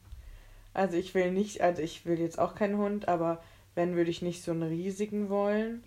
Also 0.75 0.97
ich 0.97 1.15
will 1.15 1.31
nicht, 1.31 1.61
also 1.61 1.83
ich 1.83 2.07
will 2.07 2.19
jetzt 2.19 2.39
auch 2.39 2.55
keinen 2.55 2.77
Hund, 2.79 3.09
aber 3.09 3.43
wenn 3.75 3.95
würde 3.95 4.11
ich 4.11 4.23
nicht 4.23 4.43
so 4.43 4.51
einen 4.53 4.63
riesigen 4.63 5.29
wollen. 5.29 5.85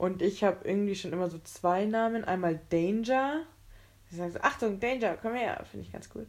Und 0.00 0.22
ich 0.22 0.42
habe 0.44 0.66
irgendwie 0.66 0.94
schon 0.94 1.12
immer 1.12 1.28
so 1.28 1.38
zwei 1.44 1.84
Namen. 1.84 2.24
Einmal 2.24 2.58
Danger, 2.70 3.42
Die 4.10 4.16
sagen 4.16 4.32
so, 4.32 4.40
Achtung, 4.40 4.80
Danger, 4.80 5.18
komm 5.20 5.34
her. 5.34 5.62
Finde 5.70 5.84
ich 5.84 5.92
ganz 5.92 6.08
cool. 6.14 6.26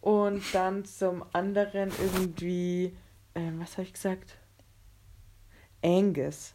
Und 0.00 0.42
dann 0.54 0.86
zum 0.86 1.22
anderen 1.34 1.90
irgendwie, 2.00 2.96
ähm, 3.34 3.60
was 3.60 3.72
habe 3.72 3.82
ich 3.82 3.92
gesagt? 3.92 4.38
Angus. 5.84 6.54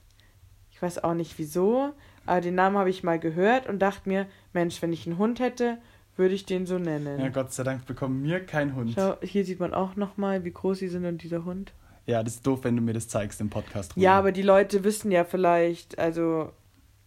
Ich 0.71 0.81
weiß 0.81 1.03
auch 1.03 1.13
nicht 1.13 1.37
wieso, 1.37 1.93
aber 2.25 2.41
den 2.41 2.55
Namen 2.55 2.77
habe 2.77 2.89
ich 2.89 3.03
mal 3.03 3.19
gehört 3.19 3.67
und 3.67 3.77
dachte 3.77 4.09
mir, 4.09 4.25
Mensch, 4.51 4.81
wenn 4.81 4.91
ich 4.93 5.05
einen 5.05 5.19
Hund 5.19 5.39
hätte, 5.39 5.77
würde 6.15 6.33
ich 6.33 6.47
den 6.47 6.65
so 6.65 6.79
nennen. 6.79 7.19
Ja, 7.19 7.29
Gott 7.29 7.53
sei 7.53 7.61
Dank 7.61 7.85
bekommen 7.85 8.23
wir 8.23 8.43
keinen 8.43 8.73
Hund. 8.73 8.93
Schau, 8.95 9.15
hier 9.21 9.45
sieht 9.45 9.59
man 9.59 9.75
auch 9.75 9.95
nochmal, 9.95 10.43
wie 10.43 10.53
groß 10.53 10.79
sie 10.79 10.87
sind 10.87 11.05
und 11.05 11.21
dieser 11.21 11.45
Hund. 11.45 11.71
Ja, 12.07 12.23
das 12.23 12.35
ist 12.35 12.47
doof, 12.47 12.61
wenn 12.63 12.75
du 12.75 12.81
mir 12.81 12.93
das 12.93 13.09
zeigst 13.09 13.41
im 13.41 13.49
Podcast. 13.49 13.91
Ja, 13.95 14.17
aber 14.17 14.31
die 14.31 14.41
Leute 14.41 14.83
wissen 14.83 15.11
ja 15.11 15.25
vielleicht, 15.25 15.99
also, 15.99 16.51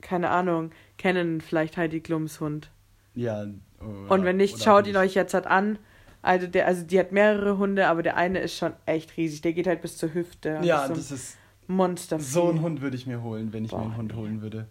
keine 0.03 0.29
Ahnung, 0.29 0.71
kennen 0.99 1.41
vielleicht 1.41 1.79
Heidi 1.79 2.01
Klums 2.01 2.39
Hund. 2.39 2.71
Ja. 3.15 3.47
Oder, 3.81 4.11
und 4.11 4.25
wenn 4.25 4.37
nicht, 4.37 4.63
schaut 4.63 4.87
ihn 4.87 4.97
euch 4.97 5.15
jetzt 5.15 5.33
halt 5.33 5.47
an. 5.47 5.79
Also, 6.21 6.47
der, 6.47 6.67
also 6.67 6.85
die 6.85 6.99
hat 7.01 7.13
mehrere 7.13 7.57
Hunde, 7.57 7.89
aber 7.89 8.03
der 8.03 8.17
eine 8.17 8.41
ist 8.41 8.55
schon 8.55 8.75
echt 8.85 9.17
riesig. 9.17 9.41
Der 9.41 9.55
geht 9.55 9.67
halt 9.67 9.81
bis 9.81 9.97
zur 9.97 10.13
Hüfte. 10.13 10.61
Ja, 10.63 10.87
das, 10.87 10.89
so 10.89 10.95
das 10.95 11.11
ist. 11.11 11.37
Monster. 11.67 12.19
So 12.19 12.49
einen 12.49 12.61
Hund 12.61 12.83
würde 12.83 12.97
ich 12.97 13.07
mir 13.07 13.23
holen, 13.23 13.53
wenn 13.53 13.65
ich 13.65 13.71
Boah, 13.71 13.79
mir 13.79 13.85
einen 13.87 13.97
Hund 13.97 14.15
holen 14.15 14.43
würde. 14.43 14.69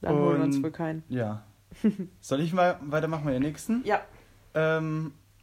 Dann 0.00 0.14
und, 0.14 0.22
holen 0.22 0.38
wir 0.38 0.44
uns 0.44 0.62
wohl 0.62 0.70
keinen. 0.72 1.04
Ja. 1.08 1.44
Soll 2.20 2.40
ich 2.40 2.52
mal 2.52 2.78
weitermachen 2.80 3.24
mit 3.26 3.34
der 3.34 3.40
nächsten? 3.40 3.82
Ja. 3.84 4.00
Ähm, 4.54 5.12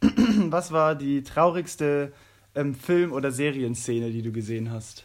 was 0.50 0.72
war 0.72 0.94
die 0.94 1.22
traurigste 1.22 2.12
ähm, 2.56 2.74
Film- 2.74 3.12
oder 3.12 3.30
Serienszene, 3.30 4.10
die 4.10 4.22
du 4.22 4.32
gesehen 4.32 4.72
hast? 4.72 5.04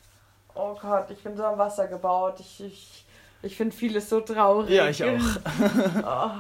Oh 0.56 0.76
Gott, 0.82 1.12
ich 1.12 1.20
bin 1.20 1.38
so 1.38 1.44
am 1.44 1.60
Wasser 1.60 1.88
gebaut. 1.88 2.40
Ich, 2.40 2.64
ich, 2.64 3.06
ich 3.44 3.56
finde 3.56 3.76
vieles 3.76 4.10
so 4.10 4.22
traurig. 4.22 4.72
Ja, 4.72 4.90
ich 4.90 5.04
auch. 5.04 5.10
oh, 6.04 6.32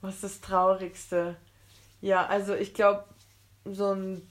was 0.00 0.14
ist 0.14 0.24
das 0.24 0.40
Traurigste? 0.40 1.36
Ja, 2.00 2.26
also 2.26 2.54
ich 2.54 2.74
glaube, 2.74 3.04
so, 3.64 3.92
ein, 3.92 4.22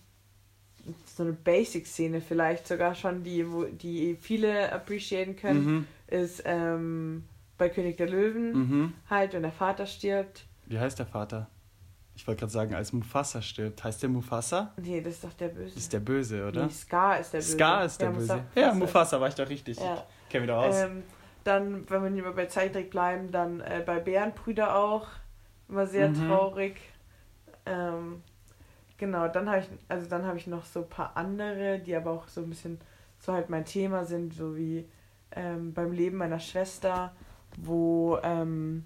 so 1.06 1.24
eine 1.24 1.34
Basic-Szene 1.34 2.22
vielleicht 2.22 2.68
sogar 2.68 2.96
schon, 2.96 3.24
die, 3.24 3.52
wo, 3.52 3.66
die 3.66 4.18
viele 4.20 4.72
appreciaten 4.72 5.36
können, 5.36 5.66
mhm. 5.66 5.88
ist 6.08 6.44
ähm, 6.46 7.24
bei 7.58 7.70
König 7.70 7.98
der 7.98 8.10
Löwen, 8.10 8.54
mhm. 8.54 8.94
halt, 9.10 9.34
wenn 9.34 9.44
der 9.44 9.52
Vater 9.52 9.86
stirbt. 9.86 10.46
Wie 10.68 10.80
heißt 10.80 11.00
der 11.00 11.06
Vater? 11.06 11.48
Ich 12.16 12.26
wollte 12.28 12.40
gerade 12.40 12.52
sagen, 12.52 12.74
als 12.74 12.94
Mufasa 12.94 13.42
stirbt. 13.42 13.84
Heißt 13.84 14.02
der 14.02 14.10
Mufasa? 14.10 14.74
Nee, 14.78 15.02
das 15.02 15.16
ist 15.16 15.24
doch 15.24 15.34
der 15.34 15.50
Böse. 15.50 15.74
Das 15.74 15.84
ist 15.84 15.94
der 15.94 16.00
Böse, 16.00 16.48
oder? 16.48 16.66
Nee, 16.66 16.72
Scar 16.72 17.20
ist 17.20 17.34
der 17.34 17.40
Böse. 17.40 17.52
Scar 17.52 17.86
ist 17.86 18.02
der 18.02 18.08
ja, 18.08 18.14
Böse. 18.14 18.34
Mufasa. 18.34 18.62
Ja, 18.62 18.74
Mufasa 18.74 19.22
war 19.22 19.28
ich 19.28 19.36
doch 19.36 19.50
richtig. 19.50 19.80
Ja. 19.80 20.06
Ich 20.24 20.30
kenne 20.30 20.46
mich 20.46 20.56
doch 20.56 20.64
aus. 20.64 20.76
Ähm, 20.78 21.04
dann, 21.44 21.90
wenn 21.90 22.04
wir 22.04 22.10
nicht 22.10 22.24
mehr 22.24 22.32
bei 22.32 22.46
Zeitdreck 22.46 22.90
bleiben, 22.90 23.32
dann 23.32 23.60
äh, 23.60 23.84
bei 23.86 24.00
Bärenbrüder 24.00 24.76
auch. 24.76 25.08
Immer 25.68 25.88
sehr 25.88 26.10
mhm. 26.10 26.28
traurig. 26.28 26.78
Ähm, 27.66 28.24
genau, 28.98 29.28
dann 29.28 29.50
habe 29.50 29.60
ich, 29.60 29.68
also 29.88 30.08
dann 30.10 30.26
habe 30.26 30.38
ich 30.38 30.48
noch 30.48 30.64
so 30.64 30.82
ein 30.82 30.90
paar 30.90 31.18
andere, 31.18 31.80
die 31.80 31.96
aber 31.96 32.12
auch 32.12 32.28
so 32.28 32.42
ein 32.42 32.50
bisschen 32.50 32.80
so 33.20 33.34
halt 33.34 33.50
mein 33.50 33.66
Thema 33.66 34.06
sind, 34.06 34.34
so 34.34 34.56
wie 34.56 34.88
ähm, 35.32 35.74
beim 35.74 35.92
Leben 35.92 36.18
meiner 36.18 36.40
Schwester, 36.40 37.14
wo, 37.58 38.18
ähm, 38.24 38.86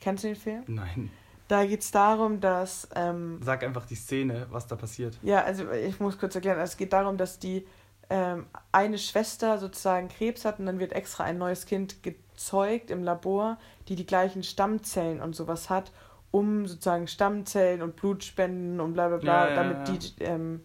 kennst 0.00 0.24
du 0.24 0.28
den 0.28 0.36
Film? 0.36 0.64
Nein. 0.66 1.10
Da 1.52 1.66
geht 1.66 1.82
es 1.82 1.90
darum, 1.90 2.40
dass. 2.40 2.88
Ähm, 2.94 3.38
Sag 3.42 3.62
einfach 3.62 3.84
die 3.84 3.94
Szene, 3.94 4.46
was 4.48 4.66
da 4.68 4.74
passiert. 4.74 5.18
Ja, 5.20 5.44
also 5.44 5.70
ich 5.70 6.00
muss 6.00 6.18
kurz 6.18 6.34
erklären. 6.34 6.58
Es 6.60 6.78
geht 6.78 6.94
darum, 6.94 7.18
dass 7.18 7.38
die 7.38 7.66
ähm, 8.08 8.46
eine 8.72 8.96
Schwester 8.96 9.58
sozusagen 9.58 10.08
Krebs 10.08 10.46
hat 10.46 10.60
und 10.60 10.64
dann 10.64 10.78
wird 10.78 10.94
extra 10.94 11.24
ein 11.24 11.36
neues 11.36 11.66
Kind 11.66 12.02
gezeugt 12.02 12.90
im 12.90 13.04
Labor, 13.04 13.58
die 13.88 13.96
die 13.96 14.06
gleichen 14.06 14.42
Stammzellen 14.42 15.20
und 15.20 15.36
sowas 15.36 15.68
hat, 15.68 15.92
um 16.30 16.66
sozusagen 16.66 17.06
Stammzellen 17.06 17.82
und 17.82 17.96
Blutspenden 17.96 18.80
und 18.80 18.94
bla 18.94 19.08
bla 19.08 19.18
bla, 19.18 19.44
ja, 19.44 19.50
ja, 19.50 19.54
damit 19.54 19.88
ja. 19.88 19.94
die 19.94 20.24
ähm, 20.24 20.62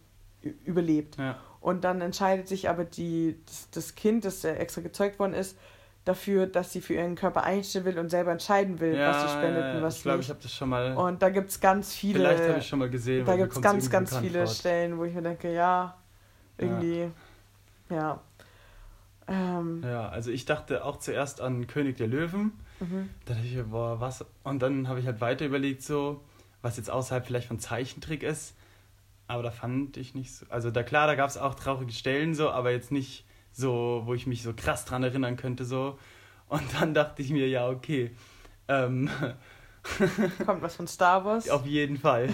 überlebt. 0.64 1.18
Und 1.60 1.84
dann 1.84 2.00
entscheidet 2.00 2.48
sich 2.48 2.70
aber 2.70 2.86
die, 2.86 3.42
das, 3.46 3.70
das 3.72 3.96
Kind, 3.96 4.24
das 4.24 4.42
extra 4.46 4.80
gezeugt 4.80 5.20
worden 5.20 5.34
ist, 5.34 5.58
dafür, 6.08 6.48
dass 6.48 6.72
sie 6.72 6.82
für 6.82 6.94
ihren 6.94 7.16
Körper 7.16 7.44
einstellen 7.44 7.86
will 7.86 8.00
und 8.00 8.10
selber 8.10 8.32
entscheiden 8.32 8.80
will, 8.80 8.96
ja, 8.96 9.10
was 9.10 9.22
sie 9.24 9.38
spendet 9.38 9.64
ja, 9.64 9.76
und 9.76 9.82
was 9.84 9.98
ich 9.98 10.04
glaub, 10.04 10.18
nicht. 10.18 10.30
Ich 10.30 10.30
glaube, 10.30 10.30
ich 10.30 10.30
habe 10.30 10.40
das 10.42 10.54
schon 10.54 10.70
mal. 10.70 10.96
Und 10.96 11.22
da 11.22 11.30
gibt 11.30 11.50
es 11.50 11.60
ganz 11.60 11.94
viele. 11.94 12.20
Vielleicht 12.20 12.50
habe 12.50 12.60
ich 12.60 12.68
schon 12.68 12.80
mal 12.80 12.90
gesehen. 12.90 13.26
Da 13.26 13.36
gibt 13.36 13.54
es 13.54 13.62
ganz, 13.62 13.90
ganz 13.90 14.18
viele 14.18 14.46
fort. 14.46 14.56
Stellen, 14.56 14.98
wo 14.98 15.04
ich 15.04 15.14
mir 15.14 15.22
denke, 15.22 15.54
ja, 15.54 15.96
irgendwie, 16.58 17.10
ja. 17.90 17.96
Ja. 17.96 18.22
Ähm, 19.28 19.84
ja, 19.84 20.08
also 20.10 20.32
ich 20.32 20.46
dachte 20.46 20.86
auch 20.86 20.98
zuerst 20.98 21.42
an 21.42 21.68
König 21.68 21.98
der 21.98 22.08
Löwen. 22.08 22.54
Mhm. 22.80 23.10
Da 23.26 23.34
dachte 23.34 23.46
ich, 23.46 23.64
boah, 23.64 24.00
was? 24.00 24.26
Und 24.44 24.62
dann 24.62 24.88
habe 24.88 25.00
ich 25.00 25.06
halt 25.06 25.22
weiter 25.22 25.46
überlegt, 25.46 25.84
so, 25.84 26.24
was 26.62 26.78
jetzt 26.78 26.90
außerhalb 26.90 27.26
vielleicht 27.26 27.48
von 27.48 27.60
Zeichentrick 27.60 28.24
ist. 28.24 28.56
Aber 29.28 29.44
da 29.44 29.52
fand 29.52 29.98
ich 29.98 30.16
nicht 30.16 30.34
so. 30.34 30.46
Also 30.50 30.72
da 30.72 30.84
klar, 30.84 31.08
da 31.08 31.16
gab 31.16 31.30
es 31.30 31.38
auch 31.38 31.56
traurige 31.56 31.92
Stellen 31.92 32.34
so, 32.34 32.50
aber 32.50 32.72
jetzt 32.72 32.92
nicht 32.92 33.26
so, 33.58 34.04
wo 34.06 34.14
ich 34.14 34.28
mich 34.28 34.44
so 34.44 34.54
krass 34.54 34.86
dran 34.86 35.04
erinnern 35.04 35.36
könnte, 35.36 35.66
so. 35.66 35.98
Und 36.48 36.62
dann 36.80 36.94
dachte 36.94 37.24
ich 37.24 37.32
mir, 37.32 37.50
ja, 37.50 37.68
okay. 37.68 38.12
Ähm, 38.68 39.10
Kommt 40.46 40.62
was 40.62 40.76
von 40.76 40.88
Star 40.88 41.26
Wars? 41.26 41.50
Auf 41.50 41.66
jeden 41.66 41.98
Fall. 41.98 42.30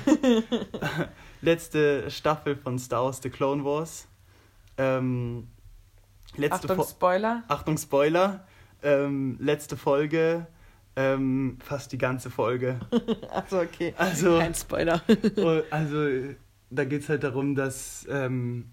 letzte 1.41 2.11
Staffel 2.11 2.57
von 2.57 2.77
Star 2.77 3.05
Wars 3.05 3.21
The 3.21 3.29
Clone 3.29 3.63
Wars. 3.63 4.07
Ähm, 4.77 5.47
letzte 6.35 6.55
Achtung, 6.55 6.75
Fo 6.75 6.83
Spoiler. 6.83 7.43
Achtung, 7.47 7.77
Spoiler. 7.77 8.45
Ähm, 8.81 9.37
letzte 9.39 9.77
Folge. 9.77 10.47
Ähm, 10.95 11.57
fast 11.63 11.91
die 11.93 11.97
ganze 11.97 12.31
Folge. 12.31 12.79
Achso, 13.31 13.61
okay. 13.61 13.93
Also, 13.97 14.39
Kein 14.39 14.55
Spoiler. 14.55 15.01
Oh, 15.37 15.61
also, 15.71 16.05
da 16.69 16.83
geht 16.83 17.03
es 17.03 17.09
halt 17.09 17.23
darum, 17.23 17.55
dass 17.55 18.05
ähm, 18.09 18.71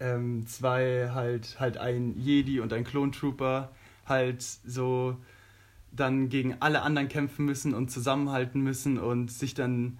ähm, 0.00 0.46
zwei 0.46 1.10
halt, 1.12 1.58
halt 1.58 1.78
ein 1.78 2.18
Jedi 2.18 2.60
und 2.60 2.72
ein 2.72 2.84
Clone 2.84 3.12
Trooper 3.12 3.70
halt 4.06 4.42
so 4.42 5.16
dann 5.92 6.28
gegen 6.28 6.56
alle 6.60 6.82
anderen 6.82 7.08
kämpfen 7.08 7.44
müssen 7.44 7.74
und 7.74 7.90
zusammenhalten 7.90 8.60
müssen 8.60 8.98
und 8.98 9.30
sich 9.30 9.54
dann 9.54 9.98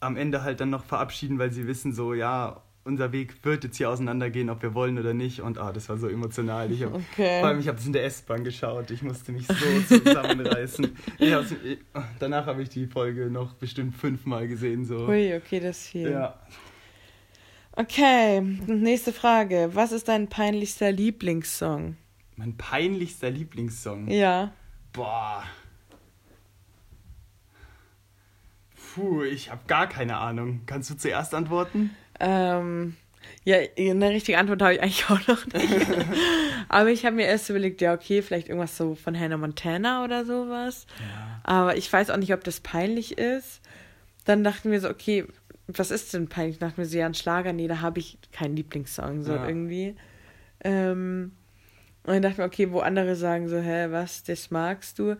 am 0.00 0.16
Ende 0.16 0.42
halt 0.42 0.60
dann 0.60 0.70
noch 0.70 0.84
verabschieden, 0.84 1.38
weil 1.38 1.52
sie 1.52 1.66
wissen 1.66 1.92
so, 1.92 2.12
ja, 2.12 2.62
unser 2.84 3.12
Weg 3.12 3.44
wird 3.44 3.62
jetzt 3.62 3.76
hier 3.76 3.88
auseinandergehen, 3.88 4.50
ob 4.50 4.62
wir 4.62 4.74
wollen 4.74 4.98
oder 4.98 5.14
nicht. 5.14 5.40
Und 5.40 5.58
ah, 5.58 5.72
das 5.72 5.88
war 5.88 5.98
so 5.98 6.08
emotional. 6.08 6.70
Ich 6.72 6.82
hab, 6.82 6.92
okay. 6.92 7.38
Vor 7.40 7.48
allem, 7.48 7.60
ich 7.60 7.68
habe 7.68 7.78
es 7.78 7.86
in 7.86 7.92
der 7.92 8.04
S-Bahn 8.04 8.42
geschaut. 8.42 8.90
Ich 8.90 9.02
musste 9.02 9.30
mich 9.30 9.46
so 9.46 9.54
zusammenreißen. 9.98 10.96
danach 12.18 12.46
habe 12.46 12.62
ich 12.62 12.68
die 12.70 12.86
Folge 12.86 13.30
noch 13.30 13.54
bestimmt 13.54 13.94
fünfmal 13.96 14.48
gesehen. 14.48 14.84
So. 14.84 15.06
Ui, 15.06 15.34
okay, 15.36 15.60
das 15.60 15.78
ist 15.78 15.88
viel. 15.88 16.10
Ja. 16.10 16.40
Okay, 17.74 18.40
nächste 18.66 19.12
Frage. 19.12 19.70
Was 19.72 19.92
ist 19.92 20.08
dein 20.08 20.28
peinlichster 20.28 20.92
Lieblingssong? 20.92 21.96
Mein 22.36 22.56
peinlichster 22.56 23.30
Lieblingssong? 23.30 24.08
Ja. 24.08 24.52
Boah. 24.92 25.44
Puh, 28.94 29.22
ich 29.22 29.50
habe 29.50 29.62
gar 29.66 29.86
keine 29.88 30.18
Ahnung. 30.18 30.62
Kannst 30.66 30.90
du 30.90 30.96
zuerst 30.96 31.34
antworten? 31.34 31.96
Ähm, 32.20 32.94
ja, 33.44 33.56
eine 33.78 34.10
richtige 34.10 34.36
Antwort 34.36 34.60
habe 34.60 34.74
ich 34.74 34.82
eigentlich 34.82 35.04
auch 35.10 35.26
noch 35.26 35.46
nicht. 35.46 35.86
Aber 36.68 36.90
ich 36.90 37.06
habe 37.06 37.16
mir 37.16 37.26
erst 37.26 37.48
überlegt, 37.48 37.80
ja, 37.80 37.94
okay, 37.94 38.20
vielleicht 38.20 38.48
irgendwas 38.48 38.76
so 38.76 38.94
von 38.94 39.18
Hannah 39.18 39.38
Montana 39.38 40.04
oder 40.04 40.26
sowas. 40.26 40.86
Ja. 40.98 41.40
Aber 41.44 41.76
ich 41.76 41.90
weiß 41.90 42.10
auch 42.10 42.18
nicht, 42.18 42.34
ob 42.34 42.44
das 42.44 42.60
peinlich 42.60 43.16
ist. 43.16 43.62
Dann 44.24 44.44
dachten 44.44 44.70
wir 44.70 44.80
so, 44.80 44.88
okay, 44.88 45.24
was 45.68 45.90
ist 45.90 46.12
denn 46.14 46.28
peinlich? 46.28 46.56
Ich 46.56 46.60
dachte 46.60 46.80
mir 46.80 46.86
so, 46.86 46.98
ja, 46.98 47.06
ein 47.06 47.14
Schlager, 47.14 47.52
nee, 47.52 47.68
da 47.68 47.80
habe 47.80 48.00
ich 48.00 48.18
keinen 48.32 48.56
Lieblingssong, 48.56 49.22
so 49.22 49.34
ja. 49.34 49.46
irgendwie. 49.46 49.96
Ähm, 50.64 51.32
und 52.04 52.14
dann 52.14 52.22
dachte 52.22 52.34
ich 52.34 52.38
mir, 52.38 52.44
okay, 52.44 52.72
wo 52.72 52.80
andere 52.80 53.14
sagen 53.14 53.48
so, 53.48 53.58
hä, 53.58 53.88
was, 53.90 54.24
das 54.24 54.50
magst 54.50 54.98
du? 54.98 55.16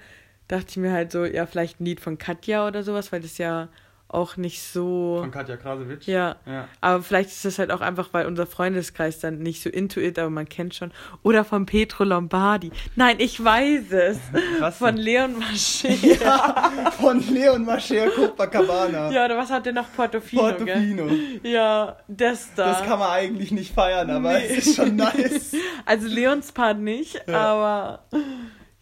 Dachte 0.49 0.67
ich 0.71 0.77
mir 0.77 0.93
halt 0.93 1.13
so, 1.13 1.25
ja, 1.25 1.47
vielleicht 1.47 1.81
ein 1.81 1.85
Lied 1.85 2.01
von 2.01 2.19
Katja 2.19 2.67
oder 2.67 2.83
sowas, 2.83 3.13
weil 3.13 3.21
das 3.21 3.39
ja 3.39 3.69
auch 4.13 4.37
nicht 4.37 4.63
so. 4.63 5.19
Von 5.21 5.31
Katja 5.31 5.57
Krasowitsch? 5.57 6.07
Ja. 6.07 6.37
ja. 6.47 6.69
Aber 6.81 7.03
vielleicht 7.03 7.31
ist 7.31 7.45
das 7.45 7.59
halt 7.59 7.71
auch 7.71 7.81
einfach, 7.81 8.11
weil 8.13 8.27
unser 8.27 8.47
Freundeskreis 8.47 9.21
dann 9.21 9.39
nicht 9.39 9.63
so 9.63 9.71
into 9.71 10.01
it, 10.01 10.19
aber 10.19 10.31
man 10.31 10.49
kennt 10.49 10.75
schon. 10.75 10.93
Oder 11.23 11.45
von 11.45 11.67
Petro 11.67 12.05
Lombardi. 12.05 12.71
Nein, 12.95 13.17
ich 13.19 13.43
weiß 13.43 13.93
es. 13.93 14.19
Was? 14.61 14.77
Von 14.79 14.97
Leon 14.97 15.39
Mascher. 15.39 15.91
Ja, 16.23 16.91
von 16.99 17.21
Leon 17.33 17.65
Mascher 17.65 18.09
Copacabana. 18.11 19.11
Ja, 19.11 19.25
oder 19.25 19.37
was 19.37 19.51
hat 19.51 19.67
der 19.67 19.73
noch? 19.73 19.91
Portofino. 19.95 20.43
Portofino. 20.43 21.07
Gell? 21.07 21.41
Ja, 21.43 21.97
das 22.07 22.55
da. 22.55 22.73
Das 22.73 22.83
kann 22.85 22.99
man 22.99 23.11
eigentlich 23.11 23.51
nicht 23.51 23.73
feiern, 23.73 24.11
aber 24.11 24.35
nee. 24.35 24.47
es 24.47 24.67
ist 24.67 24.77
schon 24.77 24.97
nice. 24.97 25.53
Also 25.85 26.07
Leons 26.07 26.53
Part 26.53 26.79
nicht, 26.79 27.21
ja. 27.27 27.41
aber. 27.41 28.05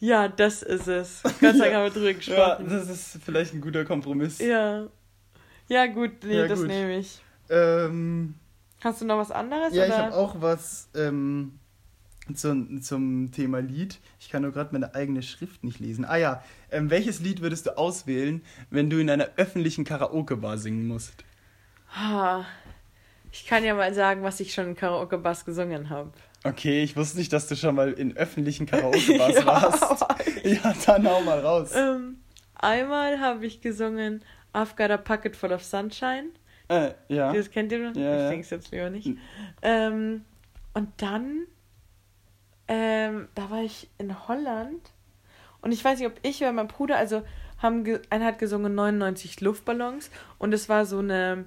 Ja, 0.01 0.28
das 0.28 0.62
ist 0.62 0.89
es. 0.89 1.22
Gott 1.22 1.35
sei 1.41 1.53
Dank 1.53 1.74
haben 1.74 1.85
wir 1.85 1.91
drüber 1.91 2.14
gesprochen. 2.14 2.39
Ja, 2.39 2.76
das 2.78 2.89
ist 2.89 3.18
vielleicht 3.24 3.55
ein 3.55 3.61
guter 3.61 3.85
Kompromiss. 3.85 4.39
Ja. 4.39 4.87
Ja, 5.71 5.87
gut, 5.87 6.25
nee, 6.25 6.37
ja, 6.37 6.49
das 6.49 6.61
nehme 6.61 6.99
ich. 6.99 7.23
Ähm, 7.49 8.35
Hast 8.83 9.01
du 9.01 9.05
noch 9.05 9.18
was 9.18 9.31
anderes? 9.31 9.73
Ja, 9.73 9.85
oder? 9.85 9.95
ich 9.95 9.99
habe 9.99 10.16
auch 10.16 10.41
was. 10.41 10.89
Ähm, 10.97 11.61
zum, 12.35 12.83
zum 12.83 13.31
Thema 13.33 13.61
Lied. 13.61 13.99
Ich 14.18 14.31
kann 14.31 14.43
nur 14.43 14.53
gerade 14.53 14.71
meine 14.73 14.95
eigene 14.95 15.23
Schrift 15.23 15.62
nicht 15.64 15.79
lesen. 15.79 16.05
Ah 16.05 16.16
ja, 16.16 16.45
ähm, 16.71 16.91
welches 16.91 17.21
Lied 17.21 17.41
würdest 17.41 17.66
du 17.66 17.79
auswählen, 17.79 18.43
wenn 18.71 18.91
du 18.91 18.99
in 18.99 19.11
einer 19.11 19.29
öffentlichen 19.37 19.85
Karaoke-Bar 19.85 20.59
singen 20.59 20.87
musst? 20.87 21.25
Ha, 21.95 22.45
ich 23.33 23.47
kann 23.47 23.64
ja 23.64 23.75
mal 23.75 23.95
sagen, 23.95 24.23
was 24.23 24.41
ich 24.41 24.53
schon 24.53 24.68
in 24.68 24.77
Karaoke-Bars 24.77 25.45
gesungen 25.45 25.89
habe. 25.91 26.12
Okay, 26.45 26.83
ich 26.83 26.97
wusste 26.97 27.18
nicht, 27.18 27.33
dass 27.33 27.49
du 27.49 27.57
schon 27.57 27.75
mal 27.75 27.93
in 27.93 28.16
öffentlichen 28.16 28.66
Karaoke-Bars 28.71 29.35
ja, 29.37 29.47
warst. 29.47 30.05
ja, 30.45 30.75
dann 30.87 31.09
hau 31.09 31.21
mal 31.23 31.41
raus. 31.41 31.71
Ähm, 31.75 32.18
einmal 32.55 33.21
habe 33.21 33.47
ich 33.47 33.61
gesungen 33.61 34.23
I've 34.53 34.77
got 34.77 34.91
a 34.91 34.97
pocket 34.97 35.37
full 35.37 35.53
of 35.53 35.63
sunshine. 35.63 36.31
Äh, 36.69 36.93
ja. 37.09 37.33
Das 37.33 37.51
kennt 37.51 37.73
ihr 37.73 37.79
noch? 37.79 37.97
Ja, 37.97 38.15
ich 38.15 38.23
ja. 38.23 38.29
denke 38.29 38.45
es 38.45 38.51
jetzt 38.51 38.71
lieber 38.71 38.91
nicht. 38.91 39.11
Ähm, 39.63 40.25
und 40.75 40.89
dann, 40.99 41.47
ähm, 42.69 43.29
da 43.35 43.51
war 43.51 43.63
ich 43.63 43.89
in 43.99 44.29
Holland 44.29 44.93
und 45.63 45.73
ich 45.73 45.85
weiß 45.85 45.99
nicht, 45.99 46.09
ob 46.09 46.15
ich 46.23 46.41
oder 46.41 46.53
mein 46.53 46.69
Bruder, 46.69 46.97
also 46.97 47.23
haben, 47.59 47.85
einer 48.09 48.25
hat 48.25 48.39
gesungen 48.39 48.75
99 48.75 49.41
Luftballons 49.41 50.11
und 50.39 50.55
es 50.55 50.69
war 50.69 50.87
so 50.87 50.99
eine 50.99 51.45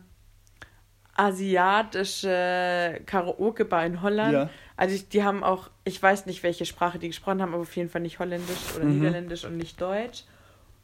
asiatische 1.15 3.01
Karaoke-Bar 3.05 3.85
in 3.85 4.01
Holland. 4.01 4.33
Ja. 4.33 4.49
Also 4.75 4.95
ich, 4.95 5.09
die 5.09 5.23
haben 5.23 5.43
auch, 5.43 5.69
ich 5.83 6.01
weiß 6.01 6.25
nicht, 6.25 6.43
welche 6.43 6.65
Sprache 6.65 6.99
die 6.99 7.07
gesprochen 7.07 7.41
haben, 7.41 7.53
aber 7.53 7.61
auf 7.61 7.75
jeden 7.75 7.89
Fall 7.89 8.01
nicht 8.01 8.19
Holländisch 8.19 8.75
oder 8.75 8.85
mhm. 8.85 8.99
Niederländisch 8.99 9.45
und 9.45 9.57
nicht 9.57 9.79
Deutsch. 9.79 10.23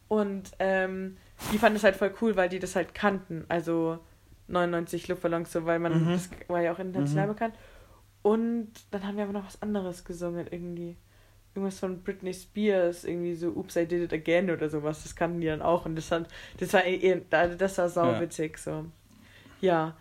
Und 0.08 0.52
ähm, 0.60 1.18
die 1.52 1.58
fanden 1.58 1.78
es 1.78 1.84
halt 1.84 1.96
voll 1.96 2.14
cool, 2.22 2.36
weil 2.36 2.50
die 2.50 2.60
das 2.60 2.76
halt 2.76 2.94
kannten. 2.94 3.46
Also 3.48 4.00
99 4.48 5.08
Luftballons, 5.08 5.52
so, 5.52 5.66
weil 5.66 5.80
man, 5.80 6.06
mhm. 6.06 6.12
das 6.12 6.30
war 6.48 6.62
ja 6.62 6.74
auch 6.74 6.80
international 6.80 7.28
mhm. 7.28 7.32
bekannt. 7.32 7.56
Und 8.22 8.72
dann 8.92 9.06
haben 9.06 9.18
wir 9.18 9.24
aber 9.24 9.34
noch 9.34 9.46
was 9.46 9.62
anderes 9.62 10.04
gesungen, 10.04 10.48
irgendwie. 10.50 10.98
Irgendwas 11.56 11.80
von 11.80 12.04
Britney 12.04 12.34
Spears, 12.34 13.04
irgendwie 13.06 13.34
so 13.34 13.50
Oops, 13.50 13.76
I 13.76 13.88
Did 13.88 14.04
It 14.04 14.14
Again 14.14 14.52
oder 14.52 14.70
sowas. 14.70 15.02
Das 15.02 15.16
kannten 15.16 15.42
die 15.42 15.48
dann 15.48 15.64
auch. 15.64 15.86
Und 15.86 15.96
das, 15.96 16.12
hat, 16.12 16.28
das 16.60 16.74
war 16.74 16.86
eh, 16.86 17.22
das 17.30 17.78
war 17.78 17.90
sauwitzig, 17.90 18.58
ja. 18.58 18.58
so. 18.64 18.86
Ja. 19.62 19.98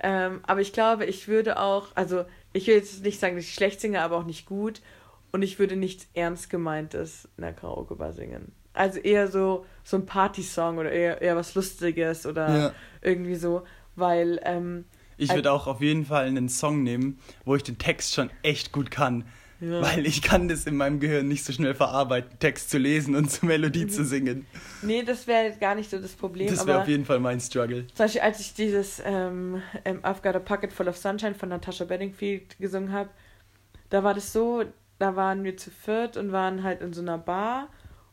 Ähm, 0.00 0.40
aber 0.44 0.60
ich 0.60 0.72
glaube, 0.72 1.06
ich 1.06 1.28
würde 1.28 1.58
auch, 1.58 1.88
also 1.94 2.24
ich 2.52 2.66
will 2.66 2.76
jetzt 2.76 3.04
nicht 3.04 3.18
sagen, 3.18 3.36
dass 3.36 3.44
ich 3.44 3.54
schlecht 3.54 3.80
singe, 3.80 4.00
aber 4.00 4.16
auch 4.16 4.24
nicht 4.24 4.46
gut. 4.46 4.80
Und 5.32 5.42
ich 5.42 5.58
würde 5.58 5.76
nichts 5.76 6.06
ernst 6.14 6.50
gemeintes 6.50 7.28
in 7.36 7.42
der 7.42 7.52
Karaoke-Bar 7.52 8.12
singen. 8.12 8.52
Also 8.74 9.00
eher 9.00 9.28
so, 9.28 9.66
so 9.84 9.96
ein 9.96 10.06
Party-Song 10.06 10.78
oder 10.78 10.90
eher, 10.90 11.20
eher 11.20 11.36
was 11.36 11.54
Lustiges 11.54 12.26
oder 12.26 12.58
ja. 12.58 12.74
irgendwie 13.02 13.34
so 13.34 13.64
weil. 13.96 14.40
Ähm, 14.44 14.84
ich 15.18 15.32
würde 15.32 15.52
auch 15.52 15.66
auf 15.66 15.80
jeden 15.80 16.06
Fall 16.06 16.26
einen 16.26 16.48
Song 16.48 16.82
nehmen, 16.82 17.18
wo 17.44 17.54
ich 17.54 17.62
den 17.62 17.78
Text 17.78 18.14
schon 18.14 18.30
echt 18.42 18.72
gut 18.72 18.90
kann. 18.90 19.24
Ja. 19.60 19.80
Weil 19.80 20.06
ich 20.06 20.22
kann 20.22 20.48
das 20.48 20.66
in 20.66 20.76
meinem 20.76 20.98
Gehirn 20.98 21.28
nicht 21.28 21.44
so 21.44 21.52
schnell 21.52 21.74
verarbeiten, 21.74 22.36
Text 22.40 22.70
zu 22.70 22.78
lesen 22.78 23.14
und 23.14 23.30
zur 23.30 23.48
Melodie 23.48 23.84
mhm. 23.84 23.90
zu 23.90 24.04
singen. 24.04 24.46
Nee, 24.80 25.04
das 25.04 25.28
wäre 25.28 25.56
gar 25.60 25.76
nicht 25.76 25.88
so 25.88 26.00
das 26.00 26.12
Problem. 26.12 26.48
Das 26.48 26.66
wäre 26.66 26.80
auf 26.80 26.88
jeden 26.88 27.04
Fall 27.04 27.20
mein 27.20 27.38
Struggle. 27.40 27.86
Zum 27.86 28.06
Beispiel, 28.06 28.22
als 28.22 28.40
ich 28.40 28.54
dieses 28.54 29.00
ähm, 29.04 29.62
I've 29.84 30.20
Got 30.22 30.34
a 30.34 30.40
Pocket 30.40 30.72
Full 30.72 30.88
of 30.88 30.96
Sunshine 30.96 31.36
von 31.36 31.50
Natasha 31.50 31.84
Bedingfield 31.84 32.58
gesungen 32.58 32.90
habe, 32.90 33.10
da 33.90 34.02
war 34.02 34.14
das 34.14 34.32
so, 34.32 34.64
da 35.02 35.16
waren 35.16 35.42
wir 35.42 35.56
zu 35.56 35.70
viert 35.70 36.16
und 36.16 36.30
waren 36.30 36.62
halt 36.62 36.80
in 36.80 36.92
so 36.92 37.02
einer 37.02 37.18
Bar 37.18 37.68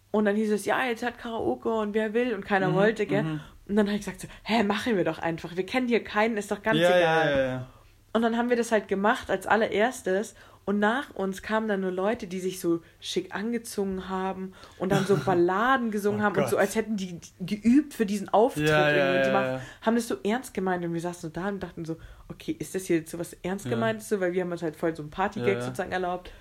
und 0.10 0.26
dann 0.26 0.36
hieß 0.36 0.52
es, 0.52 0.66
ja, 0.66 0.84
jetzt 0.86 1.04
hat 1.04 1.20
Karaoke 1.20 1.72
und 1.72 1.94
wer 1.94 2.16
will 2.16 2.34
und 2.34 2.44
keiner 2.44 2.70
mhm, 2.70 2.76
wollte, 2.76 3.06
gell? 3.06 3.24
Mhm. 3.24 3.40
Und 3.68 3.76
dann 3.76 3.86
habe 3.86 3.96
ich 3.96 4.06
gesagt 4.06 4.22
so, 4.22 4.28
hä, 4.44 4.64
machen 4.64 4.98
wir 4.98 5.04
doch 5.04 5.20
einfach. 5.20 5.56
Wir 5.56 5.68
kennen 5.68 5.88
hier 5.88 6.04
keinen, 6.04 6.36
ist 6.36 6.50
doch 6.50 6.64
ganz 6.64 6.80
ja, 6.80 6.98
egal. 6.98 7.30
Ja, 7.30 7.46
ja, 7.46 7.68
und 8.14 8.24
dann 8.24 8.38
haben 8.38 8.50
wir 8.50 8.58
das 8.58 8.72
halt 8.72 8.88
gemacht 8.88 9.30
als 9.30 9.46
allererstes. 9.46 10.34
Und 10.66 10.80
nach 10.80 11.16
uns 11.16 11.42
kamen 11.42 11.68
dann 11.68 11.82
nur 11.82 11.92
Leute, 11.92 12.28
die 12.28 12.40
sich 12.40 12.60
so 12.60 12.82
schick 13.00 13.34
angezogen 13.34 14.10
haben 14.10 14.54
und 14.78 14.92
dann 14.92 15.06
so 15.06 15.16
Balladen 15.26 15.90
gesungen 15.90 16.22
oh 16.22 16.24
haben 16.24 16.34
Gott. 16.34 16.46
und 16.46 16.50
so, 16.50 16.58
als 16.58 16.76
hätten 16.76 16.98
die 16.98 17.20
geübt 17.40 17.94
für 17.94 18.06
diesen 18.06 18.30
Auftritt. 18.30 18.70
Machen, 18.70 19.62
haben 19.82 19.96
das 19.96 20.08
so 20.08 20.18
ernst 20.24 20.54
gemeint 20.54 20.84
und 20.86 20.94
wir 20.94 21.02
saßen 21.02 21.22
so 21.22 21.30
da 21.30 21.48
und 21.48 21.62
dachten 21.62 21.86
so, 21.86 21.98
okay, 22.28 22.56
ist 22.58 22.74
das 22.74 22.86
hier 22.86 22.98
jetzt 22.98 23.12
so 23.12 23.20
was 23.20 23.34
ernst 23.44 23.70
gemeintes 23.70 24.10
so, 24.10 24.20
weil 24.20 24.34
wir 24.34 24.42
haben 24.42 24.52
uns 24.52 24.62
halt 24.62 24.76
voll 24.76 24.96
so 24.96 25.04
ein 25.04 25.10
Partygag 25.10 25.62
sozusagen 25.62 25.92
erlaubt. 25.92 26.32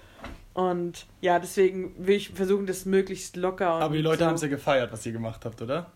Und 0.59 1.06
ja, 1.20 1.38
deswegen 1.38 1.94
will 2.04 2.16
ich 2.16 2.30
versuchen, 2.30 2.66
das 2.66 2.84
möglichst 2.84 3.36
locker. 3.36 3.68
Aber 3.68 3.94
die 3.94 4.02
Leute 4.02 4.24
so. 4.24 4.26
haben 4.26 4.34
es 4.34 4.42
ja 4.42 4.48
gefeiert, 4.48 4.90
was 4.90 5.06
ihr 5.06 5.12
gemacht 5.12 5.44
habt, 5.44 5.62
oder? 5.62 5.92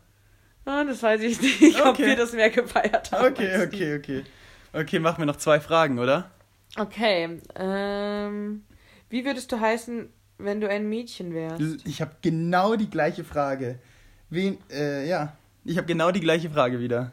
Ah, 0.64 0.84
das 0.84 1.02
weiß 1.02 1.20
ich 1.22 1.42
nicht, 1.42 1.80
okay. 1.80 1.88
ob 1.88 1.98
wir 1.98 2.14
das 2.14 2.32
mehr 2.32 2.48
gefeiert 2.48 3.10
haben. 3.10 3.32
Okay, 3.32 3.60
okay, 3.66 3.96
okay. 3.96 4.24
Okay, 4.72 5.00
machen 5.00 5.18
wir 5.18 5.26
noch 5.26 5.34
zwei 5.34 5.58
Fragen, 5.58 5.98
oder? 5.98 6.30
Okay. 6.78 7.40
Ähm, 7.56 8.62
wie 9.08 9.24
würdest 9.24 9.50
du 9.50 9.58
heißen, 9.58 10.08
wenn 10.38 10.60
du 10.60 10.68
ein 10.68 10.88
Mädchen 10.88 11.34
wärst? 11.34 11.84
Ich 11.84 12.00
habe 12.00 12.12
genau 12.22 12.76
die 12.76 12.88
gleiche 12.88 13.24
Frage. 13.24 13.80
Wen, 14.30 14.58
äh, 14.70 15.08
ja. 15.08 15.36
Ich 15.64 15.76
habe 15.76 15.88
genau 15.88 16.12
die 16.12 16.20
gleiche 16.20 16.50
Frage 16.50 16.78
wieder. 16.78 17.10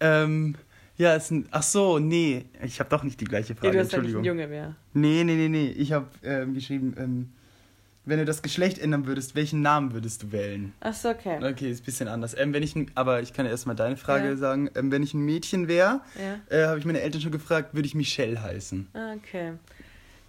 Ähm, 0.00 0.56
ja, 0.96 1.14
ist 1.14 1.30
ein. 1.30 1.46
Ach 1.50 1.62
so, 1.62 1.98
nee. 1.98 2.44
Ich 2.62 2.78
habe 2.80 2.90
doch 2.90 3.02
nicht 3.02 3.20
die 3.20 3.24
gleiche 3.24 3.54
Frage. 3.54 3.68
Ja, 3.68 3.72
du 3.72 3.78
hast 3.80 3.92
Entschuldigung. 3.92 4.24
Halt 4.24 4.36
nicht 4.36 4.44
ein 4.44 4.48
Junge 4.48 4.48
mehr. 4.48 4.76
Nee, 4.92 5.24
nee, 5.24 5.34
nee, 5.34 5.48
nee. 5.48 5.68
Ich 5.70 5.92
habe 5.92 6.06
ähm, 6.22 6.54
geschrieben, 6.54 6.94
ähm, 6.98 7.32
wenn 8.04 8.18
du 8.18 8.24
das 8.24 8.42
Geschlecht 8.42 8.78
ändern 8.78 9.06
würdest, 9.06 9.34
welchen 9.34 9.62
Namen 9.62 9.92
würdest 9.92 10.22
du 10.22 10.32
wählen? 10.32 10.72
Ach 10.80 10.92
so, 10.92 11.10
okay. 11.10 11.38
Okay, 11.42 11.70
ist 11.70 11.82
ein 11.82 11.84
bisschen 11.84 12.08
anders. 12.08 12.36
Ähm, 12.36 12.52
wenn 12.52 12.62
ich, 12.62 12.74
aber 12.94 13.22
ich 13.22 13.32
kann 13.32 13.46
ja 13.46 13.52
erstmal 13.52 13.76
deine 13.76 13.96
Frage 13.96 14.28
ja. 14.28 14.36
sagen. 14.36 14.70
Ähm, 14.74 14.90
wenn 14.90 15.02
ich 15.02 15.14
ein 15.14 15.24
Mädchen 15.24 15.68
wäre, 15.68 16.00
ja. 16.18 16.56
äh, 16.56 16.66
habe 16.66 16.78
ich 16.78 16.84
meine 16.84 17.00
Eltern 17.00 17.20
schon 17.20 17.32
gefragt, 17.32 17.74
würde 17.74 17.86
ich 17.86 17.94
Michelle 17.94 18.42
heißen. 18.42 18.88
Okay. 19.18 19.52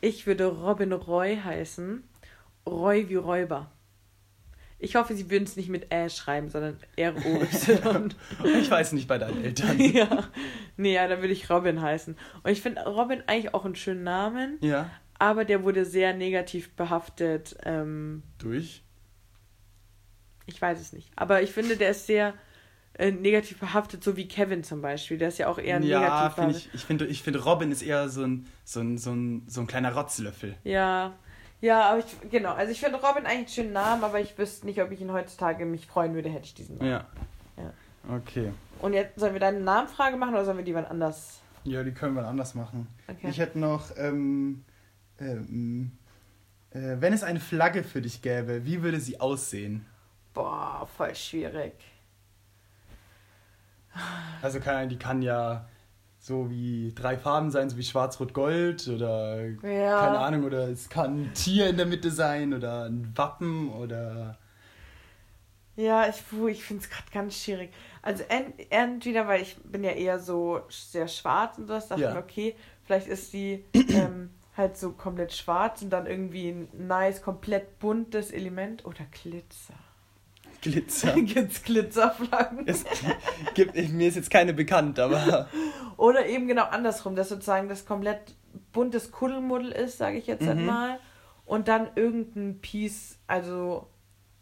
Ich 0.02 0.28
würde 0.28 0.46
Robin 0.46 0.94
Roy 0.94 1.38
heißen. 1.44 2.04
Roy 2.66 3.10
wie 3.10 3.16
Räuber. 3.16 3.70
Ich 4.84 4.96
hoffe, 4.96 5.16
sie 5.16 5.30
würden 5.30 5.46
es 5.46 5.56
nicht 5.56 5.70
mit 5.70 5.92
Ä 5.94 6.10
schreiben, 6.10 6.50
sondern 6.50 6.78
R-O-Y. 6.96 8.14
ich 8.60 8.70
weiß 8.70 8.92
nicht 8.94 9.08
bei 9.08 9.18
deinen 9.18 9.44
Eltern. 9.44 9.80
ja. 9.80 10.30
Nee, 10.78 10.94
ja, 10.94 11.08
dann 11.08 11.22
würde 11.22 11.34
ich 11.34 11.50
Robin 11.50 11.82
heißen. 11.82 12.16
Und 12.44 12.52
ich 12.52 12.62
finde 12.62 12.84
Robin 12.86 13.24
eigentlich 13.28 13.54
auch 13.54 13.66
einen 13.66 13.76
schönen 13.76 14.04
Namen. 14.04 14.58
Ja 14.62 14.90
aber 15.24 15.46
der 15.46 15.64
wurde 15.64 15.86
sehr 15.86 16.14
negativ 16.14 16.76
behaftet. 16.76 17.56
Ähm, 17.64 18.24
Durch? 18.40 18.84
Ich 20.46 20.62
weiß 20.62 20.82
es 20.82 20.92
nicht. 20.92 21.10
Aber 21.16 21.42
ich 21.42 21.52
finde, 21.52 21.78
der 21.78 21.92
ist 21.92 22.08
sehr 22.08 22.34
äh, 22.96 23.10
negativ 23.10 23.58
behaftet, 23.58 24.04
so 24.04 24.18
wie 24.18 24.28
Kevin 24.28 24.66
zum 24.66 24.82
Beispiel. 24.82 25.18
Der 25.18 25.30
ist 25.30 25.38
ja 25.38 25.48
auch 25.48 25.60
eher 25.60 25.80
ja, 25.80 26.00
negativ 26.00 26.36
behaftet. 26.36 26.58
Ich, 26.58 26.74
ich 26.74 26.84
finde, 26.84 27.06
ich 27.06 27.24
find, 27.24 27.46
Robin 27.46 27.72
ist 27.72 27.84
eher 27.84 28.10
so 28.10 28.24
ein, 28.24 28.48
so, 28.66 28.82
ein, 28.82 28.98
so, 28.98 29.12
ein, 29.12 29.46
so 29.48 29.62
ein 29.62 29.68
kleiner 29.68 29.94
Rotzlöffel. 29.94 30.58
Ja. 30.66 31.14
Ja, 31.64 31.92
aber 31.92 32.00
ich, 32.00 32.30
genau. 32.30 32.52
Also 32.52 32.74
ich 32.74 32.82
finde 32.82 32.98
Robin 32.98 33.26
eigentlich 33.26 33.38
einen 33.38 33.48
schönen 33.48 33.72
Namen, 33.72 34.04
aber 34.04 34.20
ich 34.20 34.38
wüsste 34.38 34.66
nicht, 34.66 34.82
ob 34.82 34.92
ich 34.92 35.00
ihn 35.00 35.14
heutzutage 35.14 35.66
mich 35.66 35.88
freuen 35.88 36.14
würde, 36.14 36.28
hätte 36.28 36.44
ich 36.44 36.54
diesen 36.54 36.78
Namen. 36.78 36.90
Ja. 36.90 37.08
ja. 37.56 37.74
Okay. 38.18 38.52
Und 38.80 38.92
jetzt 38.92 39.18
sollen 39.18 39.32
wir 39.32 39.40
deine 39.40 39.62
Namenfrage 39.62 40.18
machen 40.18 40.34
oder 40.34 40.44
sollen 40.44 40.58
wir 40.58 40.66
die 40.66 40.76
wann 40.76 40.84
anders? 40.84 41.40
Ja, 41.64 41.84
die 41.84 41.94
können 41.94 42.18
wir 42.18 42.28
anders 42.28 42.54
machen. 42.54 42.88
Okay. 43.08 43.30
Ich 43.30 43.40
hätte 43.40 43.60
noch, 43.60 43.96
ähm, 43.96 44.66
ähm, 45.22 45.98
äh, 46.72 46.98
wenn 47.00 47.14
es 47.14 47.24
eine 47.24 47.40
Flagge 47.40 47.86
für 47.86 48.02
dich 48.02 48.22
gäbe, 48.22 48.66
wie 48.66 48.84
würde 48.84 49.00
sie 49.00 49.22
aussehen? 49.22 49.86
Boah, 50.34 50.86
voll 50.98 51.16
schwierig. 51.16 51.76
Also 54.42 54.60
kann, 54.60 54.90
die 54.90 54.98
kann 54.98 55.22
ja 55.22 55.70
so 56.24 56.50
wie 56.50 56.94
drei 56.96 57.18
Farben 57.18 57.52
sein, 57.52 57.70
so 57.70 57.76
wie 57.76 57.84
Schwarz-Rot-Gold 57.84 58.88
oder 58.88 59.44
ja. 59.62 60.00
keine 60.00 60.20
Ahnung, 60.20 60.46
oder 60.46 60.70
es 60.70 60.88
kann 60.88 61.24
ein 61.24 61.34
Tier 61.34 61.68
in 61.68 61.76
der 61.76 61.86
Mitte 61.86 62.12
sein 62.12 62.54
oder 62.54 62.86
ein 62.86 63.12
Wappen 63.14 63.70
oder. 63.70 64.38
Ja, 65.76 66.08
ich, 66.08 66.24
ich 66.48 66.64
finde 66.64 66.82
es 66.82 66.90
gerade 66.90 67.12
ganz 67.12 67.36
schwierig. 67.36 67.74
Also 68.02 68.24
ent, 68.30 68.54
entweder, 68.70 69.28
weil 69.28 69.42
ich 69.42 69.58
bin 69.66 69.84
ja 69.84 69.92
eher 69.92 70.18
so 70.18 70.62
sehr 70.70 71.10
schwarz 71.10 71.58
und 71.58 71.68
so, 71.68 71.74
dachte 71.74 72.00
ja. 72.00 72.12
ich, 72.12 72.18
okay, 72.18 72.56
vielleicht 72.86 73.08
ist 73.08 73.34
die 73.34 73.66
ähm, 73.74 74.30
halt 74.56 74.78
so 74.78 74.94
komplett 74.94 75.34
schwarz 75.34 75.82
und 75.82 75.90
dann 75.90 76.06
irgendwie 76.06 76.52
ein 76.52 76.70
nice, 76.88 77.22
komplett 77.22 77.80
buntes 77.80 78.32
Element 78.32 78.86
oder 78.86 79.04
Glitzer. 79.12 79.74
Glitzer. 80.64 81.14
Gibt's 81.22 81.62
Glitzerflaggen? 81.62 82.66
Es 82.66 82.86
gibt, 83.54 83.76
mir 83.76 84.08
ist 84.08 84.16
jetzt 84.16 84.32
keine 84.32 84.54
bekannt, 84.54 84.98
aber. 84.98 85.48
Oder 85.98 86.26
eben 86.26 86.48
genau 86.48 86.64
andersrum, 86.64 87.16
dass 87.16 87.30
sozusagen 87.30 87.70
das 87.70 87.86
komplett 87.86 88.36
buntes 88.72 89.12
Kuddelmuddel 89.12 89.72
ist, 89.72 89.98
sage 89.98 90.18
ich 90.18 90.26
jetzt 90.26 90.42
mhm. 90.42 90.66
mal. 90.66 91.00
Und 91.46 91.68
dann 91.68 91.90
irgendein 91.96 92.60
Piece, 92.62 93.20
also 93.28 93.88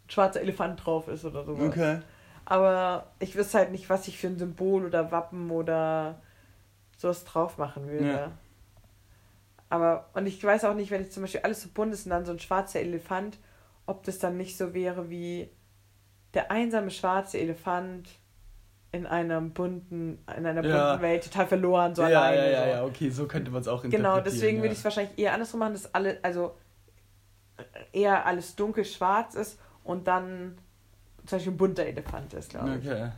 schwarzer 0.07 0.41
Elefant 0.41 0.85
drauf 0.85 1.07
ist 1.07 1.25
oder 1.25 1.43
sowas. 1.43 1.69
Okay. 1.69 1.99
Aber 2.45 3.11
ich 3.19 3.35
wüsste 3.35 3.57
halt 3.57 3.71
nicht, 3.71 3.89
was 3.89 4.07
ich 4.07 4.17
für 4.17 4.27
ein 4.27 4.37
Symbol 4.37 4.85
oder 4.85 5.11
Wappen 5.11 5.49
oder 5.49 6.21
sowas 6.97 7.23
drauf 7.23 7.57
machen 7.57 7.87
würde. 7.87 8.11
Ja. 8.11 8.31
Aber, 9.69 10.09
und 10.13 10.27
ich 10.27 10.43
weiß 10.43 10.65
auch 10.65 10.75
nicht, 10.75 10.91
wenn 10.91 11.01
ich 11.01 11.11
zum 11.11 11.23
Beispiel 11.23 11.41
alles 11.41 11.63
so 11.63 11.69
bunt 11.73 11.93
ist 11.93 12.05
und 12.05 12.11
dann 12.11 12.25
so 12.25 12.33
ein 12.33 12.39
schwarzer 12.39 12.81
Elefant, 12.81 13.39
ob 13.85 14.03
das 14.03 14.19
dann 14.19 14.37
nicht 14.37 14.57
so 14.57 14.73
wäre 14.73 15.09
wie 15.09 15.49
der 16.33 16.51
einsame 16.51 16.91
schwarze 16.91 17.37
Elefant 17.39 18.09
in 18.93 19.05
einem 19.07 19.51
bunten, 19.51 20.19
in 20.37 20.45
einer 20.45 20.61
bunten 20.61 20.69
Ja. 20.77 21.01
Welt 21.01 21.23
total 21.23 21.47
verloren, 21.47 21.95
so 21.95 22.01
ja, 22.01 22.21
alleine. 22.21 22.51
ja, 22.51 22.59
ja, 22.61 22.67
ja, 22.67 22.83
okay, 22.85 23.09
so 23.09 23.25
könnte 23.27 23.49
man 23.51 23.61
es 23.61 23.67
auch 23.67 23.81
Genau, 23.83 23.95
interpretieren. 24.17 24.23
deswegen 24.25 24.57
ja. 24.57 24.63
würde 24.63 24.73
ich 24.73 24.79
es 24.79 24.83
wahrscheinlich 24.83 25.17
eher 25.17 25.33
andersrum 25.33 25.59
machen, 25.61 25.73
dass 25.73 25.93
alle, 25.93 26.19
also 26.21 26.55
eher 27.93 28.25
alles 28.25 28.55
dunkel-schwarz 28.55 29.35
ist 29.35 29.59
und 29.83 30.07
dann 30.07 30.57
zum 31.25 31.37
Beispiel 31.37 31.53
ein 31.53 31.57
bunter 31.57 31.85
Elefant 31.85 32.33
ist, 32.33 32.49
glaube 32.51 32.79
ich. 32.81 32.87
Okay. 32.87 33.11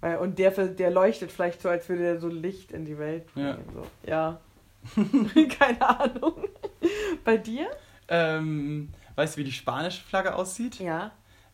Weil, 0.00 0.16
und 0.18 0.38
der, 0.38 0.50
der 0.50 0.90
leuchtet 0.90 1.30
vielleicht 1.30 1.60
so, 1.60 1.68
als 1.68 1.88
würde 1.88 2.04
er 2.06 2.18
so 2.18 2.28
Licht 2.28 2.72
in 2.72 2.84
die 2.84 2.98
Welt 2.98 3.24
Ja. 3.34 3.52
bringen. 3.52 3.68
So. 3.74 3.86
Ja. 4.10 4.40
Keine 5.58 5.86
Ahnung. 6.00 6.44
Bei 7.24 7.36
dir? 7.36 7.68
Ähm, 8.08 8.88
weißt 9.14 9.36
du, 9.36 9.40
wie 9.40 9.44
die 9.44 9.52
spanische 9.52 10.02
Flagge 10.02 10.34
aussieht? 10.34 10.80
Ja. 10.80 11.12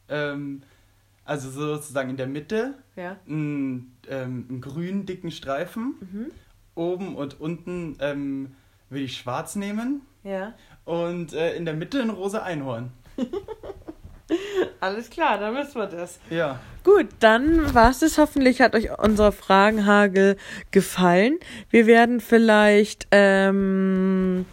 Ähm, 0.09 0.62
also 1.27 1.51
sozusagen 1.51 2.11
in 2.11 2.16
der 2.16 2.27
Mitte 2.27 2.74
Ja. 2.97 3.16
einen, 3.29 3.97
ähm, 4.09 4.47
einen 4.49 4.61
grünen 4.61 5.05
dicken 5.07 5.31
Streifen. 5.31 5.95
Mhm. 6.01 6.27
Oben 6.74 7.16
und 7.16 7.41
unten 7.41 7.97
ähm, 8.01 8.55
würde 8.91 9.05
ich 9.05 9.16
schwarz 9.16 9.57
nehmen. 9.57 10.03
Ja. 10.24 10.55
Und 10.85 11.33
äh, 11.33 11.55
in 11.57 11.64
der 11.64 11.74
Mitte 11.74 12.01
ein 12.01 12.11
rosa 12.11 12.43
Einhorn. 12.43 12.91
Alles 14.81 15.09
klar, 15.11 15.39
dann 15.39 15.55
wissen 15.55 15.77
wir 15.77 15.87
das. 15.87 16.18
Ja. 16.31 16.59
Gut, 16.85 17.07
dann 17.20 17.74
war's 17.74 18.03
es. 18.03 18.18
Hoffentlich 18.18 18.61
hat 18.61 18.74
euch 18.74 18.97
unser 18.99 19.33
Fragenhagel 19.33 20.37
gefallen. 20.72 21.39
Wir 21.70 21.87
werden 21.87 22.20
vielleicht 22.20 23.07
ähm, 23.12 24.45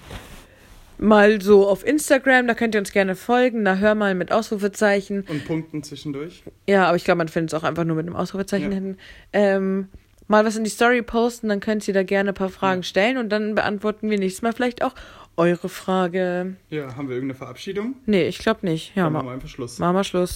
mal 1.03 1.41
so 1.41 1.67
auf 1.67 1.85
Instagram, 1.85 2.47
da 2.47 2.53
könnt 2.55 2.75
ihr 2.75 2.79
uns 2.79 2.91
gerne 2.91 3.15
folgen. 3.15 3.63
Da 3.65 3.75
hör 3.75 3.93
mal 3.95 4.15
mit 4.15 4.31
Ausrufezeichen. 4.31 5.25
Und 5.29 5.45
Punkten 5.45 5.83
zwischendurch. 5.83 6.43
Ja, 6.67 6.85
aber 6.87 6.95
ich 6.97 7.03
glaube, 7.03 7.17
man 7.19 7.27
findet 7.27 7.53
es 7.53 7.59
auch 7.59 7.63
einfach 7.63 7.83
nur 7.83 7.95
mit 7.95 8.07
einem 8.07 8.15
Ausrufezeichen 8.15 8.69
Ja. 8.71 8.75
hinten. 8.75 8.97
Ähm, 9.33 9.89
mal 10.27 10.45
was 10.45 10.55
in 10.55 10.63
die 10.63 10.69
Story 10.69 11.01
posten, 11.01 11.49
dann 11.49 11.59
könnt 11.59 11.87
ihr 11.87 11.93
da 11.93 12.03
gerne 12.03 12.29
ein 12.31 12.35
paar 12.35 12.49
Fragen 12.49 12.81
Ja. 12.81 12.83
stellen 12.87 13.17
und 13.17 13.29
dann 13.29 13.55
beantworten 13.55 14.09
wir 14.09 14.17
nächstes 14.17 14.41
Mal 14.41 14.53
vielleicht 14.53 14.83
auch 14.83 14.95
eure 15.35 15.67
Frage. 15.67 16.55
Ja, 16.69 16.95
haben 16.95 17.07
wir 17.09 17.15
irgendeine 17.15 17.37
Verabschiedung? 17.37 17.95
Nee, 18.05 18.27
ich 18.27 18.37
glaube 18.37 18.59
nicht. 18.65 18.95
Ja, 18.95 19.09
machen 19.09 19.25
wir 19.27 19.33
einfach 19.33 19.49
Schluss. 19.49 19.79
machen 19.79 19.95
wir 19.95 20.03
Schluss. 20.03 20.31